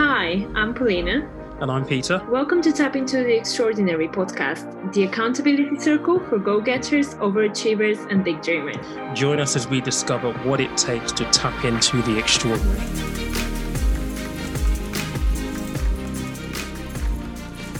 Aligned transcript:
Hi, 0.00 0.46
I'm 0.54 0.74
Paulina. 0.74 1.28
And 1.60 1.72
I'm 1.72 1.84
Peter. 1.84 2.24
Welcome 2.28 2.62
to 2.62 2.70
Tap 2.70 2.94
into 2.94 3.16
the 3.16 3.36
Extraordinary 3.36 4.06
podcast, 4.06 4.92
the 4.92 5.02
accountability 5.02 5.76
circle 5.80 6.20
for 6.20 6.38
go 6.38 6.60
getters, 6.60 7.14
overachievers, 7.16 8.08
and 8.08 8.22
big 8.22 8.40
dreamers. 8.40 8.76
Join 9.18 9.40
us 9.40 9.56
as 9.56 9.66
we 9.66 9.80
discover 9.80 10.32
what 10.44 10.60
it 10.60 10.76
takes 10.76 11.10
to 11.10 11.24
tap 11.32 11.64
into 11.64 12.00
the 12.02 12.16
extraordinary. 12.16 12.78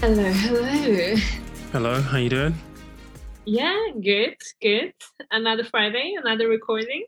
Hello, 0.01 0.33
hello. 0.33 1.15
Hello, 1.71 2.03
how 2.03 2.19
you 2.19 2.31
doing? 2.31 2.55
Yeah, 3.45 3.79
good, 4.03 4.35
good. 4.61 4.93
Another 5.31 5.63
Friday, 5.63 6.17
another 6.21 6.49
recording. 6.49 7.07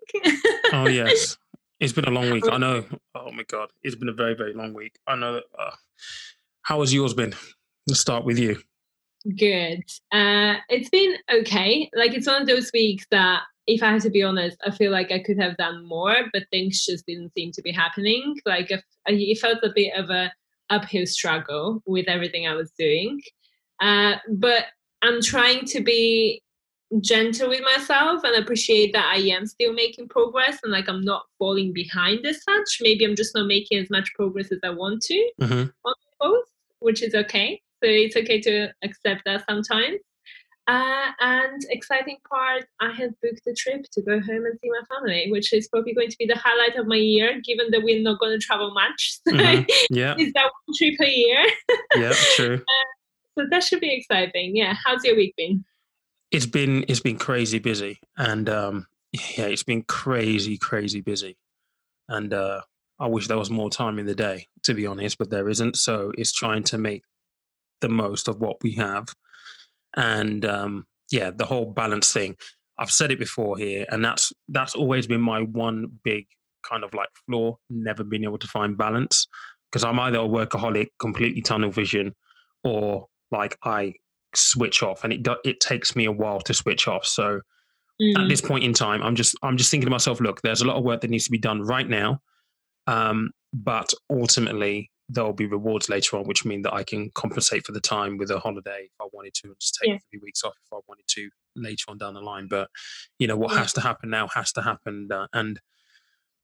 oh 0.72 0.86
yes, 0.86 1.36
it's 1.80 1.92
been 1.92 2.04
a 2.04 2.10
long 2.10 2.30
week. 2.30 2.44
I 2.50 2.58
know. 2.58 2.84
Oh 3.14 3.32
my 3.32 3.42
god, 3.44 3.70
it's 3.82 3.96
been 3.96 4.08
a 4.08 4.12
very, 4.12 4.34
very 4.34 4.54
long 4.54 4.74
week. 4.74 4.98
I 5.06 5.16
know. 5.16 5.40
Uh, 5.58 5.70
how 6.62 6.80
has 6.80 6.92
yours 6.94 7.14
been? 7.14 7.34
Let's 7.86 8.00
start 8.00 8.24
with 8.24 8.38
you. 8.38 8.58
Good. 9.36 9.82
Uh, 10.12 10.56
it's 10.68 10.88
been 10.90 11.14
okay. 11.32 11.90
Like 11.94 12.14
it's 12.14 12.26
one 12.26 12.42
of 12.42 12.48
those 12.48 12.70
weeks 12.72 13.06
that, 13.10 13.42
if 13.66 13.82
I 13.82 13.92
have 13.92 14.02
to 14.02 14.10
be 14.10 14.22
honest, 14.22 14.56
I 14.64 14.70
feel 14.70 14.92
like 14.92 15.10
I 15.10 15.18
could 15.18 15.38
have 15.38 15.56
done 15.56 15.86
more, 15.86 16.14
but 16.32 16.44
things 16.50 16.84
just 16.84 17.06
didn't 17.06 17.32
seem 17.34 17.52
to 17.52 17.62
be 17.62 17.72
happening. 17.72 18.36
Like 18.46 18.70
it 19.06 19.38
felt 19.38 19.58
a 19.62 19.72
bit 19.74 19.92
of 19.96 20.10
a 20.10 20.32
uphill 20.70 21.06
struggle 21.06 21.82
with 21.86 22.08
everything 22.08 22.46
I 22.46 22.54
was 22.54 22.72
doing. 22.78 23.20
Uh, 23.80 24.16
but 24.28 24.66
I'm 25.02 25.22
trying 25.22 25.64
to 25.66 25.80
be 25.80 26.42
gentle 27.00 27.48
with 27.48 27.62
myself 27.62 28.22
and 28.24 28.36
appreciate 28.36 28.92
that 28.92 29.12
I 29.14 29.18
am 29.18 29.46
still 29.46 29.72
making 29.72 30.08
progress 30.08 30.58
and 30.62 30.72
like 30.72 30.88
I'm 30.88 31.02
not 31.02 31.22
falling 31.38 31.72
behind 31.72 32.26
as 32.26 32.42
such. 32.42 32.78
Maybe 32.80 33.04
I'm 33.04 33.14
just 33.14 33.34
not 33.34 33.46
making 33.46 33.78
as 33.78 33.90
much 33.90 34.12
progress 34.14 34.50
as 34.50 34.58
I 34.64 34.70
want 34.70 35.02
to 35.02 35.30
mm-hmm. 35.40 35.68
on 35.84 35.94
both, 36.18 36.48
which 36.80 37.02
is 37.02 37.14
okay. 37.14 37.62
So 37.82 37.88
it's 37.88 38.16
okay 38.16 38.40
to 38.40 38.68
accept 38.82 39.22
that 39.24 39.44
sometimes. 39.48 40.00
Uh, 40.66 41.10
and 41.20 41.62
exciting 41.70 42.18
part, 42.28 42.64
I 42.80 42.92
have 42.92 43.10
booked 43.22 43.46
a 43.48 43.54
trip 43.54 43.86
to 43.92 44.02
go 44.02 44.20
home 44.20 44.44
and 44.44 44.58
see 44.60 44.70
my 44.70 44.96
family, 44.96 45.26
which 45.30 45.52
is 45.52 45.66
probably 45.68 45.94
going 45.94 46.10
to 46.10 46.16
be 46.16 46.26
the 46.26 46.36
highlight 46.36 46.76
of 46.76 46.86
my 46.86 46.96
year, 46.96 47.40
given 47.44 47.70
that 47.72 47.82
we're 47.82 48.02
not 48.02 48.20
going 48.20 48.38
to 48.38 48.44
travel 48.44 48.72
much. 48.72 49.18
Mm-hmm. 49.30 49.94
Yeah, 49.94 50.14
it's 50.18 50.32
that 50.34 50.44
one 50.44 50.76
trip 50.76 50.94
a 51.00 51.10
year. 51.10 51.44
yeah, 51.96 52.12
true. 52.34 52.56
Uh, 52.56 53.38
so 53.38 53.46
that 53.50 53.62
should 53.62 53.80
be 53.80 53.94
exciting. 53.94 54.54
Yeah, 54.54 54.74
how's 54.84 55.02
your 55.04 55.16
week 55.16 55.34
been? 55.36 55.64
It's 56.30 56.46
been 56.46 56.84
it's 56.88 57.00
been 57.00 57.18
crazy 57.18 57.58
busy, 57.58 58.00
and 58.16 58.48
um, 58.48 58.86
yeah, 59.12 59.46
it's 59.46 59.64
been 59.64 59.82
crazy 59.82 60.56
crazy 60.58 61.00
busy, 61.00 61.36
and 62.08 62.32
uh, 62.32 62.60
I 62.98 63.06
wish 63.06 63.26
there 63.26 63.38
was 63.38 63.50
more 63.50 63.70
time 63.70 63.98
in 63.98 64.06
the 64.06 64.14
day, 64.14 64.46
to 64.64 64.74
be 64.74 64.86
honest, 64.86 65.18
but 65.18 65.30
there 65.30 65.48
isn't. 65.48 65.76
So 65.76 66.12
it's 66.16 66.32
trying 66.32 66.62
to 66.64 66.78
make 66.78 67.02
the 67.80 67.88
most 67.88 68.28
of 68.28 68.40
what 68.40 68.62
we 68.62 68.72
have, 68.72 69.08
and 69.96 70.44
um, 70.44 70.86
yeah, 71.10 71.30
the 71.30 71.46
whole 71.46 71.66
balance 71.66 72.12
thing. 72.12 72.36
I've 72.78 72.90
said 72.90 73.10
it 73.10 73.18
before 73.18 73.58
here, 73.58 73.84
and 73.90 74.04
that's 74.04 74.32
that's 74.48 74.74
always 74.74 75.06
been 75.06 75.20
my 75.20 75.42
one 75.42 75.86
big 76.04 76.26
kind 76.62 76.84
of 76.84 76.94
like 76.94 77.08
flaw. 77.26 77.56
Never 77.68 78.04
been 78.04 78.24
able 78.24 78.38
to 78.38 78.46
find 78.46 78.78
balance 78.78 79.26
because 79.70 79.84
I'm 79.84 79.98
either 80.00 80.18
a 80.18 80.22
workaholic, 80.22 80.88
completely 80.98 81.42
tunnel 81.42 81.70
vision, 81.70 82.14
or 82.64 83.08
like 83.30 83.58
I 83.64 83.94
switch 84.34 84.82
off, 84.82 85.04
and 85.04 85.12
it 85.12 85.22
do, 85.22 85.36
it 85.44 85.60
takes 85.60 85.96
me 85.96 86.04
a 86.04 86.12
while 86.12 86.40
to 86.40 86.54
switch 86.54 86.88
off. 86.88 87.06
So 87.06 87.40
mm. 88.00 88.18
at 88.18 88.28
this 88.28 88.40
point 88.40 88.64
in 88.64 88.72
time, 88.72 89.02
I'm 89.02 89.14
just 89.14 89.36
I'm 89.42 89.56
just 89.56 89.70
thinking 89.70 89.86
to 89.86 89.90
myself, 89.90 90.20
look, 90.20 90.42
there's 90.42 90.62
a 90.62 90.66
lot 90.66 90.76
of 90.76 90.84
work 90.84 91.00
that 91.00 91.10
needs 91.10 91.24
to 91.24 91.30
be 91.30 91.38
done 91.38 91.62
right 91.62 91.88
now, 91.88 92.20
um, 92.86 93.30
but 93.52 93.92
ultimately 94.10 94.90
there'll 95.08 95.32
be 95.32 95.46
rewards 95.46 95.88
later 95.88 96.16
on, 96.16 96.24
which 96.24 96.44
mean 96.44 96.62
that 96.62 96.72
I 96.72 96.84
can 96.84 97.10
compensate 97.14 97.66
for 97.66 97.72
the 97.72 97.80
time 97.80 98.16
with 98.16 98.30
a 98.30 98.38
holiday 98.38 98.84
if 98.84 99.00
I 99.00 99.08
wanted 99.12 99.34
to, 99.34 99.48
and 99.48 99.56
just 99.60 99.78
take 99.82 99.90
yeah. 99.90 99.98
three 100.10 100.20
weeks 100.22 100.44
off 100.44 100.54
if 100.64 100.72
I 100.72 100.78
wanted 100.86 101.06
to 101.08 101.28
later 101.56 101.84
on 101.88 101.98
down 101.98 102.14
the 102.14 102.20
line. 102.20 102.46
But 102.48 102.68
you 103.18 103.26
know 103.26 103.36
what 103.36 103.52
yeah. 103.52 103.58
has 103.58 103.72
to 103.74 103.80
happen 103.80 104.10
now 104.10 104.28
has 104.28 104.52
to 104.52 104.62
happen, 104.62 105.08
uh, 105.12 105.26
and 105.32 105.60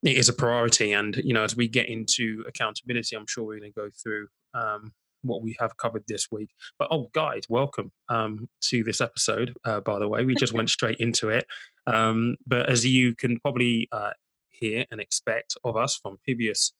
it 0.03 0.17
is 0.17 0.29
a 0.29 0.33
priority. 0.33 0.91
And 0.93 1.15
you 1.17 1.33
know, 1.33 1.43
as 1.43 1.55
we 1.55 1.67
get 1.67 1.87
into 1.87 2.43
accountability, 2.47 3.15
I'm 3.15 3.27
sure 3.27 3.45
we're 3.45 3.59
going 3.59 3.71
to 3.71 3.79
go 3.79 3.89
through 4.03 4.27
um, 4.53 4.93
what 5.23 5.41
we 5.41 5.55
have 5.59 5.77
covered 5.77 6.03
this 6.07 6.27
week. 6.31 6.49
But 6.79 6.89
oh, 6.91 7.09
guys, 7.13 7.43
welcome 7.49 7.91
um, 8.09 8.49
to 8.69 8.83
this 8.83 9.01
episode. 9.01 9.53
Uh, 9.65 9.81
by 9.81 9.99
the 9.99 10.07
way, 10.07 10.25
we 10.25 10.35
just 10.35 10.53
went 10.53 10.69
straight 10.77 10.97
into 10.99 11.29
it. 11.29 11.45
Um, 11.85 12.37
but 12.45 12.69
as 12.69 12.85
you 12.85 13.15
can 13.15 13.39
probably 13.39 13.87
uh, 13.91 14.11
hear 14.49 14.85
and 14.91 14.99
expect 14.99 15.57
of 15.63 15.77
us 15.77 15.99
from 16.01 16.17
previous 16.23 16.73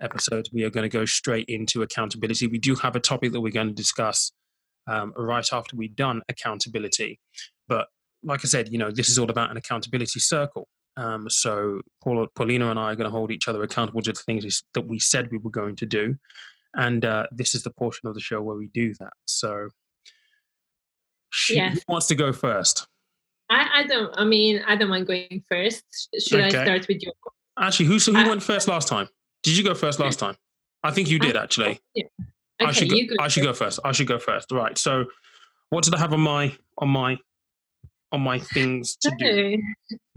episodes, 0.00 0.50
we 0.52 0.64
are 0.64 0.70
going 0.70 0.88
to 0.88 0.96
go 0.96 1.04
straight 1.04 1.46
into 1.48 1.82
accountability. 1.82 2.46
We 2.46 2.58
do 2.58 2.74
have 2.76 2.96
a 2.96 3.00
topic 3.00 3.32
that 3.32 3.40
we're 3.40 3.52
going 3.52 3.68
to 3.68 3.74
discuss 3.74 4.32
um, 4.86 5.12
right 5.16 5.46
after 5.52 5.76
we've 5.76 5.94
done 5.94 6.22
accountability. 6.28 7.20
But 7.68 7.88
like 8.22 8.40
I 8.44 8.48
said, 8.48 8.70
you 8.70 8.78
know, 8.78 8.90
this 8.90 9.08
is 9.08 9.18
all 9.18 9.30
about 9.30 9.50
an 9.50 9.56
accountability 9.56 10.20
circle. 10.20 10.68
Um, 10.96 11.30
so 11.30 11.80
Paul, 12.02 12.26
Paulina 12.34 12.70
and 12.70 12.78
I 12.78 12.92
are 12.92 12.96
going 12.96 13.04
to 13.04 13.16
hold 13.16 13.30
each 13.30 13.46
other 13.46 13.62
accountable 13.62 14.02
to 14.02 14.12
the 14.12 14.18
things 14.18 14.62
that 14.74 14.88
we 14.88 14.98
said 14.98 15.30
we 15.30 15.38
were 15.38 15.50
going 15.50 15.76
to 15.76 15.86
do. 15.86 16.16
And 16.74 17.04
uh, 17.04 17.26
this 17.30 17.54
is 17.54 17.62
the 17.62 17.70
portion 17.70 18.08
of 18.08 18.14
the 18.14 18.20
show 18.20 18.42
where 18.42 18.56
we 18.56 18.68
do 18.68 18.94
that. 19.00 19.12
So, 19.26 19.68
she, 21.30 21.56
yes. 21.56 21.74
who 21.74 21.92
wants 21.92 22.06
to 22.08 22.14
go 22.14 22.32
first? 22.32 22.86
I, 23.50 23.68
I, 23.76 23.86
don't. 23.86 24.12
I 24.16 24.24
mean, 24.24 24.62
I 24.66 24.76
don't 24.76 24.90
mind 24.90 25.06
going 25.06 25.42
first. 25.48 25.84
Should 26.18 26.40
okay. 26.40 26.58
I 26.58 26.64
start 26.64 26.88
with 26.88 27.02
you? 27.02 27.12
Actually, 27.58 27.86
who 27.86 27.98
who 27.98 28.16
I, 28.16 28.28
went 28.28 28.42
first 28.42 28.68
last 28.68 28.88
time? 28.88 29.08
Did 29.42 29.56
you 29.56 29.64
go 29.64 29.74
first 29.74 29.98
last 29.98 30.18
time? 30.18 30.36
I 30.82 30.90
think 30.90 31.10
you 31.10 31.18
did 31.18 31.36
actually. 31.36 31.80
Yeah. 31.94 32.04
Okay, 32.60 32.68
I 32.68 32.72
should 32.72 32.90
go, 32.90 32.96
go 32.96 33.24
I 33.24 33.28
should 33.28 33.44
go 33.44 33.52
first. 33.52 33.80
I 33.84 33.92
should 33.92 34.06
go 34.06 34.18
first. 34.18 34.50
Right. 34.52 34.76
So, 34.76 35.06
what 35.70 35.84
did 35.84 35.94
I 35.94 35.98
have 35.98 36.12
on 36.12 36.20
my 36.20 36.54
on 36.78 36.88
my 36.88 37.18
on 38.12 38.20
my 38.22 38.38
things 38.38 38.96
to 38.96 39.12
do? 39.18 39.60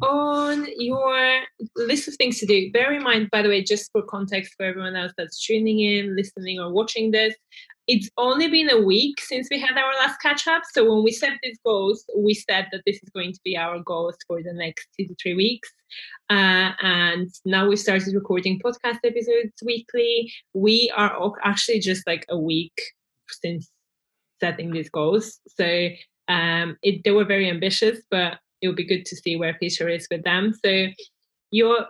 On 0.02 0.68
your 0.78 1.42
list 1.76 2.08
of 2.08 2.16
things 2.16 2.40
to 2.40 2.46
do, 2.46 2.72
bear 2.72 2.94
in 2.94 3.04
mind, 3.04 3.30
by 3.32 3.42
the 3.42 3.50
way, 3.50 3.64
just 3.64 3.92
for 3.92 4.02
context 4.04 4.54
for 4.58 4.66
everyone 4.66 4.96
else 4.96 5.12
that's 5.18 5.46
tuning 5.46 5.80
in, 5.80 6.16
listening, 6.16 6.60
or 6.60 6.72
watching 6.72 7.12
this, 7.12 7.36
it's 7.88 8.10
only 8.18 8.48
been 8.48 8.70
a 8.70 8.80
week 8.80 9.20
since 9.20 9.48
we 9.52 9.60
had 9.60 9.78
our 9.78 9.94
last 9.96 10.22
catch 10.22 10.48
up. 10.48 10.64
So 10.72 10.90
when 10.90 11.04
we 11.04 11.12
set 11.12 11.34
these 11.44 11.60
goals, 11.66 12.06
we 12.16 12.34
said 12.34 12.68
that 12.72 12.84
this 12.86 12.98
is 13.04 13.10
going 13.10 13.34
to 13.34 13.40
be 13.44 13.58
our 13.58 13.80
goals 13.80 14.16
for 14.28 14.42
the 14.42 14.54
next 14.54 14.88
two 14.98 15.08
to 15.08 15.16
three 15.22 15.36
weeks. 15.36 15.70
Uh, 16.30 16.72
and 16.82 17.28
now 17.44 17.68
we 17.68 17.76
started 17.76 18.14
recording 18.16 18.60
podcast 18.60 19.00
episodes 19.04 19.52
weekly. 19.66 20.32
We 20.54 20.92
are 20.96 21.34
actually 21.44 21.80
just 21.80 22.08
like 22.08 22.26
a 22.30 22.38
week 22.38 22.80
since 23.28 23.70
setting 24.40 24.72
these 24.72 24.90
goals. 24.90 25.40
So 25.48 25.90
um, 26.32 26.78
it, 26.82 27.04
they 27.04 27.12
were 27.12 27.26
very 27.26 27.50
ambitious, 27.50 28.00
but 28.10 28.40
it 28.62 28.68
would 28.68 28.78
be 28.78 28.86
good 28.86 29.06
to 29.06 29.16
see 29.16 29.36
where 29.36 29.56
Peter 29.56 29.90
is 29.90 30.08
with 30.10 30.24
them. 30.24 30.54
So 30.64 30.88
your 31.52 31.88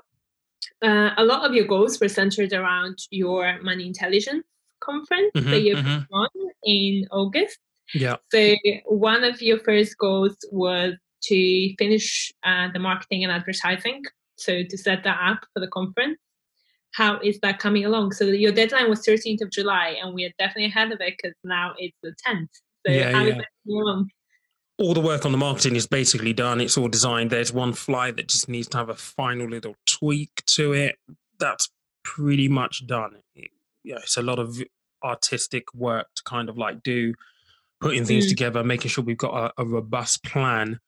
uh, 0.81 1.11
a 1.17 1.23
lot 1.23 1.47
of 1.47 1.53
your 1.53 1.65
goals 1.65 1.99
were 1.99 2.09
centered 2.09 2.53
around 2.53 2.97
your 3.11 3.61
money 3.61 3.85
intelligence 3.85 4.45
conference 4.79 5.31
mm-hmm, 5.35 5.51
that 5.51 5.61
you've 5.61 5.79
mm-hmm. 5.79 6.13
on 6.13 6.29
in 6.63 7.07
August. 7.11 7.59
Yeah. 7.93 8.15
So 8.31 8.55
one 8.85 9.23
of 9.23 9.41
your 9.41 9.59
first 9.59 9.97
goals 9.97 10.35
was 10.51 10.93
to 11.23 11.75
finish 11.77 12.31
uh, 12.43 12.69
the 12.73 12.79
marketing 12.79 13.23
and 13.23 13.31
advertising. 13.31 14.01
So 14.37 14.63
to 14.67 14.77
set 14.77 15.03
that 15.03 15.19
up 15.23 15.45
for 15.53 15.59
the 15.59 15.67
conference. 15.67 16.17
How 16.93 17.19
is 17.19 17.39
that 17.41 17.59
coming 17.59 17.85
along? 17.85 18.11
So 18.13 18.25
your 18.25 18.51
deadline 18.51 18.89
was 18.89 19.05
13th 19.05 19.41
of 19.41 19.49
July, 19.51 19.95
and 20.01 20.13
we 20.13 20.25
are 20.25 20.31
definitely 20.37 20.65
ahead 20.65 20.91
of 20.91 20.99
it 20.99 21.13
because 21.15 21.35
now 21.43 21.73
it's 21.77 21.95
the 22.03 22.13
10th. 22.27 22.49
So 22.85 22.91
yeah, 22.91 23.11
how 23.11 23.23
yeah. 23.23 23.29
is 23.29 23.35
that 23.37 23.47
coming 23.63 23.81
along? 23.81 24.09
All 24.81 24.93
the 24.93 25.01
work 25.01 25.25
on 25.25 25.31
the 25.31 25.37
marketing 25.37 25.75
is 25.75 25.85
basically 25.85 26.33
done. 26.33 26.59
It's 26.59 26.77
all 26.77 26.87
designed. 26.87 27.29
There's 27.29 27.53
one 27.53 27.73
fly 27.73 28.11
that 28.11 28.27
just 28.27 28.49
needs 28.49 28.67
to 28.69 28.77
have 28.77 28.89
a 28.89 28.95
final 28.95 29.47
little 29.47 29.75
tweak 29.85 30.43
to 30.47 30.73
it. 30.73 30.95
That's 31.39 31.69
pretty 32.03 32.47
much 32.47 32.87
done. 32.87 33.17
It, 33.35 33.51
yeah, 33.83 33.97
it's 33.97 34.17
a 34.17 34.21
lot 34.21 34.39
of 34.39 34.61
artistic 35.03 35.73
work 35.73 36.07
to 36.15 36.23
kind 36.23 36.49
of 36.49 36.57
like 36.57 36.83
do, 36.83 37.13
putting 37.79 38.05
things 38.05 38.25
mm. 38.25 38.29
together, 38.29 38.63
making 38.63 38.89
sure 38.89 39.03
we've 39.03 39.17
got 39.17 39.53
a, 39.57 39.61
a, 39.61 39.65
robust 39.65 40.23
plan 40.23 40.79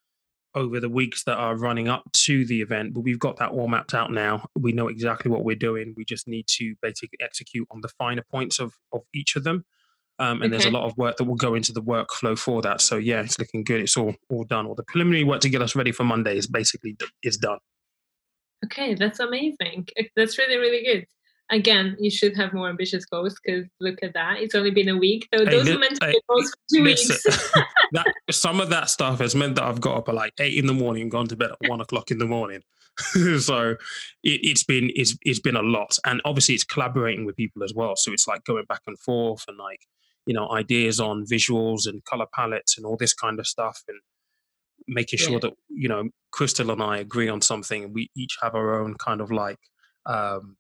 over 0.56 0.80
the 0.80 0.90
weeks 0.90 1.24
that 1.24 1.38
are 1.38 1.56
running 1.56 1.88
up 1.88 2.04
to 2.14 2.46
the 2.46 2.62
event. 2.62 2.94
But 2.94 3.02
we've 3.02 3.20
got 3.20 3.38
that 3.38 3.50
all 3.50 3.68
mapped 3.68 3.94
out 3.94 4.12
now. 4.12 4.48
We 4.56 4.72
know 4.72 4.88
exactly 4.88 5.32
what 5.32 5.44
we're 5.44 5.56
doing. 5.56 5.94
We 5.98 6.06
just 6.06 6.28
need 6.28 6.48
to 6.58 6.76
basically 6.82 7.18
execute 7.22 7.68
on 7.72 7.82
the 7.82 7.90
finer 7.90 8.24
points 8.30 8.60
of, 8.60 8.74
of 8.92 9.02
each 9.14 9.36
of 9.36 9.44
them. 9.44 9.66
Um, 10.20 10.42
and 10.42 10.44
okay. 10.44 10.50
there's 10.52 10.66
a 10.66 10.72
lot 10.72 10.86
of 10.86 10.96
work 10.98 11.18
that 11.18 11.24
will 11.24 11.36
go 11.36 11.56
into 11.56 11.72
the 11.72 11.82
workflow 11.82 12.38
for 12.38 12.62
that. 12.62 12.82
So 12.82 12.98
yeah, 12.98 13.22
it's 13.22 13.40
looking 13.40 13.64
good. 13.64 13.82
It's 13.82 13.98
all 13.98 14.16
all 14.30 14.44
done. 14.44 14.68
All 14.68 14.76
the 14.76 14.84
preliminary 14.84 15.24
work 15.24 15.42
to 15.42 15.50
get 15.50 15.62
us 15.62 15.76
ready 15.76 15.92
for 15.92 16.04
Monday 16.04 16.38
is 16.38 16.48
basically 16.48 16.96
is 17.24 17.38
done. 17.38 17.58
Okay, 18.66 18.94
that's 18.94 19.20
amazing. 19.20 19.88
That's 20.16 20.38
really 20.38 20.58
really 20.58 20.84
good. 20.84 21.06
again, 21.52 21.98
you 22.00 22.12
should 22.12 22.36
have 22.38 22.54
more 22.54 22.70
ambitious 22.70 23.06
goals 23.06 23.36
because 23.44 23.66
look 23.80 24.00
at 24.04 24.14
that. 24.14 24.40
It's 24.40 24.56
only 24.56 24.72
been 24.72 24.90
a 24.90 24.98
week. 24.98 25.28
So 25.34 25.46
Hey, 25.46 25.52
those 25.52 25.66
li- 25.66 25.74
were 25.74 25.80
meant 25.80 26.00
to 26.00 26.08
be 26.08 26.22
goals 26.30 26.52
for 26.52 26.78
two 26.78 26.84
listen, 26.84 27.32
weeks. 27.32 27.52
that 27.94 28.06
some 28.32 28.60
of 28.60 28.70
that 28.70 28.90
stuff 28.90 29.20
has 29.20 29.36
meant 29.36 29.56
that 29.56 29.64
I've 29.64 29.82
got 29.82 29.98
up 29.98 30.10
at 30.10 30.16
like 30.16 30.34
eight 30.40 30.58
in 30.58 30.68
the 30.68 30.74
morning 30.74 31.04
and 31.04 31.12
gone 31.12 31.28
to 31.28 31.36
bed 31.36 31.52
at 31.52 31.70
one 31.70 31.82
o'clock 31.82 32.12
in 32.12 32.20
the 32.20 32.26
morning. 32.28 32.62
so 33.40 33.72
it, 34.24 34.40
it's 34.44 34.64
been 34.64 34.92
it's 34.96 35.18
it's 35.24 35.40
been 35.40 35.56
a 35.56 35.64
lot, 35.64 35.98
and 36.06 36.22
obviously 36.26 36.54
it's 36.54 36.64
collaborating 36.64 37.26
with 37.26 37.36
people 37.36 37.64
as 37.64 37.74
well. 37.74 37.96
So 37.96 38.14
it's 38.14 38.28
like 38.28 38.44
going 38.44 38.66
back 38.66 38.82
and 38.86 38.98
forth 39.00 39.44
and 39.48 39.58
like 39.58 39.82
you 40.26 40.34
know 40.34 40.52
ideas 40.52 41.00
on 41.00 41.26
visuals 41.26 41.88
and 41.88 42.04
color 42.06 42.26
palettes 42.34 42.78
and 42.78 42.86
all 42.86 42.98
this 42.98 43.14
kind 43.14 43.40
of 43.40 43.48
stuff, 43.48 43.84
and 43.88 44.00
making 44.88 45.20
sure 45.20 45.34
Yeah. 45.34 45.40
that 45.40 45.54
you 45.70 45.88
know 45.90 46.10
Crystal 46.32 46.72
and 46.72 46.82
I 46.82 46.98
agree 46.98 47.30
on 47.30 47.42
something, 47.42 47.84
and 47.84 47.94
we 47.94 48.10
each 48.16 48.38
have 48.42 48.56
our 48.56 48.82
own 48.82 48.96
kind 48.96 49.22
of 49.22 49.32
like 49.32 49.60
um, 50.06 50.58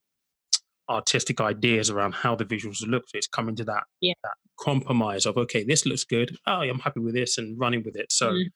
artistic 0.90 1.40
ideas 1.42 1.90
around 1.90 2.14
how 2.14 2.36
the 2.36 2.46
visuals 2.46 2.86
look. 2.88 3.04
So 3.08 3.18
it's 3.18 3.28
coming 3.28 3.56
to 3.58 3.64
that 3.66 3.84
Yeah. 4.02 4.14
that 4.24 4.34
compromise 4.60 5.26
of 5.26 5.38
okay, 5.38 5.64
this 5.64 5.86
looks 5.86 6.04
good. 6.04 6.38
Oh, 6.46 6.62
I'm 6.62 6.80
happy 6.80 7.00
with 7.00 7.16
this, 7.16 7.38
and 7.38 7.60
running 7.60 7.84
with 7.84 7.96
it. 7.96 8.12
So 8.12 8.32
Mm. 8.32 8.52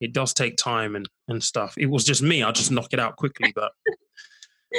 it 0.00 0.12
does 0.12 0.32
take 0.34 0.56
time 0.56 0.96
and 0.96 1.08
and 1.28 1.42
stuff. 1.42 1.74
It 1.76 1.86
was 1.86 2.04
just 2.04 2.22
me. 2.22 2.42
I 2.42 2.50
just 2.52 2.70
knock 2.70 2.92
it 2.92 3.00
out 3.00 3.16
quickly, 3.16 3.52
but 3.54 3.72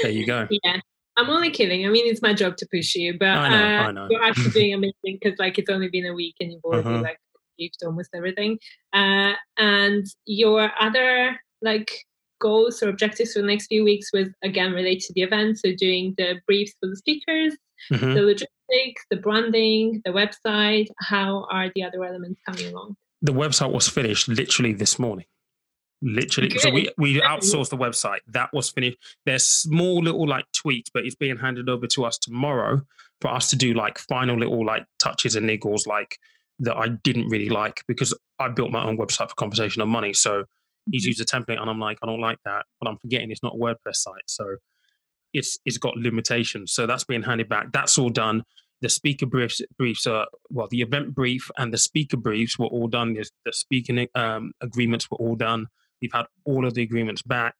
there 0.01 0.11
you 0.11 0.25
go. 0.25 0.47
yeah. 0.63 0.79
I'm 1.17 1.29
only 1.29 1.51
kidding. 1.51 1.85
I 1.85 1.89
mean, 1.89 2.07
it's 2.11 2.21
my 2.21 2.33
job 2.33 2.57
to 2.57 2.67
push 2.71 2.95
you, 2.95 3.17
but 3.17 3.27
I 3.29 3.49
know, 3.49 3.55
uh, 3.55 3.87
I 3.87 3.91
know. 3.91 4.07
you're 4.09 4.23
actually 4.29 4.51
doing 4.51 4.73
amazing 4.73 5.19
because, 5.21 5.37
like, 5.39 5.57
it's 5.59 5.69
only 5.69 5.89
been 5.89 6.05
a 6.05 6.13
week 6.13 6.35
and 6.39 6.51
you've 6.51 6.63
already 6.63 6.87
Uh-huh. 6.89 7.01
like 7.03 7.19
achieved 7.57 7.77
almost 7.85 8.09
everything. 8.15 8.57
Uh, 8.93 9.33
and 9.57 10.05
your 10.25 10.71
other 10.79 11.39
like 11.61 11.91
goals 12.41 12.81
or 12.83 12.89
objectives 12.89 13.33
for 13.33 13.39
the 13.41 13.47
next 13.47 13.67
few 13.67 13.83
weeks 13.83 14.11
was 14.11 14.27
again 14.43 14.73
related 14.73 15.01
to 15.01 15.13
the 15.13 15.21
event. 15.21 15.59
So 15.59 15.71
doing 15.77 16.13
the 16.17 16.41
briefs 16.47 16.73
for 16.79 16.87
the 16.89 16.95
speakers, 16.97 17.55
Mhm. 17.91 18.15
the 18.15 18.21
logistics, 18.21 19.05
the 19.09 19.17
branding, 19.17 20.01
the 20.05 20.11
website. 20.11 20.87
How 20.99 21.45
are 21.51 21.69
the 21.75 21.83
other 21.83 22.03
elements 22.03 22.41
coming 22.47 22.73
along? 22.73 22.95
The 23.21 23.33
website 23.33 23.71
was 23.71 23.87
finished 23.87 24.27
literally 24.27 24.73
this 24.73 24.97
morning. 24.99 25.25
Literally, 26.05 26.49
so 26.59 26.69
we 26.69 26.89
we 26.97 27.21
outsourced 27.21 27.69
the 27.69 27.77
website. 27.77 28.19
That 28.27 28.49
was 28.51 28.69
finished. 28.69 28.97
There's 29.25 29.47
small 29.47 30.03
little 30.03 30.27
like 30.27 30.43
tweaks, 30.51 30.89
but 30.93 31.05
it's 31.05 31.15
being 31.15 31.37
handed 31.37 31.69
over 31.69 31.87
to 31.87 32.03
us 32.03 32.17
tomorrow 32.17 32.81
for 33.21 33.31
us 33.31 33.49
to 33.51 33.55
do 33.55 33.73
like 33.73 33.97
final 33.97 34.37
little 34.37 34.65
like 34.65 34.83
touches 34.99 35.37
and 35.37 35.49
niggles 35.49 35.87
like 35.87 36.17
that 36.59 36.75
I 36.75 36.89
didn't 36.89 37.29
really 37.29 37.47
like 37.47 37.83
because 37.87 38.13
I 38.37 38.49
built 38.49 38.71
my 38.71 38.83
own 38.83 38.97
website 38.97 39.29
for 39.29 39.35
conversation 39.35 39.81
on 39.81 39.87
money. 39.87 40.11
So 40.11 40.43
he's 40.91 41.05
used 41.05 41.21
a 41.21 41.25
template 41.25 41.59
and 41.59 41.69
I'm 41.69 41.79
like, 41.79 41.99
I 42.03 42.05
don't 42.05 42.19
like 42.19 42.39
that, 42.43 42.65
but 42.81 42.89
I'm 42.89 42.97
forgetting 42.97 43.31
it's 43.31 43.41
not 43.41 43.55
a 43.55 43.57
WordPress 43.57 43.95
site. 43.95 44.23
So 44.27 44.57
it's 45.31 45.57
it's 45.63 45.77
got 45.77 45.95
limitations. 45.95 46.73
So 46.73 46.85
that's 46.85 47.05
being 47.05 47.23
handed 47.23 47.47
back. 47.47 47.71
That's 47.71 47.97
all 47.97 48.09
done. 48.09 48.43
The 48.81 48.89
speaker 48.89 49.25
briefs 49.25 49.61
briefs 49.77 50.05
are 50.05 50.27
well, 50.49 50.67
the 50.69 50.81
event 50.81 51.15
brief 51.15 51.49
and 51.57 51.73
the 51.73 51.77
speaker 51.77 52.17
briefs 52.17 52.59
were 52.59 52.67
all 52.67 52.89
done. 52.89 53.13
The, 53.13 53.25
the 53.45 53.53
speaking 53.53 54.05
um, 54.15 54.51
agreements 54.59 55.09
were 55.09 55.17
all 55.17 55.35
done. 55.35 55.67
We've 56.03 56.11
had 56.11 56.25
all 56.43 56.67
of 56.67 56.73
the 56.73 56.83
agreements 56.83 57.21
back. 57.21 57.55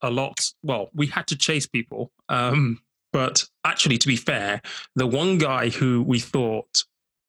A 0.00 0.10
lot. 0.10 0.40
Well, 0.62 0.88
we 0.94 1.06
had 1.06 1.26
to 1.26 1.36
chase 1.36 1.66
people, 1.66 2.12
um, 2.30 2.80
but 3.12 3.44
actually, 3.64 3.98
to 3.98 4.08
be 4.08 4.16
fair, 4.16 4.62
the 4.94 5.06
one 5.06 5.36
guy 5.36 5.68
who 5.68 6.02
we 6.02 6.18
thought 6.18 6.82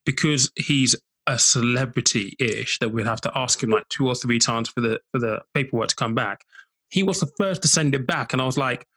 because 0.05 0.49
he's 0.55 0.95
a 1.27 1.37
celebrity-ish 1.37 2.79
that 2.79 2.89
we'd 2.89 3.05
have 3.05 3.19
to 3.19 3.37
ask 3.37 3.61
him 3.61 3.69
like 3.69 3.87
two 3.89 4.07
or 4.07 4.15
three 4.15 4.39
times 4.39 4.69
for 4.69 4.79
the 4.79 5.01
for 5.11 5.19
the 5.19 5.41
paperwork 5.53 5.89
to 5.89 5.95
come 5.95 6.15
back. 6.15 6.45
He 6.89 7.03
was 7.03 7.19
the 7.19 7.29
first 7.37 7.61
to 7.63 7.67
send 7.67 7.93
it 7.95 8.07
back, 8.07 8.31
and 8.31 8.41
I 8.41 8.45
was 8.45 8.57
like, 8.57 8.87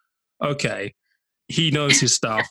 okay, 0.40 0.94
he 1.48 1.72
knows 1.72 1.98
his 1.98 2.14
stuff. 2.14 2.46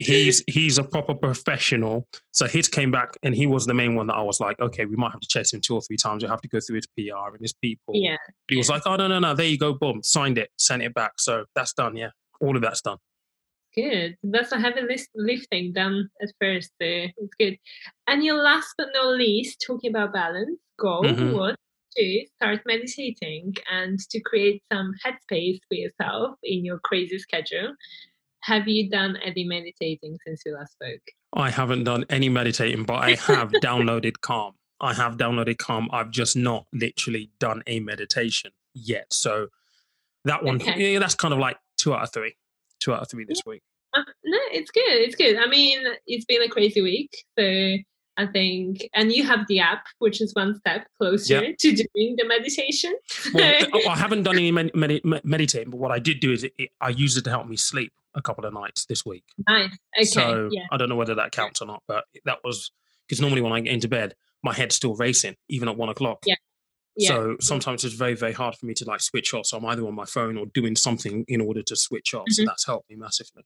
He's 0.00 0.42
he's 0.46 0.78
a 0.78 0.84
proper 0.84 1.14
professional. 1.14 2.06
So 2.32 2.46
his 2.46 2.68
came 2.68 2.90
back, 2.90 3.16
and 3.22 3.34
he 3.34 3.46
was 3.46 3.66
the 3.66 3.74
main 3.74 3.94
one 3.94 4.06
that 4.08 4.14
I 4.16 4.22
was 4.22 4.40
like, 4.40 4.58
okay, 4.60 4.84
we 4.84 4.96
might 4.96 5.12
have 5.12 5.20
to 5.20 5.28
chase 5.28 5.52
him 5.52 5.60
two 5.60 5.74
or 5.74 5.82
three 5.82 5.96
times. 5.96 6.22
We 6.22 6.28
have 6.28 6.40
to 6.42 6.48
go 6.48 6.58
through 6.60 6.76
his 6.76 6.86
PR 6.86 7.32
and 7.34 7.40
his 7.40 7.52
people. 7.54 7.94
Yeah. 7.94 8.16
He 8.48 8.56
was 8.56 8.68
like, 8.68 8.82
oh 8.86 8.96
no 8.96 9.08
no 9.08 9.18
no, 9.18 9.34
there 9.34 9.46
you 9.46 9.58
go, 9.58 9.74
boom, 9.74 10.00
signed 10.02 10.38
it, 10.38 10.50
sent 10.58 10.82
it 10.82 10.94
back. 10.94 11.12
So 11.18 11.44
that's 11.54 11.72
done. 11.72 11.96
Yeah, 11.96 12.10
all 12.40 12.56
of 12.56 12.62
that's 12.62 12.82
done. 12.82 12.98
Good. 13.74 14.16
That's 14.22 14.50
a 14.52 14.58
heavy 14.58 14.80
list 14.82 15.10
lifting 15.14 15.72
done 15.72 16.08
at 16.22 16.30
first. 16.40 16.70
Uh, 16.80 17.12
it's 17.16 17.34
good. 17.38 17.56
And 18.06 18.24
your 18.24 18.42
last 18.42 18.68
but 18.78 18.88
not 18.94 19.08
least, 19.14 19.62
talking 19.64 19.90
about 19.90 20.12
balance, 20.12 20.58
goal 20.78 21.04
Mhm. 21.04 21.34
was 21.34 21.54
to 21.96 22.26
start 22.36 22.60
meditating 22.66 23.54
and 23.70 23.98
to 24.10 24.20
create 24.20 24.62
some 24.72 24.94
headspace 25.04 25.58
for 25.68 25.74
yourself 25.74 26.36
in 26.42 26.64
your 26.64 26.78
crazy 26.80 27.18
schedule. 27.18 27.74
Have 28.42 28.68
you 28.68 28.88
done 28.88 29.16
any 29.24 29.44
meditating 29.44 30.16
since 30.26 30.42
we 30.46 30.52
last 30.52 30.72
spoke? 30.72 31.00
I 31.32 31.50
haven't 31.50 31.84
done 31.84 32.04
any 32.08 32.28
meditating, 32.28 32.84
but 32.84 32.94
I 32.94 33.14
have 33.16 33.50
downloaded 33.62 34.20
Calm. 34.20 34.54
I 34.80 34.94
have 34.94 35.16
downloaded 35.16 35.58
Calm. 35.58 35.88
I've 35.92 36.10
just 36.10 36.36
not 36.36 36.66
literally 36.72 37.30
done 37.40 37.62
a 37.66 37.80
meditation 37.80 38.52
yet. 38.74 39.12
So 39.12 39.48
that 40.24 40.44
one, 40.44 40.56
Okay. 40.56 40.92
yeah, 40.94 40.98
that's 40.98 41.14
kind 41.16 41.34
of 41.34 41.40
like 41.40 41.58
two 41.76 41.94
out 41.94 42.02
of 42.04 42.12
three. 42.12 42.36
Two 42.80 42.92
out 42.94 43.02
of 43.02 43.10
three 43.10 43.24
this 43.24 43.42
week. 43.44 43.62
Uh, 43.92 44.02
no, 44.24 44.38
it's 44.52 44.70
good. 44.70 44.82
It's 44.86 45.16
good. 45.16 45.36
I 45.36 45.46
mean, 45.48 45.80
it's 46.06 46.24
been 46.24 46.42
a 46.42 46.48
crazy 46.48 46.80
week. 46.80 47.10
So 47.38 47.44
I 48.16 48.26
think, 48.26 48.88
and 48.94 49.12
you 49.12 49.24
have 49.24 49.46
the 49.48 49.58
app, 49.60 49.84
which 49.98 50.20
is 50.20 50.32
one 50.34 50.54
step 50.58 50.86
closer 51.00 51.42
Yeah. 51.42 51.52
to 51.58 51.72
doing 51.72 52.14
the 52.16 52.24
meditation. 52.26 52.94
Well, 53.34 53.66
I 53.74 53.84
I 53.90 53.96
haven't 53.96 54.22
done 54.22 54.36
any 54.36 54.52
med- 54.52 54.74
med- 54.74 55.02
meditating, 55.24 55.70
but 55.70 55.78
what 55.78 55.90
I 55.90 55.98
did 55.98 56.20
do 56.20 56.32
is 56.32 56.44
it, 56.44 56.52
it, 56.58 56.70
I 56.80 56.90
used 56.90 57.18
it 57.18 57.24
to 57.24 57.30
help 57.30 57.48
me 57.48 57.56
sleep 57.56 57.92
a 58.18 58.22
couple 58.22 58.44
of 58.44 58.52
nights 58.52 58.84
this 58.86 59.06
week. 59.06 59.24
nice. 59.48 59.70
Okay. 59.96 60.04
so 60.04 60.48
yeah. 60.52 60.64
I 60.70 60.76
don't 60.76 60.88
know 60.90 60.96
whether 60.96 61.14
that 61.14 61.32
counts 61.32 61.62
or 61.62 61.66
not, 61.66 61.82
but 61.88 62.04
that 62.26 62.38
was 62.44 62.70
because 63.06 63.20
normally 63.22 63.40
when 63.40 63.52
I 63.52 63.60
get 63.60 63.72
into 63.72 63.88
bed, 63.88 64.14
my 64.42 64.52
head's 64.52 64.74
still 64.74 64.94
racing, 64.94 65.36
even 65.48 65.68
at 65.68 65.76
one 65.76 65.88
o'clock. 65.88 66.18
Yeah. 66.26 66.34
Yeah. 66.96 67.08
So 67.08 67.36
sometimes 67.40 67.84
it's 67.84 67.94
very, 67.94 68.14
very 68.14 68.32
hard 68.32 68.56
for 68.56 68.66
me 68.66 68.74
to 68.74 68.84
like 68.84 69.00
switch 69.00 69.32
off. 69.32 69.46
So 69.46 69.56
I'm 69.56 69.64
either 69.66 69.86
on 69.86 69.94
my 69.94 70.04
phone 70.04 70.36
or 70.36 70.46
doing 70.46 70.74
something 70.76 71.24
in 71.28 71.40
order 71.40 71.62
to 71.62 71.76
switch 71.76 72.12
off. 72.12 72.24
So 72.28 72.42
Mhm. 72.42 72.46
that's 72.46 72.66
helped 72.66 72.90
me 72.90 72.96
massively. 72.96 73.44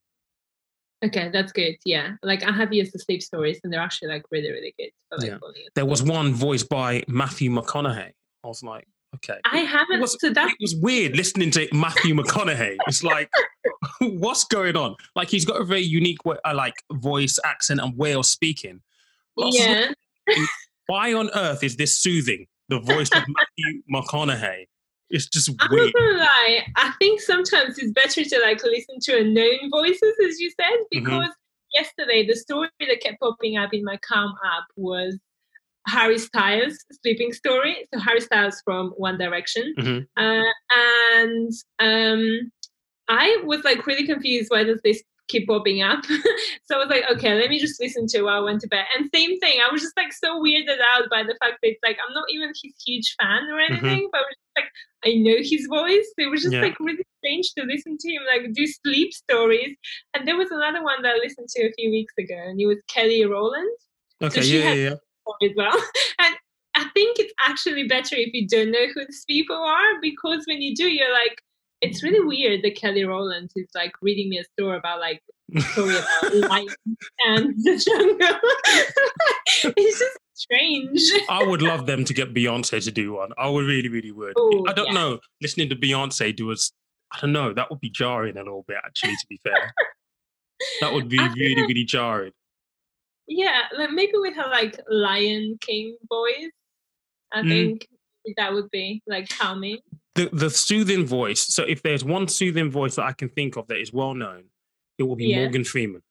Okay, 1.05 1.31
that's 1.33 1.51
good. 1.53 1.75
Yeah, 1.85 2.13
like 2.23 2.45
I 2.45 2.53
have 2.53 2.73
used 2.73 2.95
the 2.95 2.99
sleep 3.01 3.23
stories, 3.23 3.59
and 3.65 3.73
they're 3.73 3.81
actually 3.81 4.09
like 4.09 4.23
really, 4.31 4.51
really 4.53 4.73
good. 4.79 4.91
For, 5.11 5.19
like, 5.19 5.31
Yeah. 5.31 5.69
There 5.75 5.85
was 5.85 6.03
one 6.03 6.33
voiced 6.33 6.69
by 6.69 7.03
Matthew 7.09 7.51
McConaughey. 7.51 8.13
I 8.45 8.47
was 8.47 8.63
like, 8.63 8.87
okay. 9.17 9.39
I 9.45 9.59
haven't. 9.59 10.01
was- 10.01 10.17
so 10.21 10.31
that 10.31 10.49
it 10.51 10.57
was 10.61 10.75
weird 10.77 11.17
listening 11.17 11.51
to 11.53 11.69
Matthew 11.73 12.15
McConaughey. 12.15 12.77
It's 12.87 13.03
like, 13.05 13.31
what's 14.01 14.45
going 14.45 14.77
on? 14.77 14.97
Like 15.17 15.29
he's 15.29 15.45
got 15.45 15.61
a 15.61 15.65
very 15.65 15.83
unique 15.83 16.25
way, 16.25 16.37
uh, 16.45 16.55
like 16.55 16.75
voice, 16.93 17.39
accent, 17.45 17.81
and 17.81 17.97
way 17.97 18.15
of 18.15 18.27
speaking. 18.27 18.81
I 19.39 19.45
was 19.45 19.59
like, 19.59 19.97
yeah, 20.29 20.45
Why 20.87 21.15
on 21.15 21.31
earth 21.35 21.63
is 21.63 21.77
this 21.77 21.97
soothing? 21.97 22.47
The 22.69 22.81
voice 22.81 23.09
of 23.15 23.23
Matthew 23.29 23.83
McConaughey. 23.93 24.67
It's 25.11 25.27
just 25.29 25.51
I'm 25.61 25.69
weird. 25.71 25.93
not 25.95 26.01
gonna 26.01 26.19
lie. 26.19 26.67
I 26.77 26.93
think 26.99 27.21
sometimes 27.21 27.79
it's 27.79 27.93
better 27.93 28.25
to 28.25 28.41
like 28.43 28.63
listen 28.65 28.97
to 29.03 29.19
unknown 29.19 29.71
voices, 29.71 30.15
as 30.27 30.41
you 30.41 30.51
said, 30.51 30.71
Mm-hmm. 30.95 31.05
because 31.05 31.29
yesterday 31.75 32.27
the 32.27 32.35
story 32.37 32.69
that 32.81 33.01
kept 33.03 33.21
popping 33.21 33.57
up 33.59 33.73
in 33.75 33.85
my 33.85 33.99
Calm 34.07 34.33
app 34.45 34.65
was 34.77 35.19
Harry 35.87 36.19
Styles' 36.19 36.79
sleeping 37.03 37.33
story. 37.33 37.87
So 37.93 38.01
Harry 38.01 38.21
Styles 38.21 38.61
from 38.65 38.91
One 38.97 39.19
Direction, 39.19 39.75
Mhm. 39.79 40.07
uh, 40.17 40.53
and 40.77 41.53
um, 41.81 42.51
I 43.09 43.41
was 43.45 43.65
like 43.65 43.87
really 43.87 44.07
confused. 44.07 44.51
Why 44.51 44.65
does 44.65 44.81
this 44.85 45.03
keep 45.29 45.49
popping 45.49 45.83
up? 45.83 46.05
so 46.67 46.77
I 46.77 46.79
was 46.79 46.89
like, 46.89 47.05
okay, 47.13 47.35
let 47.35 47.49
me 47.51 47.59
just 47.59 47.81
listen 47.81 48.07
to 48.09 48.19
it 48.19 48.25
while 48.25 48.37
I 48.43 48.45
went 48.45 48.61
to 48.63 48.69
bed. 48.69 48.85
And 48.97 49.09
same 49.15 49.39
thing, 49.41 49.59
I 49.61 49.71
was 49.73 49.83
just 49.83 49.97
like 49.97 50.13
so 50.13 50.41
weirded 50.43 50.79
out 50.93 51.09
by 51.11 51.23
the 51.23 51.37
fact 51.43 51.59
that 51.63 51.75
like 51.83 51.99
I'm 52.07 52.15
not 52.15 52.25
even 52.31 52.49
his 52.49 52.75
huge 52.87 53.15
fan 53.21 53.49
or 53.51 53.59
anything, 53.61 54.09
but 54.13 54.19
I 54.19 54.23
was 54.23 54.37
just 54.37 54.57
like 54.57 54.71
I 55.05 55.15
know 55.17 55.37
his 55.39 55.67
voice. 55.67 56.07
It 56.17 56.31
was 56.31 56.43
just 56.43 56.55
Yeah. 56.55 56.63
like 56.63 56.79
really 56.79 57.05
strange 57.19 57.53
to 57.55 57.65
listen 57.65 57.97
to 57.99 58.09
him 58.13 58.23
like 58.27 58.53
do 58.53 58.67
sleep 58.67 59.13
stories. 59.13 59.77
And 60.15 60.29
there 60.29 60.37
was 60.37 60.51
another 60.53 60.83
one 60.85 61.03
that 61.03 61.15
I 61.17 61.19
listened 61.19 61.49
to 61.49 61.63
a 61.67 61.73
few 61.73 61.91
weeks 61.91 62.15
ago, 62.19 62.37
and 62.37 62.61
it 62.61 62.67
was 62.67 62.79
Kelly 62.89 63.25
Rowland 63.25 63.71
Okay, 64.23 64.43
she 64.43 64.59
yeah, 64.59 64.65
had- 64.65 64.79
yeah, 64.79 64.89
yeah. 64.91 64.95
As 65.43 65.53
well. 65.57 65.73
And 66.19 66.37
I 66.75 66.89
think 66.95 67.19
it's 67.19 67.33
actually 67.47 67.87
better 67.87 68.17
if 68.17 68.33
you 68.33 68.47
don't 68.49 68.71
know 68.71 68.87
who 68.95 69.05
these 69.05 69.25
people 69.29 69.57
are 69.57 70.01
because 70.01 70.45
when 70.47 70.63
you 70.63 70.75
do, 70.75 70.89
you're 70.89 71.13
like, 71.13 71.43
it's 71.81 72.03
really 72.03 72.25
weird 72.25 72.63
that 72.63 72.77
Kelly 72.77 73.05
Rowland 73.05 73.51
is 73.57 73.69
like 73.75 73.93
reading 74.01 74.31
me 74.31 74.39
a 74.39 74.45
story 74.45 74.79
about 74.79 75.01
like 75.01 75.21
story 75.73 75.97
about 75.97 76.35
life 76.51 76.75
and 77.27 77.55
the 77.65 77.77
jungle. 77.77 79.75
it's 79.77 79.99
just 79.99 80.19
strange. 80.35 81.01
I 81.29 81.45
would 81.45 81.61
love 81.61 81.87
them 81.87 82.05
to 82.05 82.15
get 82.15 82.33
Beyonce 82.33 82.83
to 82.85 82.91
do 82.91 83.15
one. 83.15 83.31
I 83.37 83.49
would 83.49 83.67
really, 83.67 83.89
really 83.89 84.13
would. 84.13 84.39
Ooh, 84.39 84.65
I 84.69 84.73
don't 84.73 84.87
yeah. 84.89 84.93
know. 84.95 85.19
Listening 85.41 85.69
to 85.71 85.77
Beyonce 85.77 86.35
do 86.35 86.53
us, 86.53 86.73
I 87.13 87.21
don't 87.21 87.33
know. 87.33 87.53
That 87.53 87.71
would 87.71 87.81
be 87.81 87.91
jarring 87.91 88.37
a 88.37 88.43
little 88.43 88.65
bit, 88.67 88.79
actually. 88.85 89.13
To 89.13 89.27
be 89.29 89.41
fair, 89.43 89.75
that 90.81 90.93
would 90.93 91.09
be 91.09 91.19
really, 91.19 91.57
like- 91.57 91.69
really 91.69 91.85
jarring. 91.85 92.33
Yeah, 93.35 93.63
like 93.79 93.91
maybe 93.91 94.13
with 94.17 94.35
her 94.37 94.49
like 94.51 94.79
Lion 94.89 95.59
King 95.61 95.97
voice, 96.09 96.51
I 97.33 97.41
Mm. 97.43 97.49
think 97.49 97.89
that 98.37 98.53
would 98.53 98.71
be 98.71 99.03
like 99.07 99.29
calming. 99.31 99.79
the 100.15 100.29
the 100.33 100.51
soothing 100.51 101.07
voice. 101.07 101.41
So 101.41 101.63
if 101.65 101.83
there's 101.83 102.05
one 102.05 102.29
soothing 102.29 102.71
voice 102.71 102.97
that 102.97 103.05
I 103.05 103.13
can 103.13 103.31
think 103.31 103.57
of 103.57 103.67
that 103.69 103.79
is 103.79 103.93
well 103.93 104.13
known, 104.15 104.45
it 104.99 105.05
will 105.05 105.17
be 105.17 105.29
yeah. 105.29 105.39
Morgan 105.41 105.65
Freeman. 105.65 106.03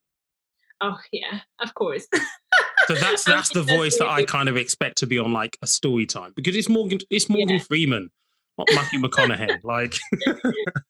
Oh 0.81 0.97
yeah, 1.11 1.41
of 1.59 1.75
course. 1.75 2.07
so 2.87 2.95
that's 2.95 3.23
that's 3.23 3.49
the 3.49 3.61
voice 3.77 3.99
that 3.99 4.09
I 4.09 4.25
kind 4.25 4.49
of 4.49 4.57
expect 4.57 4.97
to 4.97 5.05
be 5.05 5.19
on 5.19 5.31
like 5.31 5.57
a 5.61 5.67
story 5.67 6.07
time 6.07 6.33
because 6.35 6.55
it's 6.55 6.67
Morgan 6.69 6.99
it's 7.11 7.29
Morgan 7.29 7.57
yeah. 7.57 7.63
Freeman, 7.63 8.09
not 8.57 8.67
Matthew 8.73 8.99
McConaughey. 9.03 9.63
Like 9.63 9.99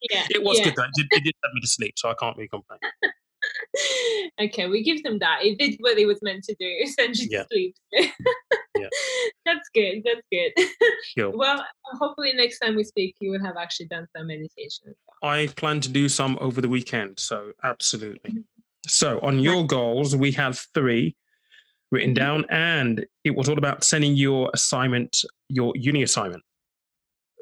yeah, 0.10 0.26
it 0.30 0.42
was 0.44 0.60
yeah. 0.60 0.64
good 0.66 0.76
though. 0.78 0.84
It 0.84 0.92
did, 0.96 1.08
it 1.12 1.24
did 1.26 1.36
me 1.54 1.60
to 1.60 1.68
sleep, 1.68 1.96
so 1.98 2.10
I 2.10 2.14
can't 2.14 2.38
really 2.38 2.48
complain. 2.48 2.80
Okay, 4.42 4.68
we 4.68 4.84
give 4.84 5.04
them 5.04 5.20
that. 5.20 5.40
It 5.44 5.58
did 5.58 5.78
what 5.80 5.98
it 5.98 6.06
was 6.06 6.20
meant 6.22 6.44
to 6.46 6.56
do, 6.60 6.78
send 6.86 7.12
essentially 7.12 7.30
yeah. 7.32 7.44
sleep. 7.52 7.76
yeah. 8.78 8.88
That's 9.46 9.70
good. 9.74 10.04
That's 10.06 10.22
good. 10.32 10.52
Cool. 11.18 11.34
Well, 11.36 11.66
hopefully 11.84 12.32
next 12.34 12.60
time 12.60 12.76
we 12.76 12.86
speak, 12.86 13.16
you 13.20 13.32
will 13.32 13.44
have 13.44 13.58
actually 13.58 13.88
done 13.88 14.08
some 14.16 14.28
meditation. 14.28 14.96
I 15.22 15.48
plan 15.58 15.82
to 15.82 15.90
do 15.90 16.08
some 16.08 16.38
over 16.40 16.62
the 16.62 16.70
weekend, 16.70 17.20
so 17.20 17.52
absolutely. 17.64 18.32
Mm-hmm. 18.32 18.42
So 18.88 19.20
on 19.20 19.40
your 19.40 19.68
goals, 19.68 20.16
we 20.16 20.32
have 20.34 20.58
three 20.74 21.18
written 21.92 22.12
mm-hmm. 22.12 22.24
down, 22.24 22.46
and 22.50 23.06
it 23.26 23.36
was 23.36 23.50
all 23.50 23.58
about 23.58 23.84
sending 23.84 24.16
your 24.16 24.50
assignment, 24.54 25.26
your 25.50 25.74
uni 25.76 26.04
assignment. 26.04 26.44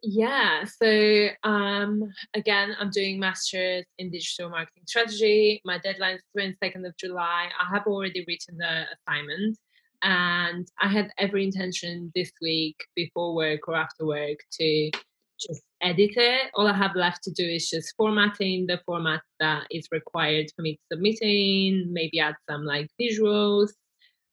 Yeah. 0.04 0.64
So 0.64 1.28
um, 1.44 2.04
again, 2.34 2.76
I'm 2.80 2.90
doing 2.90 3.20
masters 3.20 3.86
in 3.98 4.12
digital 4.12 4.50
marketing 4.50 4.84
strategy. 4.88 5.62
My 5.66 5.78
deadline 5.78 6.16
is 6.16 6.24
22nd 6.38 6.88
of 6.88 6.96
July. 6.98 7.50
I 7.60 7.74
have 7.74 7.86
already 7.86 8.24
written 8.28 8.58
the 8.58 8.86
assignment, 8.96 9.58
and 10.02 10.68
I 10.82 10.88
had 10.88 11.12
every 11.18 11.44
intention 11.44 12.12
this 12.16 12.32
week 12.42 12.78
before 12.96 13.36
work 13.36 13.68
or 13.68 13.76
after 13.76 14.06
work 14.06 14.40
to 14.60 14.92
just 15.40 15.62
edit 15.82 16.12
it. 16.16 16.52
All 16.54 16.68
I 16.68 16.74
have 16.74 16.96
left 16.96 17.24
to 17.24 17.32
do 17.32 17.44
is 17.44 17.70
just 17.70 17.94
formatting 17.98 18.68
the 18.68 18.80
format 18.86 19.22
that 19.40 19.68
is 19.72 19.88
required 19.92 20.48
for 20.56 20.62
me 20.62 20.76
to 20.76 20.82
submit 20.94 21.20
in, 21.22 21.92
maybe 21.92 22.20
add 22.20 22.36
some 22.50 22.66
like 22.66 22.90
visuals 23.00 23.70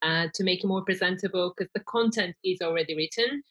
uh, 0.02 0.26
to 0.34 0.44
make 0.44 0.62
it 0.62 0.66
more 0.66 0.84
presentable 0.84 1.54
because 1.56 1.70
the 1.74 1.84
content 1.84 2.34
is 2.44 2.60
already 2.60 2.96
written. 2.96 3.42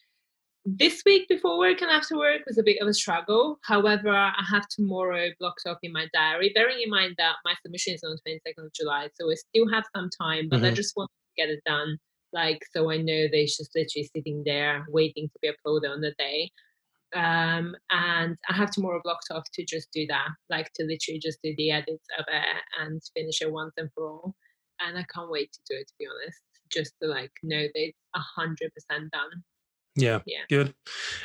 This 0.66 1.04
week 1.06 1.28
before 1.28 1.60
work 1.60 1.82
and 1.82 1.92
after 1.92 2.18
work 2.18 2.42
was 2.48 2.58
a 2.58 2.64
bit 2.64 2.82
of 2.82 2.88
a 2.88 2.94
struggle. 2.94 3.60
However, 3.64 4.10
I 4.10 4.44
have 4.50 4.68
tomorrow 4.68 5.30
blocked 5.40 5.64
off 5.68 5.78
in 5.84 5.94
my 5.94 6.08
diary, 6.14 6.52
bearing 6.56 6.82
in 6.84 6.90
mind 6.90 7.16
that 7.20 7.36
my 7.46 7.54
submission 7.62 7.94
is 7.94 8.04
on 8.04 8.18
the 8.26 8.32
22nd 8.32 8.66
of 8.66 8.74
July. 8.74 9.10
So 9.14 9.30
I 9.30 9.36
still 9.36 9.70
have 9.70 9.84
some 9.96 10.10
time, 10.20 10.50
but 10.50 10.58
mm-hmm. 10.58 10.66
I 10.66 10.72
just 10.72 10.98
want 10.98 11.12
to 11.12 11.42
get 11.44 11.52
it 11.52 11.62
done. 11.66 11.98
Like, 12.34 12.64
so 12.76 12.90
I 12.90 12.98
know 12.98 13.28
they're 13.32 13.46
just 13.46 13.70
literally 13.76 14.10
sitting 14.16 14.44
there 14.44 14.86
waiting 14.90 15.30
to 15.30 15.40
be 15.42 15.50
uploaded 15.50 15.90
on 15.90 16.02
the 16.02 16.14
day 16.18 16.52
um, 17.16 17.76
and 17.92 18.38
I 18.50 18.54
have 18.54 18.72
tomorrow 18.72 19.00
blocked 19.04 19.28
off 19.32 19.46
to 19.54 19.66
just 19.66 19.90
do 19.94 20.06
that, 20.08 20.28
like 20.50 20.72
to 20.74 20.84
literally 20.84 21.20
just 21.20 21.40
do 21.42 21.54
the 21.58 21.72
edits 21.72 22.06
of 22.20 22.26
it 22.28 22.46
and 22.82 23.02
finish 23.16 23.42
it 23.42 23.52
once 23.52 23.74
and 23.78 23.90
for 23.94 24.06
all. 24.06 24.36
And 24.82 24.98
I 24.98 25.06
can't 25.14 25.32
wait 25.32 25.54
to 25.54 25.60
do 25.70 25.80
it, 25.80 25.88
to 25.88 25.94
be 25.98 26.08
honest, 26.08 26.42
just 26.72 26.94
to 27.02 27.08
like 27.08 27.32
know 27.42 27.62
that 27.62 27.72
it's 27.74 27.98
a 28.16 28.20
hundred 28.20 28.74
percent 28.74 29.12
done. 29.12 29.44
Yeah, 29.96 30.20
yeah, 30.26 30.44
good. 30.50 30.74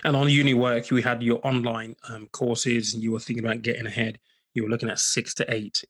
And 0.05 0.17
on 0.17 0.29
uni 0.29 0.55
work, 0.55 0.91
you 0.91 0.97
had 0.99 1.23
your 1.23 1.41
online 1.45 1.97
um, 2.09 2.29
courses, 2.33 2.95
and 2.95 3.03
you 3.03 3.13
were 3.13 3.21
thinking 3.21 3.45
about 3.45 3.63
getting 3.63 3.87
ahead. 3.87 4.19
You 4.55 4.63
were 4.65 4.69
looking 4.69 4.91
at 4.91 4.99
six 4.99 5.35
to 5.35 5.55
eight 5.55 5.85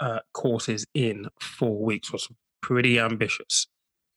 uh, 0.00 0.20
courses 0.32 0.86
in 0.94 1.28
four 1.40 1.82
weeks, 1.82 2.12
was 2.12 2.28
pretty 2.60 2.98
ambitious. 2.98 3.66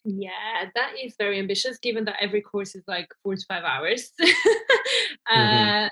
Yeah, 0.04 0.66
that 0.76 0.94
is 1.02 1.16
very 1.18 1.38
ambitious 1.38 1.78
given 1.80 2.06
that 2.06 2.16
every 2.22 2.42
course 2.42 2.76
is 2.76 2.84
like 2.88 3.08
four 3.24 3.36
to 3.36 3.46
five 3.48 3.64
hours. 3.64 4.12
mm-hmm. 4.22 5.86
uh, 5.86 5.90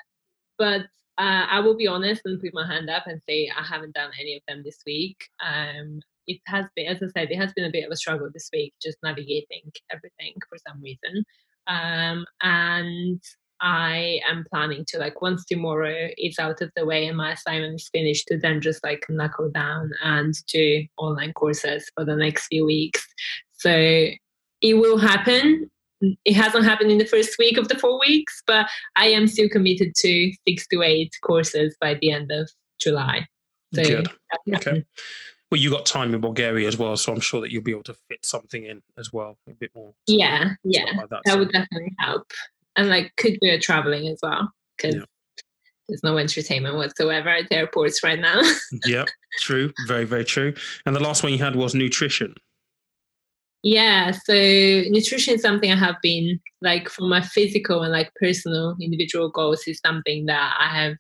but 0.58 0.82
uh, 1.18 1.46
I 1.50 1.60
will 1.60 1.76
be 1.76 1.88
honest 1.88 2.22
and 2.26 2.42
put 2.42 2.54
my 2.54 2.66
hand 2.66 2.90
up 2.90 3.08
and 3.08 3.22
say 3.28 3.50
I 3.56 3.64
haven't 3.64 3.94
done 3.94 4.12
any 4.20 4.36
of 4.36 4.42
them 4.48 4.64
this 4.64 4.80
week. 4.86 5.18
Um, 5.46 6.00
it 6.28 6.40
has 6.48 6.66
been, 6.76 6.88
as 6.88 7.04
I 7.04 7.08
said, 7.08 7.32
it 7.32 7.38
has 7.38 7.54
been 7.54 7.66
a 7.66 7.72
bit 7.72 7.86
of 7.86 7.92
a 7.92 7.96
struggle 7.96 8.30
this 8.34 8.50
week, 8.52 8.74
just 8.82 8.98
navigating 9.04 9.72
everything 9.92 10.34
for 10.50 10.58
some 10.68 10.82
reason. 10.82 11.24
Um, 11.68 12.26
and 12.42 13.22
I 13.62 14.20
am 14.30 14.46
planning 14.52 14.86
to 14.90 15.00
like 15.00 15.22
once 15.22 15.46
tomorrow 15.46 16.10
is 16.18 16.40
out 16.40 16.62
of 16.62 16.72
the 16.76 16.86
way 16.86 17.08
and 17.08 17.18
my 17.18 17.34
assignment 17.34 17.76
is 17.76 17.90
finished 17.90 18.28
to 18.28 18.38
then 18.38 18.62
just 18.62 18.84
like 18.84 19.06
knuckle 19.10 19.50
down 19.50 19.92
and 20.04 20.34
do 20.48 20.86
online 20.98 21.34
courses 21.34 21.90
for 21.96 22.06
the 22.06 22.16
next 22.16 22.48
few 22.48 22.66
weeks. 22.66 23.06
So 23.54 23.72
it 23.72 24.74
will 24.74 24.98
happen. 24.98 25.70
It 26.02 26.34
hasn't 26.34 26.66
happened 26.66 26.92
in 26.92 26.98
the 26.98 27.06
first 27.06 27.38
week 27.40 27.58
of 27.58 27.70
the 27.70 27.80
four 27.80 28.00
weeks, 28.00 28.44
but 28.46 28.68
I 28.96 29.08
am 29.08 29.28
still 29.28 29.50
committed 29.50 29.96
to 29.96 30.32
six 30.48 30.68
to 30.68 30.82
eight 30.82 31.14
courses 31.24 31.76
by 31.80 31.96
the 31.96 32.12
end 32.12 32.32
of 32.32 32.50
July. 32.80 33.26
So 33.74 33.84
Good. 33.84 34.10
Okay. 34.54 34.84
Well, 35.56 35.62
you 35.62 35.70
got 35.70 35.86
time 35.86 36.14
in 36.14 36.20
Bulgaria 36.20 36.68
as 36.68 36.78
well, 36.78 36.98
so 36.98 37.14
I'm 37.14 37.22
sure 37.22 37.40
that 37.40 37.50
you'll 37.50 37.64
be 37.64 37.72
able 37.72 37.84
to 37.84 37.94
fit 37.94 38.26
something 38.26 38.66
in 38.66 38.82
as 38.98 39.14
well, 39.14 39.38
a 39.50 39.54
bit 39.54 39.72
more. 39.74 39.94
Yeah, 40.06 40.50
yeah, 40.66 40.84
like 40.98 41.08
that, 41.08 41.22
that 41.24 41.32
so. 41.32 41.40
would 41.40 41.50
definitely 41.54 41.94
help, 41.98 42.30
and 42.76 42.90
like 42.90 43.14
could 43.16 43.38
do 43.42 43.52
a 43.52 43.58
traveling 43.58 44.10
as 44.10 44.20
well 44.22 44.52
because 44.76 44.96
yeah. 44.96 45.04
there's 45.88 46.04
no 46.04 46.18
entertainment 46.18 46.76
whatsoever 46.76 47.30
at 47.30 47.48
the 47.48 47.56
airports 47.56 48.04
right 48.04 48.20
now. 48.20 48.42
yeah, 48.86 49.06
true, 49.38 49.72
very 49.88 50.04
very 50.04 50.26
true. 50.26 50.54
And 50.86 50.94
the 50.94 51.00
last 51.00 51.24
one 51.24 51.32
you 51.32 51.40
had 51.40 51.56
was 51.56 51.74
nutrition. 51.74 52.36
Yeah, 53.64 54.12
so 54.12 54.34
nutrition 54.34 55.36
is 55.36 55.42
something 55.42 55.72
I 55.72 55.78
have 55.78 56.02
been 56.04 56.38
like 56.62 56.90
for 56.90 57.04
my 57.04 57.22
physical 57.22 57.82
and 57.82 57.94
like 57.94 58.12
personal 58.20 58.76
individual 58.82 59.32
goals 59.32 59.66
is 59.68 59.80
something 59.80 60.26
that 60.26 60.54
I 60.60 60.68
have 60.68 60.98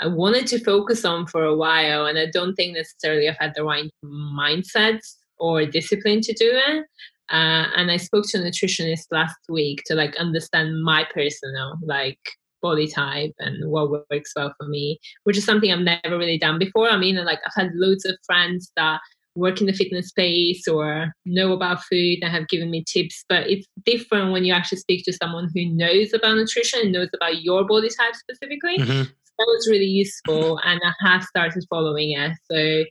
I 0.00 0.06
wanted 0.06 0.46
to 0.48 0.60
focus 0.60 1.04
on 1.04 1.26
for 1.26 1.44
a 1.44 1.56
while 1.56 2.06
and 2.06 2.18
I 2.18 2.26
don't 2.26 2.54
think 2.54 2.76
necessarily 2.76 3.28
I've 3.28 3.36
had 3.38 3.54
the 3.56 3.64
right 3.64 3.90
mindset 4.04 5.00
or 5.38 5.66
discipline 5.66 6.20
to 6.22 6.32
do 6.32 6.50
it. 6.52 6.84
Uh, 7.30 7.66
and 7.76 7.90
I 7.90 7.98
spoke 7.98 8.24
to 8.28 8.38
a 8.38 8.40
nutritionist 8.40 9.06
last 9.10 9.36
week 9.48 9.82
to 9.86 9.94
like 9.94 10.16
understand 10.16 10.82
my 10.82 11.06
personal 11.12 11.74
like 11.82 12.18
body 12.62 12.88
type 12.88 13.34
and 13.38 13.70
what 13.70 13.90
works 13.90 14.32
well 14.34 14.54
for 14.58 14.66
me, 14.66 14.98
which 15.24 15.36
is 15.36 15.44
something 15.44 15.70
I've 15.70 15.80
never 15.80 16.18
really 16.18 16.38
done 16.38 16.58
before. 16.58 16.88
I 16.88 16.96
mean, 16.96 17.16
like 17.24 17.40
I've 17.46 17.62
had 17.64 17.72
loads 17.74 18.04
of 18.04 18.16
friends 18.26 18.72
that 18.76 19.00
work 19.38 19.60
in 19.60 19.66
the 19.66 19.72
fitness 19.72 20.08
space 20.08 20.66
or 20.66 21.12
know 21.24 21.52
about 21.52 21.82
food 21.84 22.18
and 22.22 22.32
have 22.32 22.48
given 22.48 22.70
me 22.70 22.84
tips 22.92 23.24
but 23.28 23.48
it's 23.48 23.66
different 23.84 24.32
when 24.32 24.44
you 24.44 24.52
actually 24.52 24.78
speak 24.78 25.04
to 25.04 25.12
someone 25.12 25.48
who 25.54 25.64
knows 25.66 26.12
about 26.12 26.36
nutrition 26.36 26.80
and 26.82 26.92
knows 26.92 27.08
about 27.14 27.40
your 27.42 27.64
body 27.64 27.88
type 27.88 28.14
specifically 28.14 28.78
mm-hmm. 28.78 29.02
That 29.38 29.46
was 29.46 29.68
really 29.68 29.84
useful 29.84 30.58
and 30.64 30.80
i 30.84 30.92
have 31.08 31.22
started 31.24 31.64
following 31.70 32.12
it. 32.12 32.32
So 32.50 32.84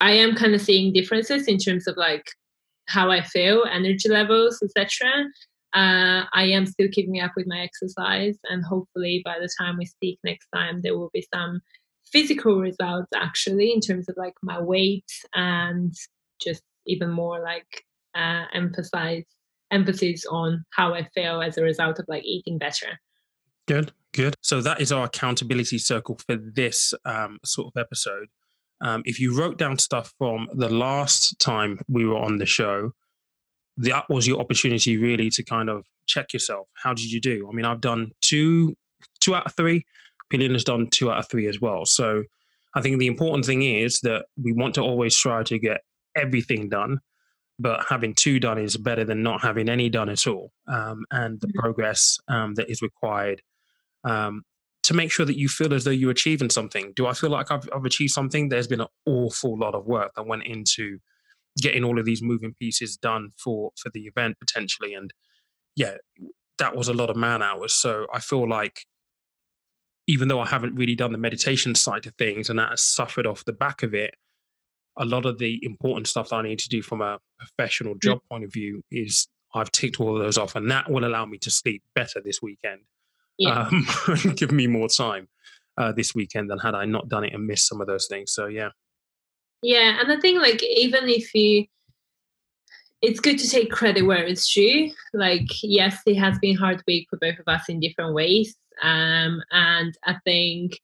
i 0.00 0.12
am 0.12 0.34
kind 0.34 0.54
of 0.54 0.60
seeing 0.60 0.92
differences 0.92 1.46
in 1.46 1.58
terms 1.58 1.86
of 1.86 1.96
like 1.96 2.24
how 2.86 3.10
i 3.10 3.22
feel 3.22 3.64
energy 3.70 4.08
levels 4.08 4.62
etc 4.62 5.26
uh, 5.72 6.26
I 6.32 6.46
am 6.46 6.66
still 6.66 6.88
keeping 6.90 7.20
up 7.20 7.30
with 7.36 7.46
my 7.46 7.60
exercise, 7.60 8.36
and 8.48 8.64
hopefully, 8.64 9.22
by 9.24 9.38
the 9.38 9.48
time 9.60 9.76
we 9.78 9.86
speak 9.86 10.18
next 10.24 10.48
time, 10.52 10.80
there 10.82 10.98
will 10.98 11.10
be 11.12 11.24
some 11.32 11.60
physical 12.10 12.58
results 12.58 13.08
actually 13.14 13.72
in 13.72 13.80
terms 13.80 14.08
of 14.08 14.16
like 14.16 14.34
my 14.42 14.60
weight 14.60 15.06
and 15.34 15.94
just 16.42 16.62
even 16.86 17.10
more 17.10 17.40
like 17.40 17.84
uh, 18.16 18.46
emphasize 18.52 19.22
emphasis 19.70 20.26
on 20.26 20.64
how 20.70 20.92
I 20.92 21.06
feel 21.14 21.40
as 21.40 21.56
a 21.56 21.62
result 21.62 22.00
of 22.00 22.06
like 22.08 22.24
eating 22.24 22.58
better. 22.58 22.98
Good, 23.68 23.92
good. 24.12 24.34
So 24.42 24.60
that 24.62 24.80
is 24.80 24.92
our 24.92 25.04
accountability 25.04 25.78
circle 25.78 26.18
for 26.26 26.36
this 26.36 26.94
um, 27.04 27.38
sort 27.44 27.72
of 27.74 27.80
episode. 27.80 28.28
Um, 28.80 29.02
if 29.04 29.20
you 29.20 29.36
wrote 29.36 29.58
down 29.58 29.78
stuff 29.78 30.12
from 30.18 30.48
the 30.54 30.70
last 30.70 31.38
time 31.38 31.80
we 31.88 32.06
were 32.06 32.18
on 32.18 32.38
the 32.38 32.46
show, 32.46 32.92
that 33.76 34.08
was 34.08 34.26
your 34.26 34.40
opportunity 34.40 34.96
really 34.96 35.30
to 35.30 35.42
kind 35.42 35.68
of 35.68 35.84
check 36.06 36.32
yourself. 36.32 36.68
How 36.74 36.94
did 36.94 37.10
you 37.12 37.20
do? 37.20 37.48
I 37.50 37.54
mean, 37.54 37.64
I've 37.64 37.80
done 37.80 38.12
two, 38.20 38.74
two 39.20 39.34
out 39.34 39.46
of 39.46 39.54
three. 39.54 39.84
Paulina 40.30 40.54
has 40.54 40.64
done 40.64 40.88
two 40.90 41.10
out 41.10 41.18
of 41.18 41.28
three 41.28 41.46
as 41.46 41.60
well. 41.60 41.84
So 41.84 42.24
I 42.74 42.80
think 42.80 42.98
the 42.98 43.06
important 43.06 43.44
thing 43.44 43.62
is 43.62 44.00
that 44.00 44.26
we 44.42 44.52
want 44.52 44.74
to 44.74 44.82
always 44.82 45.16
try 45.16 45.42
to 45.42 45.58
get 45.58 45.80
everything 46.16 46.68
done, 46.68 47.00
but 47.58 47.84
having 47.88 48.14
two 48.14 48.38
done 48.38 48.58
is 48.58 48.76
better 48.76 49.04
than 49.04 49.22
not 49.22 49.42
having 49.42 49.68
any 49.68 49.88
done 49.88 50.08
at 50.08 50.26
all. 50.26 50.52
Um, 50.68 51.04
and 51.10 51.40
the 51.40 51.48
mm-hmm. 51.48 51.58
progress 51.58 52.18
um, 52.28 52.54
that 52.54 52.70
is 52.70 52.80
required 52.80 53.42
um, 54.04 54.42
to 54.82 54.94
make 54.94 55.12
sure 55.12 55.26
that 55.26 55.36
you 55.36 55.48
feel 55.48 55.74
as 55.74 55.84
though 55.84 55.90
you're 55.90 56.10
achieving 56.10 56.50
something. 56.50 56.92
Do 56.96 57.06
I 57.06 57.12
feel 57.12 57.30
like 57.30 57.50
I've, 57.50 57.68
I've 57.74 57.84
achieved 57.84 58.12
something? 58.12 58.48
There's 58.48 58.66
been 58.66 58.80
an 58.80 58.88
awful 59.06 59.58
lot 59.58 59.74
of 59.74 59.86
work 59.86 60.12
that 60.16 60.26
went 60.26 60.46
into 60.46 60.98
getting 61.60 61.84
all 61.84 61.98
of 61.98 62.04
these 62.04 62.22
moving 62.22 62.54
pieces 62.60 62.96
done 62.96 63.30
for 63.42 63.72
for 63.76 63.90
the 63.92 64.02
event 64.02 64.36
potentially, 64.40 64.94
and 64.94 65.12
yeah, 65.76 65.96
that 66.58 66.76
was 66.76 66.88
a 66.88 66.94
lot 66.94 67.10
of 67.10 67.16
man 67.16 67.42
hours. 67.42 67.72
So 67.72 68.06
I 68.12 68.20
feel 68.20 68.48
like 68.48 68.84
even 70.06 70.28
though 70.28 70.40
I 70.40 70.46
haven't 70.46 70.74
really 70.74 70.94
done 70.94 71.12
the 71.12 71.18
meditation 71.18 71.74
side 71.74 72.06
of 72.06 72.14
things 72.16 72.50
and 72.50 72.58
that 72.58 72.70
has 72.70 72.82
suffered 72.82 73.26
off 73.26 73.44
the 73.44 73.52
back 73.52 73.82
of 73.82 73.94
it, 73.94 74.14
a 74.98 75.04
lot 75.04 75.24
of 75.24 75.38
the 75.38 75.58
important 75.62 76.08
stuff 76.08 76.30
that 76.30 76.36
I 76.36 76.42
need 76.42 76.58
to 76.60 76.68
do 76.68 76.82
from 76.82 77.00
a 77.00 77.18
professional 77.38 77.94
mm. 77.94 78.02
job 78.02 78.18
point 78.30 78.44
of 78.44 78.52
view 78.52 78.82
is 78.90 79.28
I've 79.54 79.70
ticked 79.70 80.00
all 80.00 80.16
of 80.16 80.22
those 80.22 80.38
off, 80.38 80.56
and 80.56 80.70
that 80.70 80.90
will 80.90 81.04
allow 81.04 81.26
me 81.26 81.38
to 81.38 81.50
sleep 81.50 81.82
better 81.94 82.20
this 82.24 82.40
weekend. 82.42 82.80
Yeah. 83.40 83.68
um, 83.68 84.34
give 84.36 84.52
me 84.52 84.66
more 84.66 84.88
time 84.88 85.26
uh, 85.78 85.92
this 85.92 86.14
weekend 86.14 86.50
than 86.50 86.58
had 86.58 86.74
I 86.74 86.84
not 86.84 87.08
done 87.08 87.24
it 87.24 87.32
and 87.32 87.46
missed 87.46 87.66
some 87.66 87.80
of 87.80 87.86
those 87.86 88.06
things. 88.06 88.32
So 88.32 88.46
yeah, 88.46 88.68
Yeah, 89.62 89.98
and 89.98 90.12
I 90.12 90.20
think 90.20 90.40
like 90.40 90.62
even 90.62 91.08
if 91.08 91.34
you 91.34 91.66
it's 93.02 93.20
good 93.20 93.38
to 93.38 93.48
take 93.48 93.70
credit 93.70 94.02
where 94.02 94.24
it's 94.24 94.52
due. 94.52 94.92
Like, 95.14 95.48
yes, 95.62 96.02
it 96.06 96.16
has 96.16 96.38
been 96.38 96.54
hard 96.54 96.82
week 96.86 97.06
for 97.08 97.18
both 97.18 97.38
of 97.38 97.48
us 97.48 97.68
in 97.68 97.80
different 97.80 98.14
ways. 98.14 98.54
Um, 98.82 99.42
and 99.50 99.96
I 100.04 100.16
think 100.24 100.78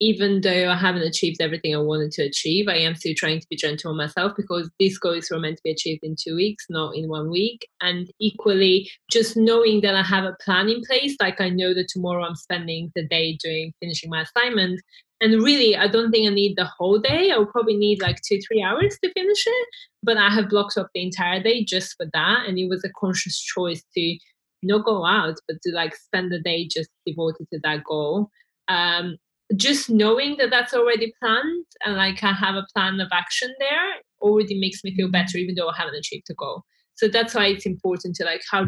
even 0.00 0.42
though 0.42 0.70
I 0.70 0.76
haven't 0.76 1.02
achieved 1.02 1.40
everything 1.40 1.74
I 1.74 1.78
wanted 1.78 2.10
to 2.12 2.22
achieve, 2.22 2.68
I 2.68 2.76
am 2.76 2.94
still 2.94 3.14
trying 3.16 3.40
to 3.40 3.46
be 3.48 3.56
gentle 3.56 3.90
on 3.90 3.96
myself 3.96 4.32
because 4.36 4.70
these 4.78 4.98
goals 4.98 5.28
were 5.30 5.38
meant 5.38 5.56
to 5.56 5.62
be 5.64 5.70
achieved 5.70 6.00
in 6.02 6.16
two 6.20 6.36
weeks, 6.36 6.66
not 6.68 6.94
in 6.94 7.08
one 7.08 7.30
week. 7.30 7.66
And 7.80 8.10
equally, 8.20 8.90
just 9.10 9.36
knowing 9.36 9.80
that 9.80 9.94
I 9.94 10.02
have 10.02 10.24
a 10.24 10.36
plan 10.44 10.68
in 10.68 10.82
place, 10.86 11.16
like 11.20 11.40
I 11.40 11.48
know 11.48 11.72
that 11.72 11.88
tomorrow 11.88 12.24
I'm 12.24 12.36
spending 12.36 12.92
the 12.94 13.06
day 13.06 13.38
doing 13.42 13.72
finishing 13.80 14.10
my 14.10 14.22
assignment. 14.22 14.80
And 15.22 15.42
really, 15.42 15.74
I 15.74 15.88
don't 15.88 16.10
think 16.10 16.28
I 16.28 16.34
need 16.34 16.56
the 16.56 16.68
whole 16.78 16.98
day. 16.98 17.30
I'll 17.30 17.46
probably 17.46 17.76
need 17.76 18.02
like 18.02 18.18
two, 18.20 18.38
three 18.46 18.62
hours 18.62 18.98
to 19.02 19.10
finish 19.12 19.44
it. 19.46 19.68
But 20.02 20.18
I 20.18 20.28
have 20.28 20.50
blocked 20.50 20.76
off 20.76 20.88
the 20.94 21.02
entire 21.02 21.42
day 21.42 21.64
just 21.64 21.94
for 21.96 22.06
that. 22.12 22.44
And 22.46 22.58
it 22.58 22.68
was 22.68 22.84
a 22.84 22.90
conscious 23.00 23.40
choice 23.40 23.82
to 23.96 24.18
not 24.62 24.84
go 24.84 25.06
out, 25.06 25.36
but 25.48 25.56
to 25.62 25.72
like 25.72 25.96
spend 25.96 26.32
the 26.32 26.40
day 26.40 26.68
just 26.70 26.90
devoted 27.06 27.46
to 27.52 27.60
that 27.62 27.84
goal. 27.84 28.28
Um, 28.68 29.16
just 29.54 29.88
knowing 29.88 30.36
that 30.38 30.50
that's 30.50 30.74
already 30.74 31.12
planned 31.20 31.66
and 31.84 31.96
like 31.96 32.22
I 32.24 32.32
have 32.32 32.56
a 32.56 32.66
plan 32.74 33.00
of 33.00 33.08
action 33.12 33.54
there 33.60 33.94
already 34.20 34.58
makes 34.58 34.82
me 34.82 34.94
feel 34.94 35.10
better, 35.10 35.38
even 35.38 35.54
though 35.54 35.68
I 35.68 35.76
haven't 35.76 35.94
achieved 35.94 36.24
the 36.28 36.34
goal. 36.34 36.64
So 36.94 37.08
that's 37.08 37.34
why 37.34 37.46
it's 37.46 37.66
important 37.66 38.16
to 38.16 38.24
like 38.24 38.42
how 38.50 38.66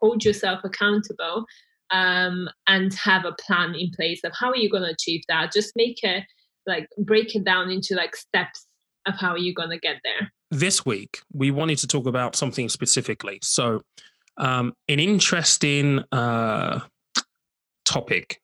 hold 0.00 0.24
yourself 0.24 0.60
accountable 0.64 1.44
um, 1.90 2.48
and 2.66 2.92
have 2.94 3.24
a 3.24 3.32
plan 3.32 3.74
in 3.74 3.90
place 3.90 4.20
of 4.24 4.32
how 4.38 4.50
are 4.50 4.56
you 4.56 4.70
going 4.70 4.82
to 4.82 4.90
achieve 4.90 5.22
that. 5.28 5.52
Just 5.52 5.72
make 5.76 6.02
it 6.02 6.24
like 6.66 6.88
break 6.98 7.34
it 7.34 7.44
down 7.44 7.70
into 7.70 7.94
like 7.94 8.16
steps 8.16 8.66
of 9.06 9.14
how 9.16 9.36
you're 9.36 9.54
going 9.54 9.70
to 9.70 9.78
get 9.78 9.96
there. 10.04 10.32
This 10.50 10.84
week 10.84 11.20
we 11.32 11.50
wanted 11.50 11.78
to 11.78 11.86
talk 11.86 12.06
about 12.06 12.34
something 12.34 12.68
specifically. 12.68 13.38
So 13.42 13.82
um, 14.36 14.72
an 14.88 14.98
interesting 14.98 16.02
uh, 16.12 16.80
topic 17.84 18.40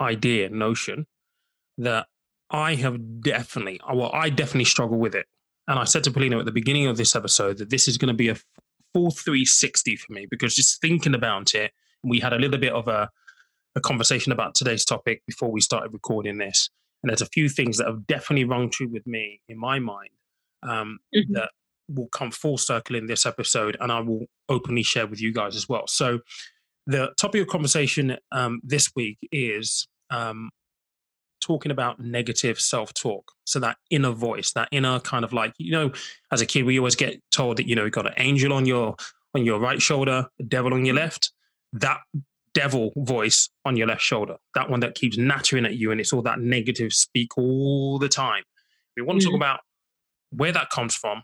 idea, 0.00 0.48
notion 0.48 1.06
that 1.78 2.06
I 2.50 2.74
have 2.74 3.22
definitely, 3.22 3.80
well, 3.92 4.10
I 4.12 4.30
definitely 4.30 4.64
struggle 4.64 4.98
with 4.98 5.14
it. 5.14 5.26
And 5.68 5.78
I 5.78 5.84
said 5.84 6.04
to 6.04 6.10
Polina 6.10 6.38
at 6.38 6.44
the 6.44 6.52
beginning 6.52 6.86
of 6.86 6.96
this 6.96 7.16
episode 7.16 7.58
that 7.58 7.70
this 7.70 7.88
is 7.88 7.96
going 7.96 8.08
to 8.08 8.14
be 8.14 8.28
a 8.28 8.36
full 8.92 9.10
360 9.10 9.96
for 9.96 10.12
me 10.12 10.26
because 10.28 10.54
just 10.54 10.80
thinking 10.80 11.14
about 11.14 11.54
it, 11.54 11.72
we 12.02 12.20
had 12.20 12.32
a 12.32 12.38
little 12.38 12.58
bit 12.58 12.72
of 12.72 12.88
a, 12.88 13.08
a 13.74 13.80
conversation 13.80 14.32
about 14.32 14.54
today's 14.54 14.84
topic 14.84 15.22
before 15.26 15.50
we 15.50 15.60
started 15.60 15.92
recording 15.92 16.38
this. 16.38 16.68
And 17.02 17.10
there's 17.10 17.22
a 17.22 17.26
few 17.26 17.48
things 17.48 17.78
that 17.78 17.86
have 17.86 18.06
definitely 18.06 18.44
rung 18.44 18.70
true 18.70 18.88
with 18.88 19.06
me 19.06 19.40
in 19.48 19.58
my 19.58 19.78
mind 19.78 20.10
um, 20.62 20.98
mm-hmm. 21.14 21.32
that 21.34 21.50
will 21.88 22.08
come 22.08 22.30
full 22.30 22.58
circle 22.58 22.96
in 22.96 23.06
this 23.06 23.26
episode 23.26 23.76
and 23.80 23.90
I 23.90 24.00
will 24.00 24.26
openly 24.48 24.82
share 24.82 25.06
with 25.06 25.20
you 25.20 25.32
guys 25.32 25.56
as 25.56 25.68
well. 25.68 25.86
So, 25.86 26.20
the 26.86 27.12
topic 27.18 27.42
of 27.42 27.48
conversation 27.48 28.16
um, 28.30 28.60
this 28.62 28.90
week 28.96 29.18
is 29.30 29.86
um, 30.10 30.50
talking 31.40 31.72
about 31.72 32.00
negative 32.00 32.60
self-talk. 32.60 33.32
So 33.44 33.60
that 33.60 33.76
inner 33.90 34.12
voice, 34.12 34.52
that 34.52 34.68
inner 34.72 35.00
kind 35.00 35.24
of 35.24 35.32
like 35.32 35.52
you 35.58 35.72
know, 35.72 35.92
as 36.30 36.40
a 36.40 36.46
kid, 36.46 36.64
we 36.64 36.78
always 36.78 36.96
get 36.96 37.20
told 37.30 37.58
that 37.58 37.68
you 37.68 37.76
know 37.76 37.84
you've 37.84 37.92
got 37.92 38.06
an 38.06 38.14
angel 38.16 38.52
on 38.52 38.66
your 38.66 38.96
on 39.34 39.44
your 39.44 39.58
right 39.58 39.80
shoulder, 39.80 40.26
a 40.40 40.42
devil 40.42 40.74
on 40.74 40.84
your 40.84 40.94
left. 40.94 41.32
That 41.72 42.00
devil 42.54 42.92
voice 42.96 43.48
on 43.64 43.76
your 43.76 43.86
left 43.86 44.02
shoulder, 44.02 44.36
that 44.54 44.68
one 44.68 44.80
that 44.80 44.94
keeps 44.94 45.16
nattering 45.16 45.64
at 45.64 45.76
you, 45.76 45.90
and 45.90 46.00
it's 46.00 46.12
all 46.12 46.22
that 46.22 46.38
negative 46.38 46.92
speak 46.92 47.36
all 47.38 47.98
the 47.98 48.08
time. 48.08 48.42
We 48.96 49.02
want 49.02 49.20
to 49.20 49.26
mm-hmm. 49.26 49.32
talk 49.32 49.38
about 49.38 49.60
where 50.30 50.52
that 50.52 50.70
comes 50.70 50.94
from, 50.94 51.22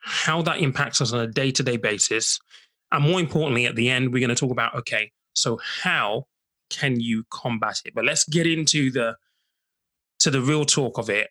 how 0.00 0.42
that 0.42 0.58
impacts 0.58 1.00
us 1.00 1.12
on 1.12 1.20
a 1.20 1.26
day-to-day 1.26 1.78
basis, 1.78 2.38
and 2.92 3.04
more 3.04 3.20
importantly, 3.20 3.66
at 3.66 3.76
the 3.76 3.90
end, 3.90 4.12
we're 4.12 4.20
going 4.20 4.34
to 4.34 4.40
talk 4.40 4.52
about 4.52 4.74
okay, 4.76 5.10
so 5.34 5.58
how 5.82 6.24
can 6.70 7.00
you 7.00 7.24
combat 7.30 7.80
it? 7.84 7.94
But 7.94 8.04
let's 8.04 8.24
get 8.24 8.46
into 8.46 8.90
the 8.90 9.16
to 10.20 10.30
the 10.30 10.40
real 10.40 10.64
talk 10.64 10.98
of 10.98 11.10
it. 11.10 11.28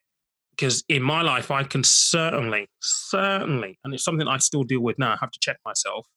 Because 0.52 0.86
in 0.88 1.02
my 1.02 1.22
life, 1.22 1.52
I 1.52 1.64
can 1.64 1.84
certainly, 1.84 2.70
certainly, 2.80 3.78
and 3.84 3.94
it's 3.94 4.06
something 4.06 4.26
I 4.26 4.38
still 4.38 4.64
deal 4.64 4.80
with 4.80 4.98
now. 4.98 5.12
I 5.12 5.18
have 5.20 5.32
to 5.32 5.40
check 5.42 5.58
myself 5.66 6.08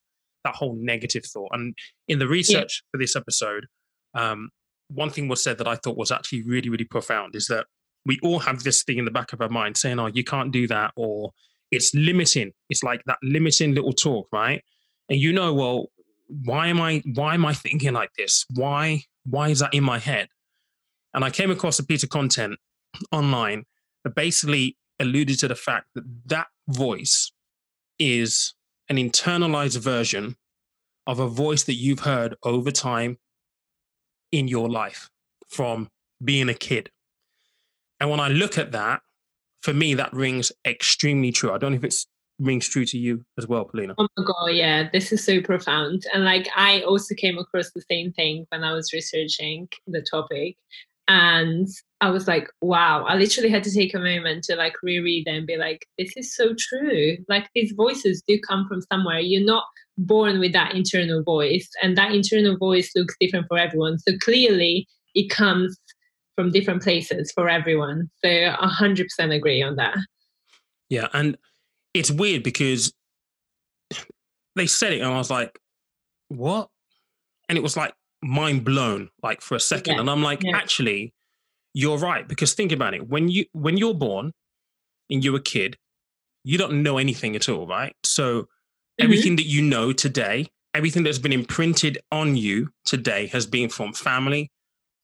that 0.44 0.54
whole 0.54 0.76
negative 0.80 1.24
thought. 1.24 1.48
And 1.52 1.74
in 2.06 2.20
the 2.20 2.28
research 2.28 2.82
yeah. 2.82 2.88
for 2.92 2.98
this 2.98 3.16
episode, 3.16 3.66
um, 4.14 4.50
one 4.88 5.10
thing 5.10 5.26
was 5.26 5.42
said 5.42 5.58
that 5.58 5.66
I 5.66 5.74
thought 5.74 5.96
was 5.96 6.12
actually 6.12 6.42
really, 6.44 6.68
really 6.68 6.84
profound 6.84 7.34
is 7.34 7.46
that 7.48 7.66
we 8.06 8.18
all 8.22 8.38
have 8.38 8.62
this 8.62 8.84
thing 8.84 8.98
in 8.98 9.04
the 9.04 9.10
back 9.10 9.32
of 9.32 9.40
our 9.40 9.48
mind 9.48 9.76
saying, 9.76 9.98
"Oh, 9.98 10.06
you 10.06 10.24
can't 10.24 10.52
do 10.52 10.66
that," 10.68 10.92
or 10.96 11.32
it's 11.70 11.94
limiting. 11.94 12.52
It's 12.70 12.82
like 12.82 13.02
that 13.06 13.18
limiting 13.22 13.74
little 13.74 13.92
talk, 13.92 14.28
right? 14.32 14.62
And 15.08 15.18
you 15.18 15.32
know 15.32 15.52
well 15.54 15.86
why 16.44 16.68
am 16.68 16.80
i 16.80 17.02
why 17.14 17.34
am 17.34 17.44
i 17.44 17.52
thinking 17.52 17.92
like 17.92 18.12
this? 18.14 18.44
Why 18.54 19.02
why 19.24 19.48
is 19.48 19.60
that 19.60 19.74
in 19.74 19.84
my 19.84 19.98
head? 19.98 20.28
And 21.14 21.24
i 21.24 21.30
came 21.30 21.50
across 21.50 21.78
a 21.78 21.84
piece 21.84 22.02
of 22.02 22.10
content 22.10 22.58
online 23.12 23.64
that 24.04 24.14
basically 24.14 24.76
alluded 25.00 25.38
to 25.40 25.48
the 25.48 25.54
fact 25.54 25.86
that 25.94 26.04
that 26.26 26.48
voice 26.68 27.32
is 27.98 28.54
an 28.88 28.96
internalized 28.96 29.78
version 29.78 30.36
of 31.06 31.18
a 31.18 31.28
voice 31.28 31.64
that 31.64 31.74
you've 31.74 32.00
heard 32.00 32.36
over 32.42 32.70
time 32.70 33.18
in 34.32 34.48
your 34.48 34.68
life 34.68 35.08
from 35.48 35.88
being 36.22 36.48
a 36.48 36.54
kid. 36.54 36.90
And 38.00 38.10
when 38.10 38.20
i 38.20 38.28
look 38.28 38.58
at 38.58 38.72
that 38.72 39.00
for 39.62 39.72
me 39.72 39.94
that 39.94 40.12
rings 40.12 40.52
extremely 40.64 41.32
true. 41.32 41.52
I 41.52 41.58
don't 41.58 41.72
know 41.72 41.78
if 41.78 41.84
it's 41.84 42.06
rings 42.38 42.68
true 42.68 42.84
to 42.84 42.98
you 42.98 43.24
as 43.36 43.46
well, 43.46 43.64
Polina. 43.64 43.94
Oh 43.98 44.08
my 44.16 44.24
god, 44.24 44.52
yeah, 44.52 44.88
this 44.92 45.12
is 45.12 45.24
so 45.24 45.40
profound. 45.40 46.04
And 46.14 46.24
like 46.24 46.48
I 46.56 46.82
also 46.82 47.14
came 47.14 47.38
across 47.38 47.70
the 47.72 47.82
same 47.90 48.12
thing 48.12 48.46
when 48.50 48.64
I 48.64 48.72
was 48.72 48.92
researching 48.92 49.68
the 49.86 50.04
topic. 50.10 50.56
And 51.08 51.66
I 52.02 52.10
was 52.10 52.28
like, 52.28 52.48
wow, 52.60 53.04
I 53.08 53.16
literally 53.16 53.48
had 53.48 53.64
to 53.64 53.74
take 53.74 53.94
a 53.94 53.98
moment 53.98 54.44
to 54.44 54.56
like 54.56 54.74
reread 54.82 55.26
and 55.26 55.46
be 55.46 55.56
like, 55.56 55.86
this 55.96 56.12
is 56.16 56.36
so 56.36 56.54
true. 56.58 57.16
Like 57.28 57.48
these 57.54 57.72
voices 57.72 58.22
do 58.28 58.38
come 58.46 58.68
from 58.68 58.82
somewhere. 58.82 59.18
You're 59.18 59.44
not 59.44 59.64
born 59.96 60.38
with 60.38 60.52
that 60.52 60.74
internal 60.74 61.24
voice, 61.24 61.68
and 61.82 61.96
that 61.96 62.12
internal 62.12 62.56
voice 62.56 62.90
looks 62.94 63.16
different 63.20 63.46
for 63.48 63.58
everyone. 63.58 63.98
So 63.98 64.12
clearly 64.22 64.86
it 65.14 65.30
comes 65.30 65.76
from 66.36 66.52
different 66.52 66.82
places 66.82 67.32
for 67.34 67.48
everyone. 67.48 68.08
So 68.22 68.28
100% 68.28 69.34
agree 69.34 69.62
on 69.62 69.74
that. 69.76 69.96
Yeah. 70.88 71.08
And 71.12 71.36
it's 71.94 72.10
weird 72.10 72.42
because 72.42 72.92
they 74.56 74.66
said 74.66 74.92
it 74.92 75.00
and 75.00 75.10
I 75.10 75.16
was 75.18 75.30
like, 75.30 75.58
what? 76.28 76.68
And 77.48 77.56
it 77.56 77.62
was 77.62 77.76
like 77.76 77.94
mind 78.22 78.64
blown, 78.64 79.08
like 79.22 79.40
for 79.40 79.54
a 79.54 79.60
second. 79.60 79.94
Yeah. 79.94 80.00
And 80.00 80.10
I'm 80.10 80.22
like, 80.22 80.42
yeah. 80.42 80.56
actually, 80.56 81.14
you're 81.74 81.98
right. 81.98 82.26
Because 82.26 82.54
think 82.54 82.72
about 82.72 82.94
it. 82.94 83.08
When 83.08 83.28
you 83.28 83.46
when 83.52 83.76
you're 83.76 83.94
born 83.94 84.32
and 85.10 85.24
you're 85.24 85.36
a 85.36 85.42
kid, 85.42 85.76
you 86.44 86.58
don't 86.58 86.82
know 86.82 86.98
anything 86.98 87.36
at 87.36 87.48
all, 87.48 87.66
right? 87.66 87.94
So 88.04 88.42
mm-hmm. 88.42 89.04
everything 89.04 89.36
that 89.36 89.46
you 89.46 89.62
know 89.62 89.92
today, 89.92 90.48
everything 90.74 91.04
that's 91.04 91.18
been 91.18 91.32
imprinted 91.32 91.98
on 92.12 92.36
you 92.36 92.70
today 92.84 93.26
has 93.28 93.46
been 93.46 93.68
from 93.70 93.92
family, 93.92 94.50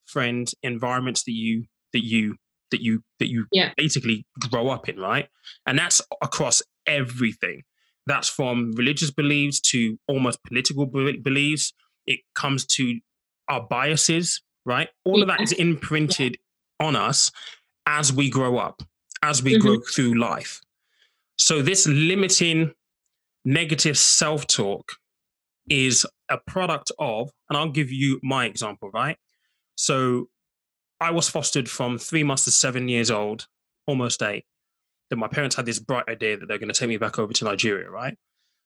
friends, 0.07 0.55
environments 0.63 1.25
that 1.25 1.33
you 1.33 1.65
that 1.93 2.05
you 2.05 2.37
that 2.71 2.83
you 2.83 3.03
that 3.21 3.31
you 3.31 3.47
yeah. 3.53 3.73
basically 3.77 4.27
grow 4.51 4.69
up 4.69 4.89
in, 4.89 4.99
right? 4.99 5.29
And 5.67 5.79
that's 5.79 6.03
across 6.23 6.61
everything. 6.87 7.63
That's 8.07 8.29
from 8.29 8.73
religious 8.73 9.11
beliefs 9.11 9.61
to 9.73 9.99
almost 10.09 10.43
political 10.45 10.87
beliefs. 10.87 11.73
It 12.07 12.21
comes 12.35 12.67
to 12.67 13.01
our 13.49 13.63
biases, 13.63 14.43
right? 14.67 14.89
All 15.05 15.19
yeah. 15.19 15.23
of 15.23 15.29
that 15.29 15.41
is 15.41 15.53
imprinted 15.53 16.37
yeah. 16.81 16.87
on 16.87 16.97
us 16.97 17.31
as 17.87 18.13
we 18.13 18.29
grow 18.29 18.59
up, 18.59 18.83
as 19.23 19.43
we 19.43 19.55
mm-hmm. 19.55 19.67
grow 19.67 19.81
through 19.81 20.19
life. 20.19 20.61
So, 21.37 21.63
this 21.63 21.87
limiting 21.87 22.73
negative 23.45 23.99
self 23.99 24.47
talk 24.47 24.93
is 25.69 26.07
a 26.29 26.39
product 26.47 26.93
of, 26.99 27.31
and 27.49 27.57
I'll 27.57 27.71
give 27.71 27.91
you 27.91 28.21
my 28.23 28.45
example, 28.45 28.91
right? 28.93 29.17
So, 29.77 30.29
I 31.01 31.11
was 31.11 31.29
fostered 31.29 31.69
from 31.69 31.99
three 31.99 32.23
months 32.23 32.45
to 32.45 32.51
seven 32.51 32.89
years 32.89 33.11
old, 33.11 33.47
almost 33.87 34.23
eight 34.23 34.45
that 35.11 35.17
my 35.17 35.29
parents 35.29 35.57
had 35.57 35.67
this 35.67 35.79
bright 35.79 36.05
idea 36.09 36.37
that 36.37 36.47
they're 36.47 36.59
going 36.59 36.73
to 36.73 36.79
take 36.79 36.89
me 36.89 36.97
back 36.97 37.19
over 37.19 37.33
to 37.33 37.45
Nigeria, 37.45 37.91
right? 37.91 38.17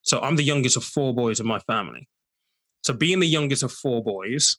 So 0.03 0.21
I'm 0.21 0.37
the 0.37 0.43
youngest 0.43 0.77
of 0.77 0.85
four 0.85 1.15
boys 1.15 1.41
in 1.41 1.47
my 1.47 1.59
family. 1.61 2.09
So 2.85 2.95
being 2.95 3.21
the 3.21 3.27
youngest 3.27 3.63
of 3.63 3.73
four 3.73 4.03
boys, 4.03 4.57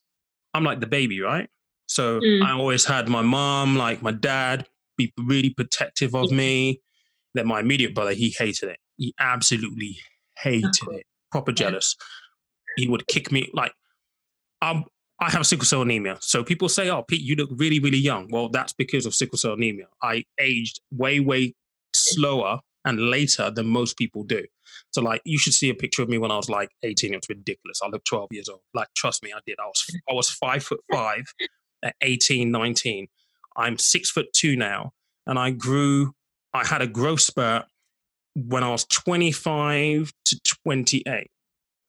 I'm 0.54 0.64
like 0.64 0.80
the 0.82 0.88
baby, 0.88 1.22
right? 1.22 1.50
So 1.88 2.20
mm. 2.20 2.44
I 2.44 2.52
always 2.52 2.86
had 2.86 3.08
my 3.08 3.22
mom, 3.22 3.76
like 3.76 4.02
my 4.02 4.12
dad, 4.12 4.68
be 4.98 5.14
really 5.18 5.52
protective 5.52 6.14
of 6.14 6.32
me. 6.32 6.82
Then 7.34 7.48
my 7.48 7.62
immediate 7.62 7.96
brother, 7.96 8.14
he 8.14 8.36
hated 8.38 8.70
it. 8.70 8.80
He 8.98 9.14
absolutely 9.20 9.98
hated 10.38 10.76
it. 10.92 11.06
Proper 11.32 11.52
jealous. 11.52 11.96
He 12.76 12.88
would 12.88 13.08
kick 13.08 13.32
me 13.32 13.50
like 13.54 13.72
I'm 14.62 14.86
I 15.22 15.30
have 15.32 15.46
sickle 15.46 15.66
cell 15.66 15.82
anemia. 15.82 16.18
So 16.22 16.44
people 16.44 16.70
say, 16.70 16.90
oh, 16.90 17.04
Pete, 17.04 17.22
you 17.22 17.36
look 17.36 17.50
really, 17.54 17.80
really 17.80 17.98
young. 17.98 18.30
Well, 18.32 18.50
that's 18.50 18.72
because 18.72 19.06
of 19.06 19.14
sickle 19.14 19.38
cell 19.38 19.54
anemia. 19.54 19.88
I 20.02 20.24
aged 20.40 20.80
way, 20.92 21.20
way 21.20 21.56
slower 22.16 22.60
and 22.86 23.10
later 23.10 23.52
than 23.52 23.68
most 23.68 23.98
people 23.98 24.24
do. 24.24 24.44
So, 24.92 25.02
like, 25.02 25.22
you 25.26 25.38
should 25.38 25.54
see 25.54 25.70
a 25.70 25.76
picture 25.76 26.02
of 26.02 26.10
me 26.10 26.18
when 26.18 26.32
I 26.32 26.38
was 26.38 26.50
like 26.50 26.70
18. 26.84 27.14
It's 27.14 27.30
ridiculous. 27.30 27.82
I 27.84 27.88
look 27.88 28.04
12 28.06 28.30
years 28.32 28.50
old. 28.50 28.62
Like, 28.74 28.88
trust 28.96 29.24
me, 29.24 29.32
I 29.36 29.40
did. 29.46 29.58
I 29.60 29.66
was, 29.66 29.86
I 30.10 30.14
was 30.14 30.30
five 30.30 30.64
foot 30.64 30.80
five 30.92 31.26
at 31.84 31.96
18, 32.02 32.52
19. 32.52 33.08
I'm 33.58 33.78
six 33.78 34.10
foot 34.10 34.32
two 34.34 34.56
now. 34.56 34.94
And 35.28 35.38
I 35.38 35.52
grew, 35.52 36.14
I 36.54 36.66
had 36.66 36.82
a 36.82 36.88
growth 36.88 37.22
spurt 37.22 37.66
when 38.36 38.64
I 38.64 38.70
was 38.70 38.86
25 38.86 40.12
to 40.26 40.40
28. 40.64 41.28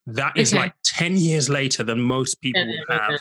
That 0.07 0.37
is 0.37 0.53
okay. 0.53 0.63
like 0.63 0.75
10 0.85 1.17
years 1.17 1.49
later 1.49 1.85
than 1.85 2.01
most 2.01 2.41
people 2.41 2.67
would 2.67 2.81
have 2.89 3.21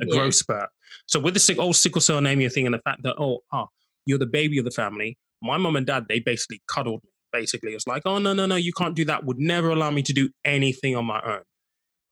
a 0.00 0.06
growth 0.06 0.34
spurt. 0.34 0.68
So 1.06 1.18
with 1.18 1.34
the 1.34 1.40
sick, 1.40 1.58
old 1.58 1.76
sickle 1.76 2.00
cell 2.00 2.18
anemia 2.18 2.50
thing 2.50 2.66
and 2.66 2.74
the 2.74 2.80
fact 2.80 3.02
that, 3.02 3.16
oh, 3.18 3.40
oh, 3.52 3.66
you're 4.06 4.18
the 4.18 4.26
baby 4.26 4.58
of 4.58 4.64
the 4.64 4.70
family, 4.70 5.18
my 5.42 5.56
mom 5.56 5.76
and 5.76 5.86
dad, 5.86 6.06
they 6.08 6.20
basically 6.20 6.62
cuddled 6.68 7.02
me. 7.04 7.10
Basically, 7.32 7.72
it's 7.72 7.86
like, 7.86 8.02
oh, 8.04 8.18
no, 8.18 8.34
no, 8.34 8.46
no, 8.46 8.56
you 8.56 8.72
can't 8.72 8.94
do 8.94 9.06
that. 9.06 9.24
Would 9.24 9.38
never 9.38 9.70
allow 9.70 9.90
me 9.90 10.02
to 10.02 10.12
do 10.12 10.28
anything 10.44 10.94
on 10.96 11.06
my 11.06 11.20
own. 11.24 11.42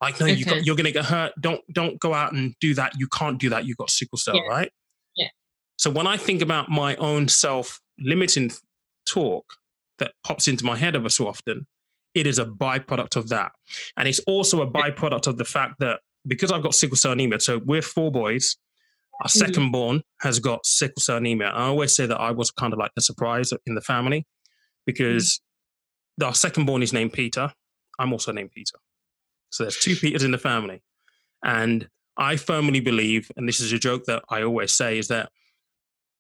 Like, 0.00 0.18
no, 0.18 0.26
okay. 0.26 0.34
you 0.34 0.44
got, 0.46 0.64
you're 0.64 0.76
going 0.76 0.86
to 0.86 0.92
get 0.92 1.04
hurt. 1.04 1.32
Don't, 1.38 1.60
don't 1.72 2.00
go 2.00 2.14
out 2.14 2.32
and 2.32 2.54
do 2.58 2.74
that. 2.74 2.92
You 2.98 3.06
can't 3.06 3.38
do 3.38 3.50
that. 3.50 3.66
You've 3.66 3.76
got 3.76 3.90
sickle 3.90 4.16
cell, 4.16 4.36
yeah. 4.36 4.48
right? 4.48 4.72
Yeah. 5.14 5.28
So 5.76 5.90
when 5.90 6.06
I 6.06 6.16
think 6.16 6.40
about 6.40 6.70
my 6.70 6.96
own 6.96 7.28
self 7.28 7.80
limiting 7.98 8.50
talk 9.06 9.44
that 9.98 10.12
pops 10.24 10.48
into 10.48 10.64
my 10.64 10.76
head 10.76 10.96
ever 10.96 11.10
so 11.10 11.28
often, 11.28 11.66
it 12.14 12.26
is 12.26 12.38
a 12.38 12.46
byproduct 12.46 13.16
of 13.16 13.28
that. 13.28 13.52
And 13.96 14.08
it's 14.08 14.20
also 14.20 14.62
a 14.62 14.70
byproduct 14.70 15.26
of 15.26 15.36
the 15.36 15.44
fact 15.44 15.74
that 15.80 16.00
because 16.26 16.50
I've 16.50 16.62
got 16.62 16.74
sickle 16.74 16.96
cell 16.96 17.12
anemia, 17.12 17.40
so 17.40 17.60
we're 17.64 17.82
four 17.82 18.10
boys. 18.10 18.56
Our 19.20 19.26
mm-hmm. 19.26 19.38
second 19.38 19.62
mm-hmm. 19.64 19.72
born 19.72 20.02
has 20.20 20.38
got 20.38 20.64
sickle 20.64 21.00
cell 21.00 21.18
anemia. 21.18 21.48
I 21.48 21.64
always 21.64 21.94
say 21.94 22.06
that 22.06 22.20
I 22.20 22.30
was 22.30 22.50
kind 22.50 22.72
of 22.72 22.78
like 22.78 22.92
the 22.94 23.02
surprise 23.02 23.52
in 23.66 23.74
the 23.74 23.80
family 23.80 24.26
because 24.86 25.40
mm-hmm. 26.20 26.26
our 26.26 26.34
second 26.34 26.66
born 26.66 26.82
is 26.82 26.92
named 26.92 27.12
Peter. 27.12 27.52
I'm 27.98 28.12
also 28.12 28.32
named 28.32 28.52
Peter. 28.52 28.78
So 29.50 29.64
there's 29.64 29.76
two 29.76 29.96
Peters 29.96 30.22
in 30.22 30.30
the 30.30 30.38
family. 30.38 30.82
And 31.44 31.88
I 32.16 32.36
firmly 32.36 32.80
believe, 32.80 33.30
and 33.36 33.48
this 33.48 33.60
is 33.60 33.72
a 33.72 33.78
joke 33.78 34.04
that 34.04 34.22
I 34.28 34.42
always 34.42 34.74
say, 34.76 34.98
is 34.98 35.08
that 35.08 35.30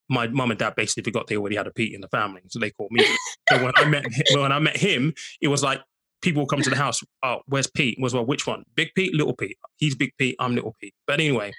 my 0.08 0.26
mum 0.26 0.50
and 0.50 0.58
dad 0.58 0.74
basically 0.74 1.04
forgot 1.04 1.28
they 1.28 1.36
already 1.36 1.56
had 1.56 1.68
a 1.68 1.70
Pete 1.70 1.94
in 1.94 2.00
the 2.00 2.08
family, 2.08 2.42
so 2.48 2.58
they 2.58 2.70
called 2.70 2.90
me. 2.90 3.04
so 3.48 3.62
when 3.62 3.72
I 3.76 3.84
met 3.84 4.04
him, 4.06 4.40
when 4.40 4.52
I 4.52 4.58
met 4.58 4.76
him, 4.76 5.14
it 5.40 5.48
was 5.48 5.62
like 5.62 5.80
people 6.20 6.46
come 6.46 6.62
to 6.62 6.70
the 6.70 6.76
house. 6.76 7.00
Oh, 7.22 7.40
where's 7.46 7.68
Pete? 7.68 7.96
Was 8.00 8.12
well, 8.12 8.26
which 8.26 8.46
one? 8.46 8.64
Big 8.74 8.88
Pete, 8.96 9.14
Little 9.14 9.34
Pete. 9.34 9.56
He's 9.76 9.94
Big 9.94 10.10
Pete. 10.18 10.36
I'm 10.40 10.54
Little 10.54 10.74
Pete. 10.80 10.94
But 11.06 11.20
anyway, 11.20 11.52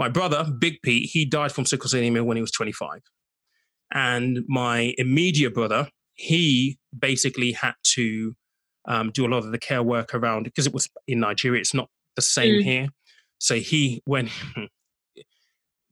my 0.00 0.08
brother, 0.08 0.46
Big 0.58 0.80
Pete, 0.82 1.10
he 1.10 1.26
died 1.26 1.52
from 1.52 1.66
sickle 1.66 1.90
cell 1.90 2.00
anemia 2.00 2.24
when 2.24 2.38
he 2.38 2.40
was 2.40 2.50
25, 2.50 3.02
and 3.92 4.40
my 4.48 4.94
immediate 4.96 5.52
brother, 5.52 5.90
he 6.14 6.78
basically 6.98 7.52
had 7.52 7.74
to 7.82 8.34
um, 8.88 9.10
do 9.10 9.26
a 9.26 9.28
lot 9.28 9.44
of 9.44 9.52
the 9.52 9.58
care 9.58 9.82
work 9.82 10.14
around 10.14 10.44
because 10.44 10.66
it 10.66 10.72
was 10.72 10.88
in 11.06 11.20
Nigeria. 11.20 11.60
It's 11.60 11.74
not 11.74 11.90
the 12.16 12.22
same 12.22 12.60
mm. 12.60 12.64
here. 12.64 12.88
So 13.36 13.56
he, 13.56 14.02
when 14.06 14.30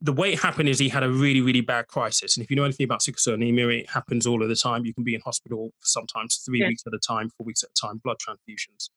the 0.01 0.13
way 0.13 0.33
it 0.33 0.39
happened 0.39 0.71
is 0.71 0.79
he 0.79 0.89
had 0.89 1.03
a 1.03 1.11
really, 1.11 1.43
really 1.43 1.61
bad 1.61 1.89
crisis. 1.89 2.35
And 2.35 2.43
if 2.43 2.51
you 2.51 2.57
know 2.57 2.65
anything 2.65 2.85
about 2.85 3.03
sickle 3.03 3.19
cell 3.19 3.35
anemia, 3.35 3.69
it 3.69 3.91
happens 3.91 4.27
all 4.27 4.43
of 4.43 4.49
the 4.49 4.57
time. 4.57 4.87
You 4.87 4.95
can 4.95 5.05
be 5.05 5.15
in 5.15 5.21
hospital 5.21 5.71
for 5.81 5.87
sometimes 5.87 6.37
three 6.47 6.61
yeah. 6.61 6.69
weeks 6.69 6.83
at 6.87 6.95
a 6.95 6.99
time, 6.99 7.29
four 7.37 7.45
weeks 7.45 7.63
at 7.63 7.71
a 7.71 7.87
time, 7.87 8.01
blood 8.03 8.17
transfusions. 8.19 8.89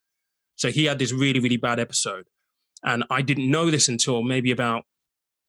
So 0.56 0.70
he 0.70 0.86
had 0.86 0.98
this 0.98 1.12
really, 1.12 1.38
really 1.38 1.58
bad 1.58 1.78
episode. 1.78 2.28
And 2.82 3.04
I 3.10 3.20
didn't 3.20 3.50
know 3.50 3.70
this 3.70 3.88
until 3.88 4.22
maybe 4.22 4.50
about 4.50 4.84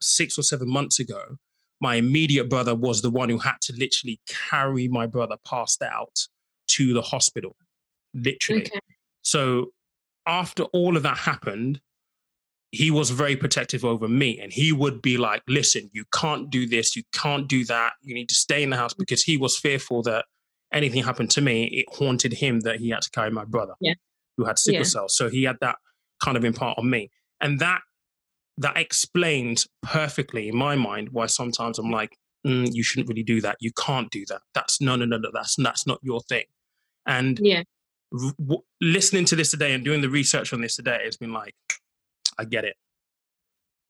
six 0.01 0.38
or 0.38 0.43
seven 0.43 0.69
months 0.69 0.99
ago. 0.99 1.38
My 1.82 1.95
immediate 1.95 2.49
brother 2.49 2.75
was 2.75 3.01
the 3.01 3.10
one 3.10 3.29
who 3.29 3.39
had 3.39 3.56
to 3.63 3.73
literally 3.73 4.19
carry 4.27 4.88
my 4.88 5.06
brother 5.06 5.36
passed 5.45 5.82
out 5.82 6.27
to 6.69 6.93
the 6.93 7.01
hospital, 7.01 7.56
literally. 8.13 8.62
Okay. 8.63 8.79
So 9.21 9.71
after 10.25 10.63
all 10.63 10.95
of 10.95 11.03
that 11.03 11.17
happened, 11.17 11.82
he 12.73 12.89
was 12.89 13.12
very 13.12 13.36
protective 13.36 13.86
over 13.86 14.08
me 14.08 14.39
and 14.39 14.51
he 14.51 14.71
would 14.71 14.99
be 14.99 15.15
like 15.15 15.43
listen 15.47 15.91
you 15.93 16.03
can't 16.12 16.49
do 16.49 16.67
this 16.67 16.95
you 16.95 17.03
can't 17.13 17.47
do 17.47 17.63
that 17.63 17.93
you 18.01 18.15
need 18.15 18.27
to 18.27 18.34
stay 18.34 18.63
in 18.63 18.71
the 18.71 18.75
house 18.75 18.95
because 18.95 19.21
he 19.21 19.38
was 19.38 19.56
fearful 19.56 20.01
that 20.01 20.25
anything 20.73 21.03
happened 21.03 21.29
to 21.29 21.39
me 21.39 21.65
it 21.65 21.86
haunted 21.95 22.34
him 22.34 22.62
that 22.62 22.79
he 22.79 22.89
had 22.89 23.03
to 23.03 23.12
carry 23.12 23.29
my 23.29 23.45
brother 23.45 23.73
yeah. 23.79 23.93
who 24.38 24.43
had 24.43 24.58
sickle 24.58 24.79
yeah. 24.79 24.86
cell 24.86 25.08
so 25.08 25.29
he 25.29 25.43
had 25.43 25.56
that 25.62 25.75
kind 26.19 26.36
of 26.36 26.43
impart 26.43 26.75
on 26.79 26.89
me 26.89 27.12
and 27.39 27.60
that 27.60 27.82
that 28.58 28.78
explains 28.78 29.68
perfectly 29.82 30.48
in 30.50 30.56
my 30.56 30.76
mind 30.76 31.10
why 31.12 31.26
sometimes 31.26 31.80
i'm 31.80 31.92
like 31.92 32.16
mm, 32.46 32.68
you 32.72 32.84
shouldn't 32.84 33.10
really 33.10 33.24
do 33.24 33.42
that 33.42 33.58
you 33.60 33.72
can't 33.78 34.12
do 34.12 34.24
that 34.28 34.42
that's 34.54 34.80
no 34.82 34.96
no 34.96 35.06
no 35.06 35.18
no 35.18 35.30
that's 35.34 35.56
that's 35.58 35.88
not 35.88 36.00
your 36.04 36.22
thing 36.22 36.46
and 37.06 37.39
yeah 37.42 37.63
w- 38.12 38.62
listening 38.82 39.26
to 39.26 39.36
this 39.36 39.52
today 39.52 39.74
and 39.74 39.84
doing 39.84 40.02
the 40.02 40.10
research 40.10 40.54
on 40.54 40.62
this 40.62 40.76
today 40.76 41.02
has 41.04 41.18
been 41.18 41.34
like 41.34 41.56
I 42.38 42.46
get 42.46 42.66
it. 42.66 42.76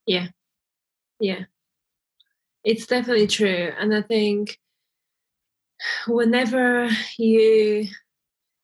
Yeah. 0.05 0.27
Yeah. 1.19 1.43
It's 2.63 2.85
definitely 2.85 3.27
true. 3.27 3.71
And 3.79 3.93
I 3.93 4.01
think 4.01 4.57
whenever 6.07 6.89
you 7.17 7.87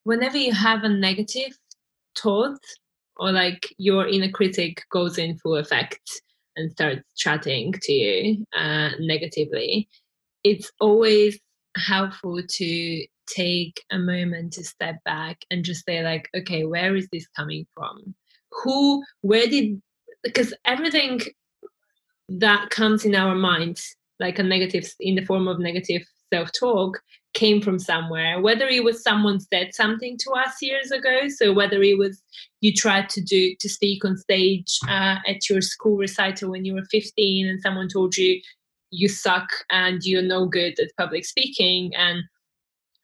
whenever 0.03 0.37
you 0.37 0.53
have 0.53 0.83
a 0.83 0.89
negative 0.89 1.57
thought 2.17 2.59
or 3.19 3.31
like 3.31 3.73
your 3.77 4.07
inner 4.07 4.31
critic 4.31 4.83
goes 4.91 5.17
in 5.17 5.37
full 5.37 5.57
effect 5.57 6.01
and 6.55 6.71
starts 6.71 7.01
chatting 7.17 7.73
to 7.81 7.91
you 7.91 8.45
uh, 8.57 8.89
negatively, 8.99 9.87
it's 10.43 10.71
always 10.79 11.39
helpful 11.75 12.41
to 12.47 13.05
take 13.27 13.83
a 13.91 13.99
moment 13.99 14.53
to 14.53 14.63
step 14.63 14.95
back 15.03 15.37
and 15.51 15.63
just 15.63 15.85
say 15.85 16.03
like 16.03 16.27
okay 16.35 16.65
where 16.65 16.95
is 16.95 17.07
this 17.11 17.27
coming 17.35 17.67
from? 17.75 18.15
Who 18.63 19.03
where 19.21 19.47
did 19.47 19.81
because 20.23 20.53
everything 20.65 21.21
that 22.29 22.69
comes 22.69 23.05
in 23.05 23.15
our 23.15 23.35
minds 23.35 23.95
like 24.19 24.39
a 24.39 24.43
negative 24.43 24.91
in 24.99 25.15
the 25.15 25.25
form 25.25 25.47
of 25.47 25.59
negative 25.59 26.03
self-talk 26.31 26.99
came 27.33 27.61
from 27.61 27.79
somewhere. 27.79 28.41
Whether 28.41 28.67
it 28.67 28.83
was 28.83 29.03
someone 29.03 29.39
said 29.39 29.73
something 29.73 30.17
to 30.19 30.31
us 30.31 30.61
years 30.61 30.91
ago 30.91 31.29
so 31.29 31.53
whether 31.53 31.81
it 31.81 31.97
was 31.97 32.21
you 32.61 32.73
tried 32.73 33.09
to 33.09 33.21
do 33.21 33.55
to 33.59 33.69
speak 33.69 34.03
on 34.03 34.17
stage 34.17 34.79
uh, 34.87 35.17
at 35.27 35.49
your 35.49 35.61
school 35.61 35.97
recital 35.97 36.51
when 36.51 36.65
you 36.65 36.73
were 36.73 36.85
15 36.91 37.47
and 37.47 37.61
someone 37.61 37.87
told 37.87 38.17
you 38.17 38.41
you 38.91 39.07
suck 39.07 39.49
and 39.69 40.01
you're 40.03 40.21
no 40.21 40.47
good 40.47 40.79
at 40.79 40.89
public 40.97 41.25
speaking 41.25 41.91
and 41.95 42.23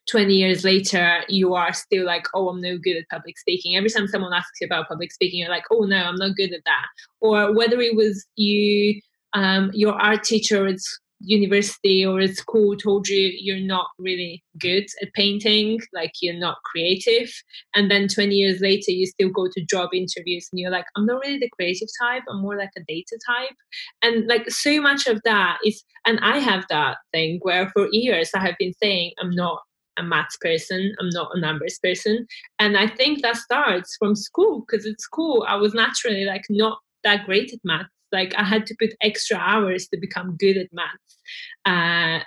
20 0.10 0.34
years 0.34 0.64
later 0.64 1.22
you 1.30 1.54
are 1.54 1.74
still 1.74 2.06
like 2.06 2.28
oh 2.34 2.50
i'm 2.50 2.62
no 2.62 2.78
good 2.78 2.98
at 2.98 3.10
public 3.10 3.38
speaking. 3.38 3.76
Every 3.76 3.90
time 3.90 4.08
someone 4.08 4.34
asks 4.34 4.60
you 4.62 4.66
about 4.66 4.88
public 4.88 5.12
speaking 5.12 5.40
you're 5.40 5.50
like 5.50 5.66
oh 5.72 5.86
no 5.86 5.98
i'm 5.98 6.16
not 6.16 6.36
good 6.36 6.54
at 6.54 6.64
that. 6.66 6.86
Or 7.22 7.54
whether 7.56 7.80
it 7.80 7.96
was 7.96 8.26
you 8.36 9.02
um, 9.34 9.70
your 9.74 9.94
art 9.94 10.24
teacher 10.24 10.66
at 10.66 10.80
university 11.20 12.06
or 12.06 12.20
at 12.20 12.36
school 12.36 12.76
told 12.76 13.08
you 13.08 13.32
you're 13.40 13.66
not 13.66 13.88
really 13.98 14.44
good 14.60 14.86
at 15.02 15.14
painting 15.14 15.80
like 15.94 16.12
you're 16.22 16.38
not 16.38 16.58
creative 16.66 17.32
and 17.74 17.90
then 17.90 18.08
20 18.08 18.36
years 18.36 18.60
later 18.60 18.92
you 18.92 19.06
still 19.06 19.30
go 19.30 19.48
to 19.48 19.66
job 19.66 19.90
interviews 19.94 20.48
and 20.52 20.60
you're 20.60 20.72
like 20.72 20.86
i'm 20.96 21.06
not 21.06 21.22
really 21.24 21.40
the 21.40 21.50
creative 21.56 21.88
type 22.02 22.22
i'm 22.30 22.42
more 22.42 22.58
like 22.58 22.72
a 22.78 22.84
data 22.88 23.18
type 23.26 23.56
and 24.02 24.28
like 24.28 24.50
so 24.50 24.82
much 24.82 25.08
of 25.08 25.22
that 25.24 25.58
is 25.66 25.84
and 26.06 26.20
i 26.22 26.38
have 26.38 26.66
that 26.70 26.98
thing 27.14 27.40
where 27.44 27.70
for 27.70 27.88
years 27.92 28.30
i 28.36 28.40
have 28.40 28.56
been 28.60 28.74
saying 28.82 29.12
i'm 29.20 29.32
not 29.32 29.62
a 29.98 30.04
maths 30.04 30.38
person. 30.42 30.94
I'm 31.00 31.10
not 31.10 31.32
a 31.34 31.40
numbers 31.40 31.80
person. 31.82 32.28
And 32.60 32.78
I 32.78 32.88
think 32.88 33.22
that 33.22 33.38
starts 33.38 33.96
from 33.98 34.16
school 34.16 34.66
because 34.68 34.86
at 34.86 35.00
school 35.00 35.46
I 35.48 35.56
was 35.56 35.74
naturally 35.74 36.26
like 36.26 36.44
not 36.50 36.80
that 37.04 37.26
great 37.26 37.54
at 37.54 37.60
maths. 37.64 37.90
Like 38.12 38.34
I 38.38 38.44
had 38.44 38.66
to 38.68 38.76
put 38.80 38.96
extra 39.02 39.38
hours 39.38 39.88
to 39.90 40.00
become 40.00 40.38
good 40.38 40.58
at 40.58 40.68
maths 40.72 41.18
uh, 41.66 42.24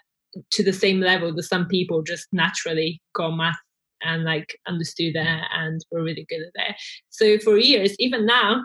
to 0.52 0.62
the 0.62 0.72
same 0.72 1.00
level 1.00 1.34
that 1.34 1.42
some 1.44 1.66
people 1.66 2.02
just 2.02 2.26
naturally 2.32 3.00
got 3.14 3.30
math 3.30 3.56
and 4.02 4.24
like 4.24 4.56
understood 4.66 5.14
that 5.14 5.44
and 5.52 5.80
were 5.90 6.02
really 6.02 6.26
good 6.28 6.42
at 6.42 6.52
that. 6.56 6.76
So 7.10 7.38
for 7.38 7.58
years, 7.58 7.94
even 7.98 8.26
now, 8.26 8.64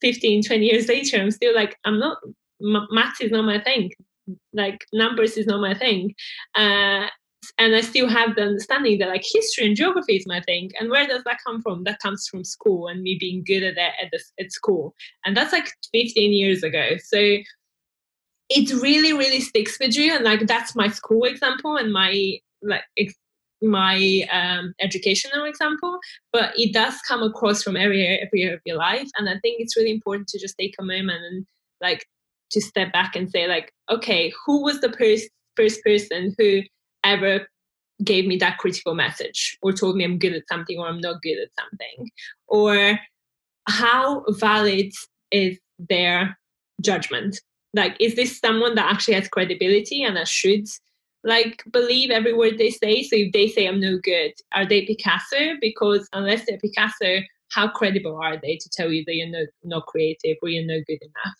15, 0.00 0.42
20 0.42 0.64
years 0.64 0.88
later, 0.88 1.18
I'm 1.18 1.30
still 1.30 1.54
like, 1.54 1.76
I'm 1.84 1.98
not, 1.98 2.18
maths 2.60 3.20
is 3.20 3.30
not 3.30 3.44
my 3.44 3.60
thing 3.60 3.90
like 4.52 4.84
numbers 4.92 5.36
is 5.36 5.46
not 5.46 5.60
my 5.60 5.74
thing 5.74 6.14
uh, 6.54 7.06
and 7.58 7.74
I 7.74 7.80
still 7.80 8.08
have 8.08 8.36
the 8.36 8.42
understanding 8.42 8.98
that 8.98 9.08
like 9.08 9.24
history 9.24 9.66
and 9.66 9.76
geography 9.76 10.16
is 10.16 10.26
my 10.26 10.40
thing. 10.40 10.70
And 10.78 10.90
where 10.90 11.06
does 11.06 11.24
that 11.24 11.38
come 11.44 11.62
from? 11.62 11.84
That 11.84 12.00
comes 12.00 12.26
from 12.28 12.44
school 12.44 12.88
and 12.88 13.02
me 13.02 13.16
being 13.18 13.44
good 13.44 13.62
at 13.62 13.74
that 13.76 13.92
at, 14.02 14.10
the, 14.12 14.20
at 14.44 14.52
school. 14.52 14.94
And 15.24 15.36
that's 15.36 15.52
like 15.52 15.70
15 15.92 16.32
years 16.32 16.62
ago. 16.62 16.90
So 17.02 17.38
it 18.50 18.82
really, 18.82 19.12
really 19.12 19.40
sticks 19.40 19.78
with 19.80 19.96
you. 19.96 20.14
And 20.14 20.24
like 20.24 20.46
that's 20.46 20.74
my 20.74 20.88
school 20.88 21.24
example 21.24 21.76
and 21.76 21.92
my 21.92 22.38
like 22.62 22.82
ex- 22.96 23.14
my 23.62 24.26
um, 24.32 24.74
educational 24.80 25.44
example, 25.44 25.98
but 26.32 26.52
it 26.56 26.72
does 26.72 26.94
come 27.06 27.22
across 27.22 27.62
from 27.62 27.76
every 27.76 28.06
every 28.06 28.42
area 28.42 28.54
of 28.54 28.60
your 28.64 28.76
life, 28.76 29.08
and 29.18 29.28
I 29.28 29.38
think 29.40 29.60
it's 29.60 29.76
really 29.76 29.90
important 29.90 30.28
to 30.28 30.38
just 30.38 30.56
take 30.58 30.74
a 30.78 30.82
moment 30.82 31.22
and 31.30 31.46
like 31.80 32.06
to 32.52 32.60
step 32.60 32.92
back 32.92 33.14
and 33.14 33.30
say 33.30 33.46
like, 33.46 33.72
okay, 33.90 34.32
who 34.46 34.62
was 34.62 34.80
the 34.80 34.92
first 34.92 35.28
first 35.56 35.82
person 35.84 36.34
who 36.38 36.62
ever 37.10 37.48
gave 38.02 38.26
me 38.26 38.36
that 38.38 38.58
critical 38.58 38.94
message 38.94 39.58
or 39.62 39.72
told 39.72 39.96
me 39.96 40.04
I'm 40.04 40.18
good 40.18 40.32
at 40.32 40.48
something 40.48 40.78
or 40.78 40.86
I'm 40.88 41.00
not 41.00 41.22
good 41.22 41.38
at 41.38 41.48
something, 41.58 42.10
or 42.48 42.98
how 43.68 44.24
valid 44.30 44.92
is 45.30 45.58
their 45.78 46.38
judgment? 46.80 47.40
Like, 47.74 47.96
is 48.00 48.16
this 48.16 48.38
someone 48.38 48.74
that 48.74 48.90
actually 48.90 49.14
has 49.14 49.28
credibility 49.28 50.02
and 50.02 50.16
that 50.16 50.28
should 50.28 50.66
like 51.24 51.62
believe 51.70 52.10
every 52.10 52.32
word 52.32 52.58
they 52.58 52.70
say. 52.70 53.02
So 53.02 53.16
if 53.16 53.32
they 53.32 53.48
say 53.48 53.66
I'm 53.66 53.80
no 53.80 53.98
good, 53.98 54.32
are 54.54 54.66
they 54.66 54.86
Picasso? 54.86 55.56
Because 55.60 56.08
unless 56.12 56.46
they're 56.46 56.58
Picasso, 56.58 57.20
how 57.50 57.68
credible 57.68 58.16
are 58.16 58.36
they 58.36 58.56
to 58.56 58.70
tell 58.70 58.90
you 58.90 59.04
that 59.06 59.14
you're 59.14 59.28
not, 59.28 59.48
not 59.64 59.86
creative 59.86 60.36
or 60.42 60.48
you're 60.48 60.64
not 60.64 60.86
good 60.86 61.02
enough? 61.02 61.36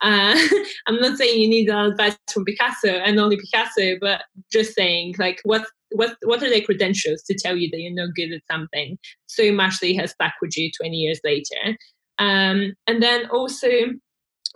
Uh, 0.00 0.38
I'm 0.86 1.00
not 1.00 1.18
saying 1.18 1.40
you 1.40 1.48
need 1.48 1.70
advice 1.70 2.16
from 2.32 2.44
Picasso 2.44 2.88
and 2.88 3.18
only 3.18 3.36
Picasso, 3.36 3.96
but 4.00 4.22
just 4.52 4.74
saying 4.74 5.14
like 5.18 5.40
what 5.44 5.66
what 5.90 6.16
what 6.24 6.42
are 6.42 6.50
their 6.50 6.62
credentials 6.62 7.22
to 7.22 7.34
tell 7.34 7.56
you 7.56 7.70
that 7.70 7.80
you're 7.80 7.94
not 7.94 8.14
good 8.14 8.32
at 8.32 8.42
something 8.50 8.98
so 9.26 9.52
much 9.52 9.80
that 9.80 9.94
has 9.96 10.10
stuck 10.10 10.32
with 10.42 10.56
you 10.56 10.70
20 10.80 10.96
years 10.96 11.20
later. 11.24 11.76
Um, 12.18 12.74
and 12.86 13.02
then 13.02 13.26
also 13.30 13.68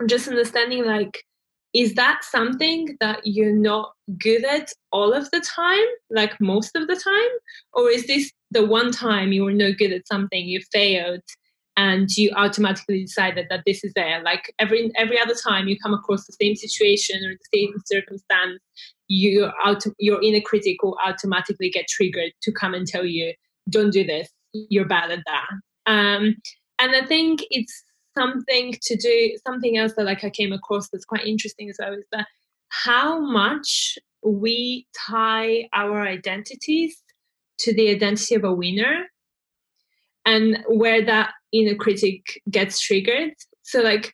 just 0.06 0.28
understanding 0.28 0.84
like 0.84 1.22
is 1.72 1.94
that 1.94 2.20
something 2.24 2.96
that 3.00 3.20
you're 3.24 3.54
not 3.54 3.92
good 4.18 4.44
at 4.44 4.72
all 4.92 5.12
of 5.12 5.30
the 5.30 5.40
time 5.40 5.86
like 6.08 6.40
most 6.40 6.74
of 6.74 6.88
the 6.88 6.96
time 6.96 7.38
or 7.74 7.90
is 7.90 8.06
this 8.06 8.32
the 8.50 8.66
one 8.66 8.90
time 8.90 9.30
you 9.30 9.44
were 9.44 9.52
no 9.52 9.72
good 9.72 9.92
at 9.92 10.06
something 10.08 10.46
you 10.46 10.60
failed 10.72 11.20
and 11.80 12.10
you 12.16 12.30
automatically 12.36 13.00
decided 13.02 13.46
that 13.48 13.62
this 13.64 13.82
is 13.82 13.92
there. 13.94 14.22
Like 14.22 14.52
every 14.58 14.90
every 14.96 15.18
other 15.18 15.34
time 15.34 15.68
you 15.68 15.76
come 15.82 15.94
across 15.94 16.26
the 16.26 16.36
same 16.40 16.54
situation 16.54 17.16
or 17.24 17.32
the 17.32 17.58
same 17.58 17.72
circumstance 17.86 18.60
you 19.08 19.50
out 19.64 19.82
your 19.98 20.22
inner 20.22 20.40
critic 20.40 20.82
will 20.82 20.96
automatically 21.04 21.70
get 21.70 21.88
triggered 21.88 22.32
to 22.42 22.52
come 22.52 22.74
and 22.74 22.86
tell 22.86 23.04
you 23.04 23.32
don't 23.68 23.92
do 23.92 24.04
this. 24.04 24.28
You're 24.52 24.86
bad 24.86 25.10
at 25.10 25.24
that. 25.26 25.48
Um, 25.86 26.36
and 26.80 26.96
i 26.96 27.04
think 27.06 27.44
it's 27.50 27.84
something 28.18 28.74
to 28.82 28.96
do 28.96 29.36
something 29.46 29.76
else 29.76 29.92
that 29.96 30.04
like 30.04 30.24
i 30.24 30.30
came 30.30 30.52
across 30.52 30.88
that's 30.88 31.04
quite 31.04 31.26
interesting 31.26 31.70
as 31.70 31.76
well 31.78 31.92
is 31.92 32.04
that 32.10 32.26
how 32.70 33.20
much 33.20 33.98
we 34.24 34.86
tie 35.06 35.68
our 35.72 36.02
identities 36.02 37.02
to 37.58 37.74
the 37.74 37.90
identity 37.90 38.34
of 38.34 38.44
a 38.44 38.52
winner 38.52 39.06
and 40.26 40.64
where 40.68 41.04
that 41.04 41.32
inner 41.52 41.74
critic 41.74 42.40
gets 42.50 42.80
triggered. 42.80 43.32
So 43.62 43.80
like 43.80 44.12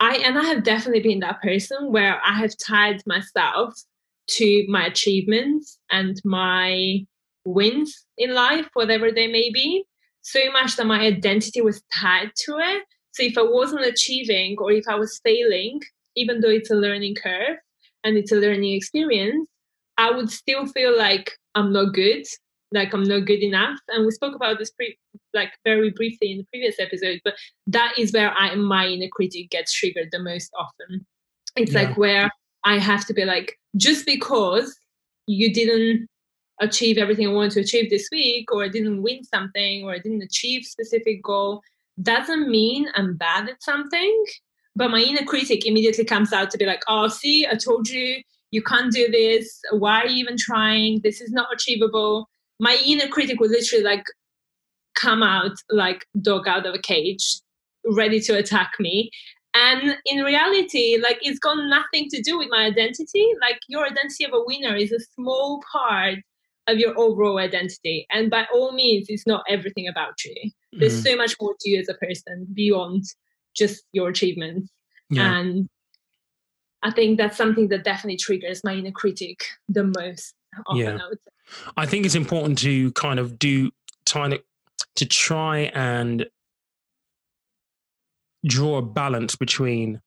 i 0.00 0.16
and 0.16 0.38
i 0.38 0.44
have 0.44 0.64
definitely 0.64 1.02
been 1.02 1.20
that 1.20 1.40
person 1.42 1.92
where 1.92 2.18
i 2.24 2.32
have 2.32 2.50
tied 2.56 3.02
myself 3.06 3.74
to 4.26 4.64
my 4.68 4.86
achievements 4.86 5.78
and 5.90 6.20
my 6.24 7.04
wins 7.44 8.06
in 8.16 8.32
life 8.32 8.66
whatever 8.72 9.12
they 9.12 9.26
may 9.26 9.50
be 9.52 9.84
so 10.22 10.50
much 10.52 10.76
that 10.76 10.86
my 10.86 11.00
identity 11.00 11.60
was 11.60 11.82
tied 11.92 12.30
to 12.44 12.56
it. 12.58 12.84
So 13.12 13.22
if 13.24 13.36
I 13.36 13.42
wasn't 13.42 13.84
achieving 13.84 14.56
or 14.58 14.72
if 14.72 14.84
I 14.88 14.94
was 14.94 15.20
failing, 15.24 15.80
even 16.16 16.40
though 16.40 16.48
it's 16.48 16.70
a 16.70 16.76
learning 16.76 17.16
curve 17.16 17.58
and 18.04 18.16
it's 18.16 18.32
a 18.32 18.36
learning 18.36 18.74
experience, 18.74 19.48
I 19.98 20.10
would 20.10 20.30
still 20.30 20.66
feel 20.66 20.96
like 20.96 21.32
I'm 21.54 21.72
not 21.72 21.92
good, 21.92 22.24
like 22.72 22.92
I'm 22.92 23.02
not 23.04 23.26
good 23.26 23.42
enough. 23.42 23.78
And 23.88 24.04
we 24.04 24.10
spoke 24.12 24.34
about 24.34 24.58
this 24.58 24.70
pre- 24.70 24.98
like 25.34 25.52
very 25.64 25.90
briefly 25.90 26.32
in 26.32 26.38
the 26.38 26.44
previous 26.44 26.76
episode, 26.78 27.20
but 27.24 27.34
that 27.66 27.94
is 27.98 28.12
where 28.12 28.32
I 28.32 28.54
my 28.54 28.86
inner 28.86 29.08
critic 29.08 29.50
gets 29.50 29.72
triggered 29.72 30.08
the 30.12 30.18
most 30.18 30.50
often. 30.58 31.06
It's 31.56 31.72
yeah. 31.72 31.82
like 31.82 31.96
where 31.96 32.30
I 32.64 32.78
have 32.78 33.06
to 33.06 33.14
be 33.14 33.24
like, 33.24 33.58
just 33.76 34.06
because 34.06 34.74
you 35.26 35.52
didn't 35.52 36.08
achieve 36.60 36.98
everything 36.98 37.28
I 37.28 37.32
wanted 37.32 37.52
to 37.54 37.60
achieve 37.60 37.90
this 37.90 38.08
week, 38.12 38.52
or 38.52 38.64
I 38.64 38.68
didn't 38.68 39.02
win 39.02 39.24
something, 39.24 39.84
or 39.84 39.92
I 39.92 39.98
didn't 39.98 40.22
achieve 40.22 40.64
specific 40.64 41.22
goal, 41.22 41.62
doesn't 42.00 42.48
mean 42.48 42.88
I'm 42.94 43.16
bad 43.16 43.48
at 43.48 43.62
something, 43.62 44.24
but 44.76 44.90
my 44.90 45.00
inner 45.00 45.24
critic 45.24 45.66
immediately 45.66 46.04
comes 46.04 46.32
out 46.32 46.50
to 46.50 46.58
be 46.58 46.66
like, 46.66 46.82
oh, 46.88 47.08
see, 47.08 47.46
I 47.46 47.54
told 47.56 47.88
you, 47.88 48.22
you 48.52 48.62
can't 48.62 48.92
do 48.92 49.10
this. 49.10 49.60
Why 49.72 50.02
are 50.02 50.06
you 50.06 50.16
even 50.16 50.36
trying? 50.38 51.00
This 51.02 51.20
is 51.20 51.32
not 51.32 51.48
achievable. 51.52 52.28
My 52.62 52.78
inner 52.86 53.08
critic 53.08 53.40
would 53.40 53.50
literally 53.50 53.82
like 53.82 54.04
come 54.94 55.22
out 55.22 55.56
like 55.68 56.06
dog 56.20 56.46
out 56.46 56.64
of 56.64 56.74
a 56.74 56.78
cage, 56.78 57.40
ready 57.84 58.20
to 58.20 58.38
attack 58.38 58.72
me. 58.78 59.10
And 59.54 59.98
in 60.06 60.22
reality, 60.22 60.98
like 61.02 61.18
it's 61.22 61.38
got 61.40 61.56
nothing 61.56 62.08
to 62.10 62.22
do 62.22 62.38
with 62.38 62.48
my 62.50 62.64
identity. 62.64 63.26
Like 63.40 63.58
your 63.68 63.84
identity 63.84 64.24
of 64.24 64.32
a 64.32 64.44
winner 64.46 64.76
is 64.76 64.92
a 64.92 65.00
small 65.14 65.60
part 65.72 66.18
of 66.68 66.78
your 66.78 66.96
overall 66.96 67.38
identity. 67.38 68.06
And 68.12 68.30
by 68.30 68.46
all 68.54 68.72
means, 68.72 69.06
it's 69.08 69.26
not 69.26 69.42
everything 69.48 69.88
about 69.88 70.24
you. 70.24 70.52
There's 70.72 70.94
mm-hmm. 70.94 71.02
so 71.02 71.16
much 71.16 71.34
more 71.40 71.54
to 71.58 71.68
you 71.68 71.80
as 71.80 71.88
a 71.88 71.94
person 71.94 72.46
beyond 72.54 73.04
just 73.56 73.84
your 73.92 74.08
achievements. 74.08 74.70
Yeah. 75.10 75.38
And 75.38 75.68
I 76.82 76.92
think 76.92 77.18
that's 77.18 77.36
something 77.36 77.68
that 77.68 77.84
definitely 77.84 78.18
triggers 78.18 78.62
my 78.64 78.74
inner 78.74 78.92
critic 78.92 79.40
the 79.68 79.84
most. 79.84 80.34
Often, 80.66 80.80
yeah. 80.80 80.96
I, 80.96 81.14
I 81.76 81.86
think 81.86 82.06
it's 82.06 82.14
important 82.14 82.58
to 82.58 82.92
kind 82.92 83.18
of 83.18 83.38
do 83.38 83.70
trying 84.06 84.30
to, 84.30 84.42
to 84.96 85.06
try 85.06 85.70
and 85.74 86.26
draw 88.44 88.78
a 88.78 88.82
balance 88.82 89.36
between 89.36 90.00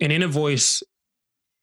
an 0.00 0.10
inner 0.10 0.28
voice 0.28 0.82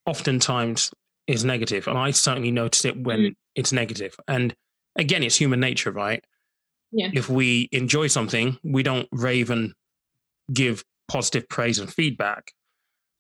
oftentimes 0.06 0.92
is 1.26 1.46
negative 1.46 1.88
and 1.88 1.98
i 1.98 2.12
certainly 2.12 2.52
notice 2.52 2.86
it 2.86 3.02
when 3.02 3.20
mm 3.20 3.36
it's 3.56 3.72
negative. 3.72 4.16
And 4.28 4.54
again, 4.96 5.24
it's 5.24 5.38
human 5.38 5.60
nature, 5.60 5.92
right? 5.92 6.24
Yeah. 6.92 7.10
If 7.14 7.30
we 7.30 7.70
enjoy 7.72 8.08
something, 8.08 8.58
we 8.64 8.84
don't 8.84 9.08
rave 9.12 9.50
and 9.50 9.74
give 10.54 10.84
positive 11.08 11.50
praise 11.50 11.80
and 11.80 11.92
feedback. 11.92 12.52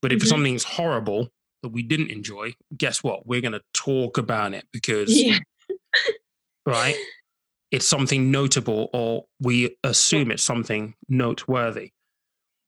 But 0.02 0.12
if 0.12 0.20
mm-hmm. 0.20 0.28
something's 0.28 0.64
horrible 0.64 1.30
that 1.66 1.74
we 1.74 1.82
didn't 1.82 2.12
enjoy, 2.12 2.54
guess 2.78 3.04
what? 3.04 3.26
We're 3.26 3.42
going 3.42 3.54
to 3.54 3.64
talk 3.74 4.20
about 4.20 4.54
it 4.54 4.66
because, 4.72 5.10
yeah. 5.10 5.40
right? 6.66 6.96
It's 7.72 7.88
something 7.88 8.30
notable, 8.30 8.90
or 8.94 9.26
we 9.42 9.76
assume 9.84 10.30
it's 10.30 10.44
something 10.44 10.94
noteworthy. 11.10 11.92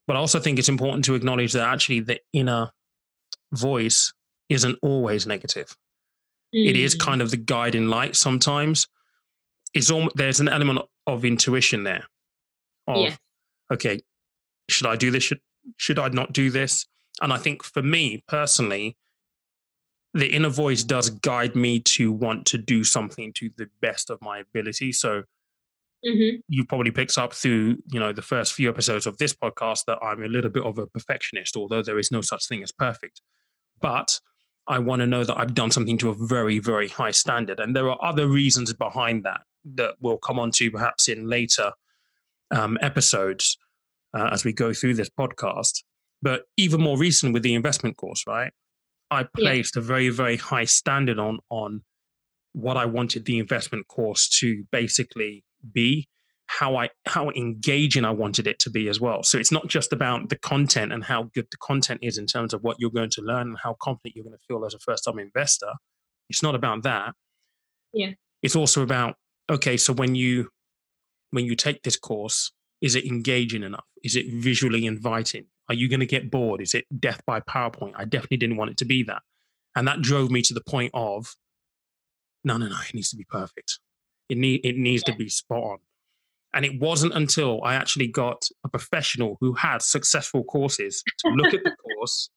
But 0.08 0.16
I 0.16 0.20
also 0.20 0.40
think 0.40 0.58
it's 0.58 0.68
important 0.68 1.06
to 1.06 1.14
acknowledge 1.14 1.54
that 1.54 1.68
actually 1.68 2.00
the 2.00 2.20
inner 2.34 2.72
voice 3.54 4.14
isn't 4.50 4.80
always 4.82 5.28
negative. 5.28 5.78
Mm. 6.56 6.70
It 6.70 6.76
is 6.76 6.96
mm. 6.96 7.00
kind 7.00 7.22
of 7.22 7.30
the 7.30 7.38
guiding 7.38 7.88
light 7.88 8.16
sometimes. 8.16 8.88
It's 9.74 9.92
almost, 9.92 10.16
there's 10.16 10.40
an 10.40 10.50
element 10.50 10.80
of 11.06 11.24
intuition 11.24 11.84
there. 11.84 12.06
Of, 12.88 12.98
yeah. 12.98 13.16
okay, 13.72 14.02
should 14.70 14.88
I 14.88 14.96
do 14.96 15.12
this? 15.12 15.24
Should, 15.24 15.42
should 15.78 16.00
I 16.00 16.08
not 16.08 16.34
do 16.34 16.50
this? 16.50 16.88
And 17.21 17.34
I 17.34 17.38
think 17.38 17.63
for 17.63 17.82
me 17.82 18.23
personally, 18.27 18.97
the 20.13 20.27
inner 20.27 20.49
voice 20.49 20.84
does 20.84 21.10
guide 21.10 21.56
me 21.56 21.80
to 21.80 22.12
want 22.12 22.45
to 22.47 22.58
do 22.58 22.84
something 22.84 23.34
to 23.34 23.49
the 23.58 23.69
best 23.82 24.10
of 24.10 24.21
my 24.21 24.39
ability. 24.39 24.91
So 24.91 25.23
mm-hmm. 26.06 26.38
you 26.47 26.65
probably 26.65 26.91
picked 26.91 27.17
up 27.17 27.34
through, 27.34 27.77
you 27.91 27.99
know, 27.99 28.13
the 28.13 28.21
first 28.21 28.53
few 28.53 28.69
episodes 28.69 29.06
of 29.06 29.17
this 29.17 29.34
podcast 29.34 29.86
that 29.86 29.99
I'm 30.01 30.23
a 30.23 30.27
little 30.27 30.49
bit 30.49 30.63
of 30.63 30.77
a 30.77 30.88
perfectionist, 30.88 31.56
although 31.56 31.82
there 31.82 31.99
is 31.99 32.12
no 32.12 32.21
such 32.21 32.47
thing 32.47 32.63
as 32.63 32.71
perfect. 32.71 33.21
But 33.82 34.19
I 34.67 34.80
want 34.80 35.01
to 35.01 35.08
know 35.08 35.23
that 35.23 35.38
I've 35.38 35.53
done 35.53 35.71
something 35.71 35.97
to 35.99 36.10
a 36.10 36.15
very, 36.15 36.60
very 36.60 36.88
high 36.88 37.12
standard. 37.12 37.60
And 37.60 37.75
there 37.75 37.89
are 37.89 38.03
other 38.03 38.27
reasons 38.27 38.73
behind 38.73 39.23
that 39.23 39.41
that 39.75 39.95
we'll 39.99 40.17
come 40.17 40.39
on 40.39 40.51
to 40.51 40.71
perhaps 40.71 41.10
in 41.10 41.27
later 41.27 41.71
um, 42.51 42.77
episodes 42.82 43.58
uh, 44.13 44.30
as 44.32 44.43
we 44.43 44.53
go 44.53 44.73
through 44.73 44.93
this 44.95 45.10
podcast. 45.10 45.84
But 46.21 46.43
even 46.58 46.82
more 46.82 46.97
recent 46.97 47.34
with 47.34 47.43
the 47.43 47.53
investment 47.53 47.97
course, 47.97 48.23
right? 48.27 48.51
I 49.12 49.23
placed 49.23 49.75
yeah. 49.75 49.82
a 49.82 49.86
very, 49.86 50.10
very 50.10 50.38
high 50.38 50.65
standard 50.65 51.19
on 51.19 51.39
on 51.49 51.84
what 52.53 52.75
I 52.75 52.86
wanted 52.86 53.25
the 53.25 53.38
investment 53.38 53.88
course 53.88 54.27
to 54.39 54.63
basically 54.71 55.43
be 55.73 56.08
how 56.47 56.77
I 56.77 56.89
how 57.06 57.30
engaging 57.32 58.06
I 58.06 58.12
wanted 58.12 58.47
it 58.47 58.58
to 58.60 58.69
be 58.69 58.88
as 58.88 58.99
well. 58.99 59.21
So 59.21 59.38
it's 59.38 59.51
not 59.51 59.67
just 59.67 59.93
about 59.93 60.30
the 60.30 60.38
content 60.38 60.91
and 60.91 61.03
how 61.03 61.23
good 61.36 61.47
the 61.51 61.58
content 61.58 61.99
is 62.01 62.17
in 62.17 62.25
terms 62.25 62.53
of 62.53 62.63
what 62.63 62.77
you're 62.80 62.89
going 62.89 63.10
to 63.12 63.21
learn 63.21 63.49
and 63.49 63.58
how 63.62 63.75
confident 63.82 64.15
you're 64.15 64.25
going 64.25 64.38
to 64.38 64.45
feel 64.47 64.65
as 64.65 64.73
a 64.73 64.80
first 64.80 65.03
time 65.03 65.19
investor. 65.19 65.73
It's 66.30 66.41
not 66.41 66.56
about 66.56 66.84
that. 66.84 67.13
Yeah. 67.93 68.12
It's 68.41 68.56
also 68.56 68.82
about 68.82 69.15
okay, 69.49 69.77
so 69.77 69.93
when 69.93 70.15
you 70.15 70.49
when 71.32 71.45
you 71.45 71.56
take 71.56 71.84
this 71.84 71.97
course, 71.97 72.51
is 72.82 72.95
it 72.95 73.06
engaging 73.06 73.63
enough? 73.63 73.86
Is 74.03 74.15
it 74.15 74.25
visually 74.32 74.86
inviting? 74.86 75.45
Are 75.69 75.75
you 75.75 75.89
going 75.89 75.99
to 75.99 76.06
get 76.06 76.32
bored? 76.32 76.62
Is 76.62 76.73
it 76.73 76.86
death 76.99 77.21
by 77.25 77.41
PowerPoint? 77.41 77.93
I 77.95 78.06
definitely 78.06 78.38
didn't 78.38 78.58
want 78.58 78.71
it 78.71 78.77
to 78.77 78.86
be 78.86 79.03
that. 79.03 79.21
And 79.75 79.88
that 79.88 80.01
drove 80.01 80.32
me 80.32 80.41
to 80.43 80.53
the 80.53 80.62
point 80.62 80.91
of 80.93 81.36
no, 82.43 82.58
no, 82.58 82.67
no, 82.67 82.77
it 82.88 82.95
needs 82.95 83.10
to 83.10 83.17
be 83.17 83.25
perfect. 83.25 83.80
It 84.30 84.38
need 84.38 84.62
it 84.63 84.77
needs 84.77 85.03
yeah. 85.06 85.13
to 85.13 85.17
be 85.17 85.30
spot 85.30 85.63
on. 85.63 85.77
And 86.53 86.65
it 86.65 86.80
wasn't 86.80 87.13
until 87.13 87.62
I 87.63 87.75
actually 87.75 88.08
got 88.08 88.47
a 88.65 88.69
professional 88.69 89.38
who 89.41 89.53
had 89.53 89.82
successful 89.82 90.43
courses 90.45 91.03
to 91.19 91.30
look 91.30 91.53
at 91.53 91.63
the 91.63 91.75
course. 91.97 92.30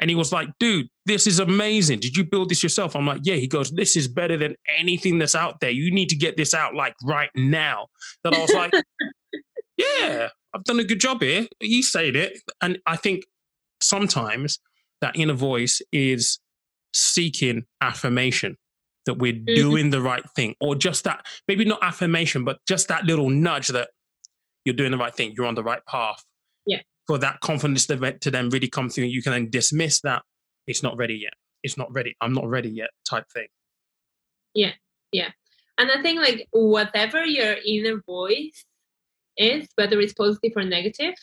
And 0.00 0.08
he 0.10 0.16
was 0.16 0.32
like, 0.32 0.48
dude, 0.58 0.88
this 1.06 1.26
is 1.26 1.38
amazing. 1.38 1.98
Did 1.98 2.16
you 2.16 2.24
build 2.24 2.48
this 2.48 2.62
yourself? 2.62 2.96
I'm 2.96 3.06
like, 3.06 3.20
yeah. 3.24 3.34
He 3.34 3.48
goes, 3.48 3.70
this 3.70 3.96
is 3.96 4.08
better 4.08 4.36
than 4.36 4.54
anything 4.78 5.18
that's 5.18 5.34
out 5.34 5.60
there. 5.60 5.70
You 5.70 5.92
need 5.92 6.08
to 6.10 6.16
get 6.16 6.36
this 6.36 6.54
out 6.54 6.74
like 6.74 6.94
right 7.04 7.30
now. 7.34 7.88
That 8.24 8.34
I 8.34 8.40
was 8.40 8.52
like, 8.52 8.72
yeah, 9.76 10.28
I've 10.54 10.64
done 10.64 10.80
a 10.80 10.84
good 10.84 11.00
job 11.00 11.22
here. 11.22 11.46
You 11.60 11.82
said 11.82 12.16
it. 12.16 12.38
And 12.60 12.78
I 12.86 12.96
think 12.96 13.24
sometimes 13.80 14.58
that 15.00 15.16
inner 15.16 15.34
voice 15.34 15.80
is 15.92 16.40
seeking 16.92 17.64
affirmation 17.80 18.56
that 19.06 19.14
we're 19.14 19.32
mm-hmm. 19.32 19.54
doing 19.54 19.90
the 19.90 20.02
right 20.02 20.22
thing, 20.36 20.54
or 20.60 20.74
just 20.74 21.04
that 21.04 21.26
maybe 21.46 21.64
not 21.64 21.82
affirmation, 21.82 22.44
but 22.44 22.58
just 22.66 22.88
that 22.88 23.04
little 23.04 23.30
nudge 23.30 23.68
that 23.68 23.90
you're 24.64 24.74
doing 24.74 24.90
the 24.90 24.98
right 24.98 25.14
thing, 25.14 25.32
you're 25.36 25.46
on 25.46 25.54
the 25.54 25.62
right 25.62 25.84
path. 25.86 26.22
Yeah. 26.66 26.80
For 27.06 27.16
that 27.18 27.40
confidence 27.40 27.86
to, 27.86 28.18
to 28.18 28.30
then 28.30 28.50
really 28.50 28.68
come 28.68 28.90
through, 28.90 29.04
you 29.04 29.22
can 29.22 29.32
then 29.32 29.48
dismiss 29.48 30.00
that 30.02 30.22
it's 30.66 30.82
not 30.82 30.96
ready 30.98 31.14
yet. 31.14 31.32
It's 31.62 31.78
not 31.78 31.92
ready. 31.92 32.14
I'm 32.20 32.34
not 32.34 32.46
ready 32.46 32.68
yet 32.68 32.90
type 33.08 33.24
thing. 33.32 33.46
Yeah. 34.54 34.72
Yeah. 35.12 35.30
And 35.78 35.90
I 35.90 36.02
think 36.02 36.20
like 36.20 36.46
whatever 36.50 37.24
your 37.24 37.56
inner 37.64 38.02
voice 38.04 38.64
is, 39.38 39.66
whether 39.76 40.00
it's 40.00 40.12
positive 40.12 40.52
or 40.56 40.64
negative, 40.64 41.14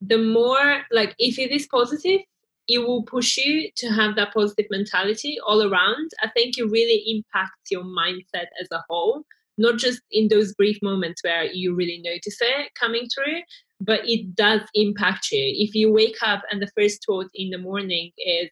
the 0.00 0.18
more 0.18 0.82
like 0.92 1.14
if 1.18 1.38
it 1.38 1.50
is 1.50 1.66
positive, 1.66 2.20
it 2.68 2.86
will 2.86 3.02
push 3.02 3.36
you 3.38 3.70
to 3.76 3.88
have 3.88 4.14
that 4.16 4.32
positive 4.34 4.66
mentality 4.70 5.38
all 5.46 5.62
around. 5.62 6.10
I 6.22 6.28
think 6.28 6.58
it 6.58 6.70
really 6.70 7.02
impacts 7.06 7.70
your 7.70 7.82
mindset 7.82 8.46
as 8.60 8.68
a 8.70 8.84
whole, 8.88 9.24
not 9.56 9.78
just 9.78 10.00
in 10.12 10.28
those 10.28 10.54
brief 10.54 10.78
moments 10.82 11.22
where 11.24 11.44
you 11.44 11.74
really 11.74 12.00
notice 12.04 12.36
it 12.40 12.70
coming 12.78 13.08
through, 13.12 13.40
but 13.80 14.00
it 14.04 14.34
does 14.36 14.60
impact 14.74 15.32
you. 15.32 15.40
If 15.56 15.74
you 15.74 15.90
wake 15.92 16.18
up 16.22 16.42
and 16.50 16.60
the 16.60 16.70
first 16.76 17.04
thought 17.06 17.28
in 17.34 17.50
the 17.50 17.58
morning 17.58 18.12
is, 18.18 18.50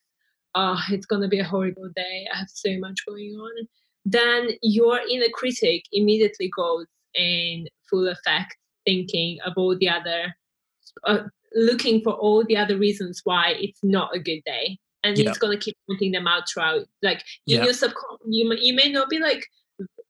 oh, 0.54 0.80
it's 0.90 1.06
going 1.06 1.22
to 1.22 1.28
be 1.28 1.38
a 1.38 1.44
horrible 1.44 1.90
day, 1.94 2.26
I 2.32 2.38
have 2.38 2.48
so 2.48 2.70
much 2.78 3.04
going 3.06 3.34
on, 3.34 3.68
then 4.06 4.50
your 4.62 5.00
inner 5.10 5.28
critic 5.34 5.82
immediately 5.92 6.50
goes 6.56 6.86
in 7.14 7.68
full 7.90 8.08
effect, 8.08 8.56
thinking 8.86 9.38
of 9.44 9.52
all 9.56 9.76
the 9.76 9.88
other 9.88 10.34
uh, 11.04 11.24
looking 11.54 12.02
for 12.02 12.12
all 12.12 12.44
the 12.44 12.56
other 12.56 12.76
reasons 12.76 13.20
why 13.24 13.54
it's 13.58 13.80
not 13.82 14.14
a 14.14 14.20
good 14.20 14.40
day. 14.44 14.78
And 15.02 15.16
yeah. 15.16 15.28
it's 15.28 15.38
going 15.38 15.56
to 15.56 15.64
keep 15.64 15.76
pointing 15.88 16.12
them 16.12 16.26
out 16.26 16.44
throughout. 16.48 16.86
Like 17.02 17.22
in 17.46 17.58
yeah. 17.58 17.64
your 17.64 17.72
subconscious 17.72 18.26
you, 18.28 18.52
you 18.60 18.74
may 18.74 18.90
not 18.90 19.08
be 19.08 19.18
like 19.18 19.46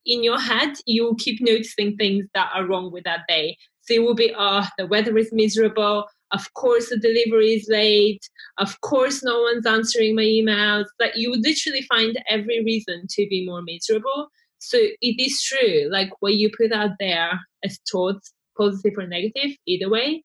in 0.05 0.23
your 0.23 0.41
head 0.41 0.75
you 0.87 1.05
will 1.05 1.17
keep 1.17 1.41
noticing 1.41 1.97
things 1.97 2.27
that 2.35 2.51
are 2.55 2.67
wrong 2.67 2.91
with 2.93 3.05
that 3.05 3.21
day. 3.29 3.57
So 3.83 3.95
it 3.95 4.03
will 4.03 4.15
be 4.15 4.35
oh 4.37 4.67
the 4.79 4.87
weather 4.87 5.17
is 5.19 5.33
miserable. 5.33 6.07
Of 6.33 6.53
course 6.55 6.89
the 6.89 6.99
delivery 6.99 7.55
is 7.55 7.69
late. 7.69 8.27
Of 8.59 8.81
course 8.81 9.23
no 9.23 9.43
one's 9.43 9.67
answering 9.67 10.17
my 10.17 10.23
emails. 10.23 10.87
Like 10.99 11.13
you 11.15 11.31
would 11.31 11.45
literally 11.45 11.83
find 11.83 12.19
every 12.29 12.65
reason 12.65 13.07
to 13.11 13.27
be 13.29 13.47
more 13.47 13.63
miserable. 13.63 14.29
So 14.59 14.79
it 14.79 15.23
is 15.23 15.43
true 15.43 15.89
like 15.91 16.11
what 16.21 16.35
you 16.35 16.51
put 16.57 16.73
out 16.73 16.93
there 16.99 17.39
as 17.63 17.79
thoughts 17.91 18.33
positive 18.57 18.95
or 18.97 19.07
negative 19.07 19.57
either 19.67 19.89
way 19.89 20.23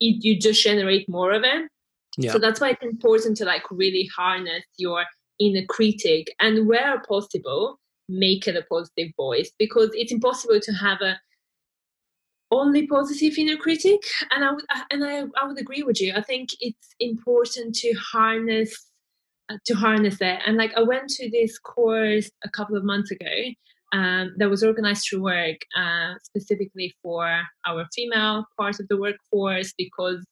it, 0.00 0.24
you 0.24 0.38
just 0.38 0.62
generate 0.62 1.08
more 1.08 1.32
of 1.32 1.42
it. 1.44 1.68
Yeah. 2.18 2.32
So 2.32 2.38
that's 2.38 2.60
why 2.60 2.70
it's 2.70 2.82
important 2.82 3.36
to 3.38 3.44
like 3.44 3.62
really 3.70 4.08
harness 4.16 4.64
your 4.78 5.04
inner 5.38 5.64
critic 5.68 6.28
and 6.40 6.66
where 6.66 7.00
possible, 7.00 7.78
make 8.08 8.46
it 8.46 8.56
a 8.56 8.62
positive 8.62 9.10
voice 9.16 9.50
because 9.58 9.90
it's 9.92 10.12
impossible 10.12 10.60
to 10.60 10.72
have 10.72 11.00
a 11.00 11.18
only 12.50 12.86
positive 12.86 13.36
inner 13.36 13.56
critic. 13.56 14.00
And 14.30 14.44
I 14.44 14.52
would 14.52 14.64
and 14.90 15.04
I, 15.04 15.24
I 15.40 15.46
would 15.46 15.58
agree 15.58 15.82
with 15.82 16.00
you. 16.00 16.14
I 16.14 16.22
think 16.22 16.50
it's 16.60 16.94
important 17.00 17.74
to 17.76 17.92
harness 17.94 18.72
uh, 19.50 19.58
to 19.66 19.74
harness 19.74 20.18
it. 20.20 20.40
And 20.46 20.56
like 20.56 20.72
I 20.76 20.82
went 20.82 21.08
to 21.10 21.30
this 21.30 21.58
course 21.58 22.30
a 22.44 22.48
couple 22.48 22.76
of 22.76 22.84
months 22.84 23.10
ago 23.10 23.26
um, 23.92 24.34
that 24.38 24.50
was 24.50 24.62
organized 24.62 25.06
through 25.08 25.22
work 25.22 25.56
uh, 25.76 26.14
specifically 26.22 26.94
for 27.02 27.42
our 27.66 27.86
female 27.94 28.44
part 28.58 28.80
of 28.80 28.88
the 28.88 28.96
workforce 28.96 29.72
because 29.76 30.24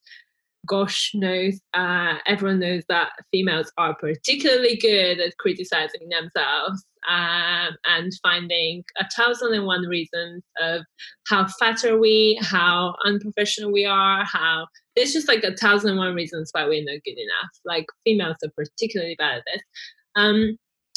gosh 0.66 1.10
knows 1.14 1.60
uh, 1.74 2.14
everyone 2.26 2.60
knows 2.60 2.82
that 2.88 3.10
females 3.30 3.70
are 3.76 3.94
particularly 3.94 4.76
good 4.76 5.20
at 5.20 5.36
criticizing 5.38 6.08
themselves 6.08 6.84
um, 7.06 7.76
and 7.84 8.12
finding 8.22 8.82
a 8.98 9.06
thousand 9.14 9.52
and 9.52 9.66
one 9.66 9.82
reasons 9.82 10.42
of 10.60 10.80
how 11.28 11.46
fat 11.46 11.84
are 11.84 11.98
we 11.98 12.38
how 12.40 12.94
unprofessional 13.04 13.70
we 13.70 13.84
are 13.84 14.24
how 14.24 14.64
there's 14.96 15.12
just 15.12 15.28
like 15.28 15.42
a 15.42 15.56
thousand 15.56 15.90
and 15.90 15.98
one 15.98 16.14
reasons 16.14 16.50
why 16.52 16.64
we're 16.64 16.84
not 16.84 17.02
good 17.04 17.18
enough. 17.18 17.50
Like 17.64 17.86
females 18.04 18.36
are 18.44 18.50
particularly 18.56 19.16
bad 19.18 19.38
at 19.38 19.44
this. 19.52 19.62
Um, 20.16 20.56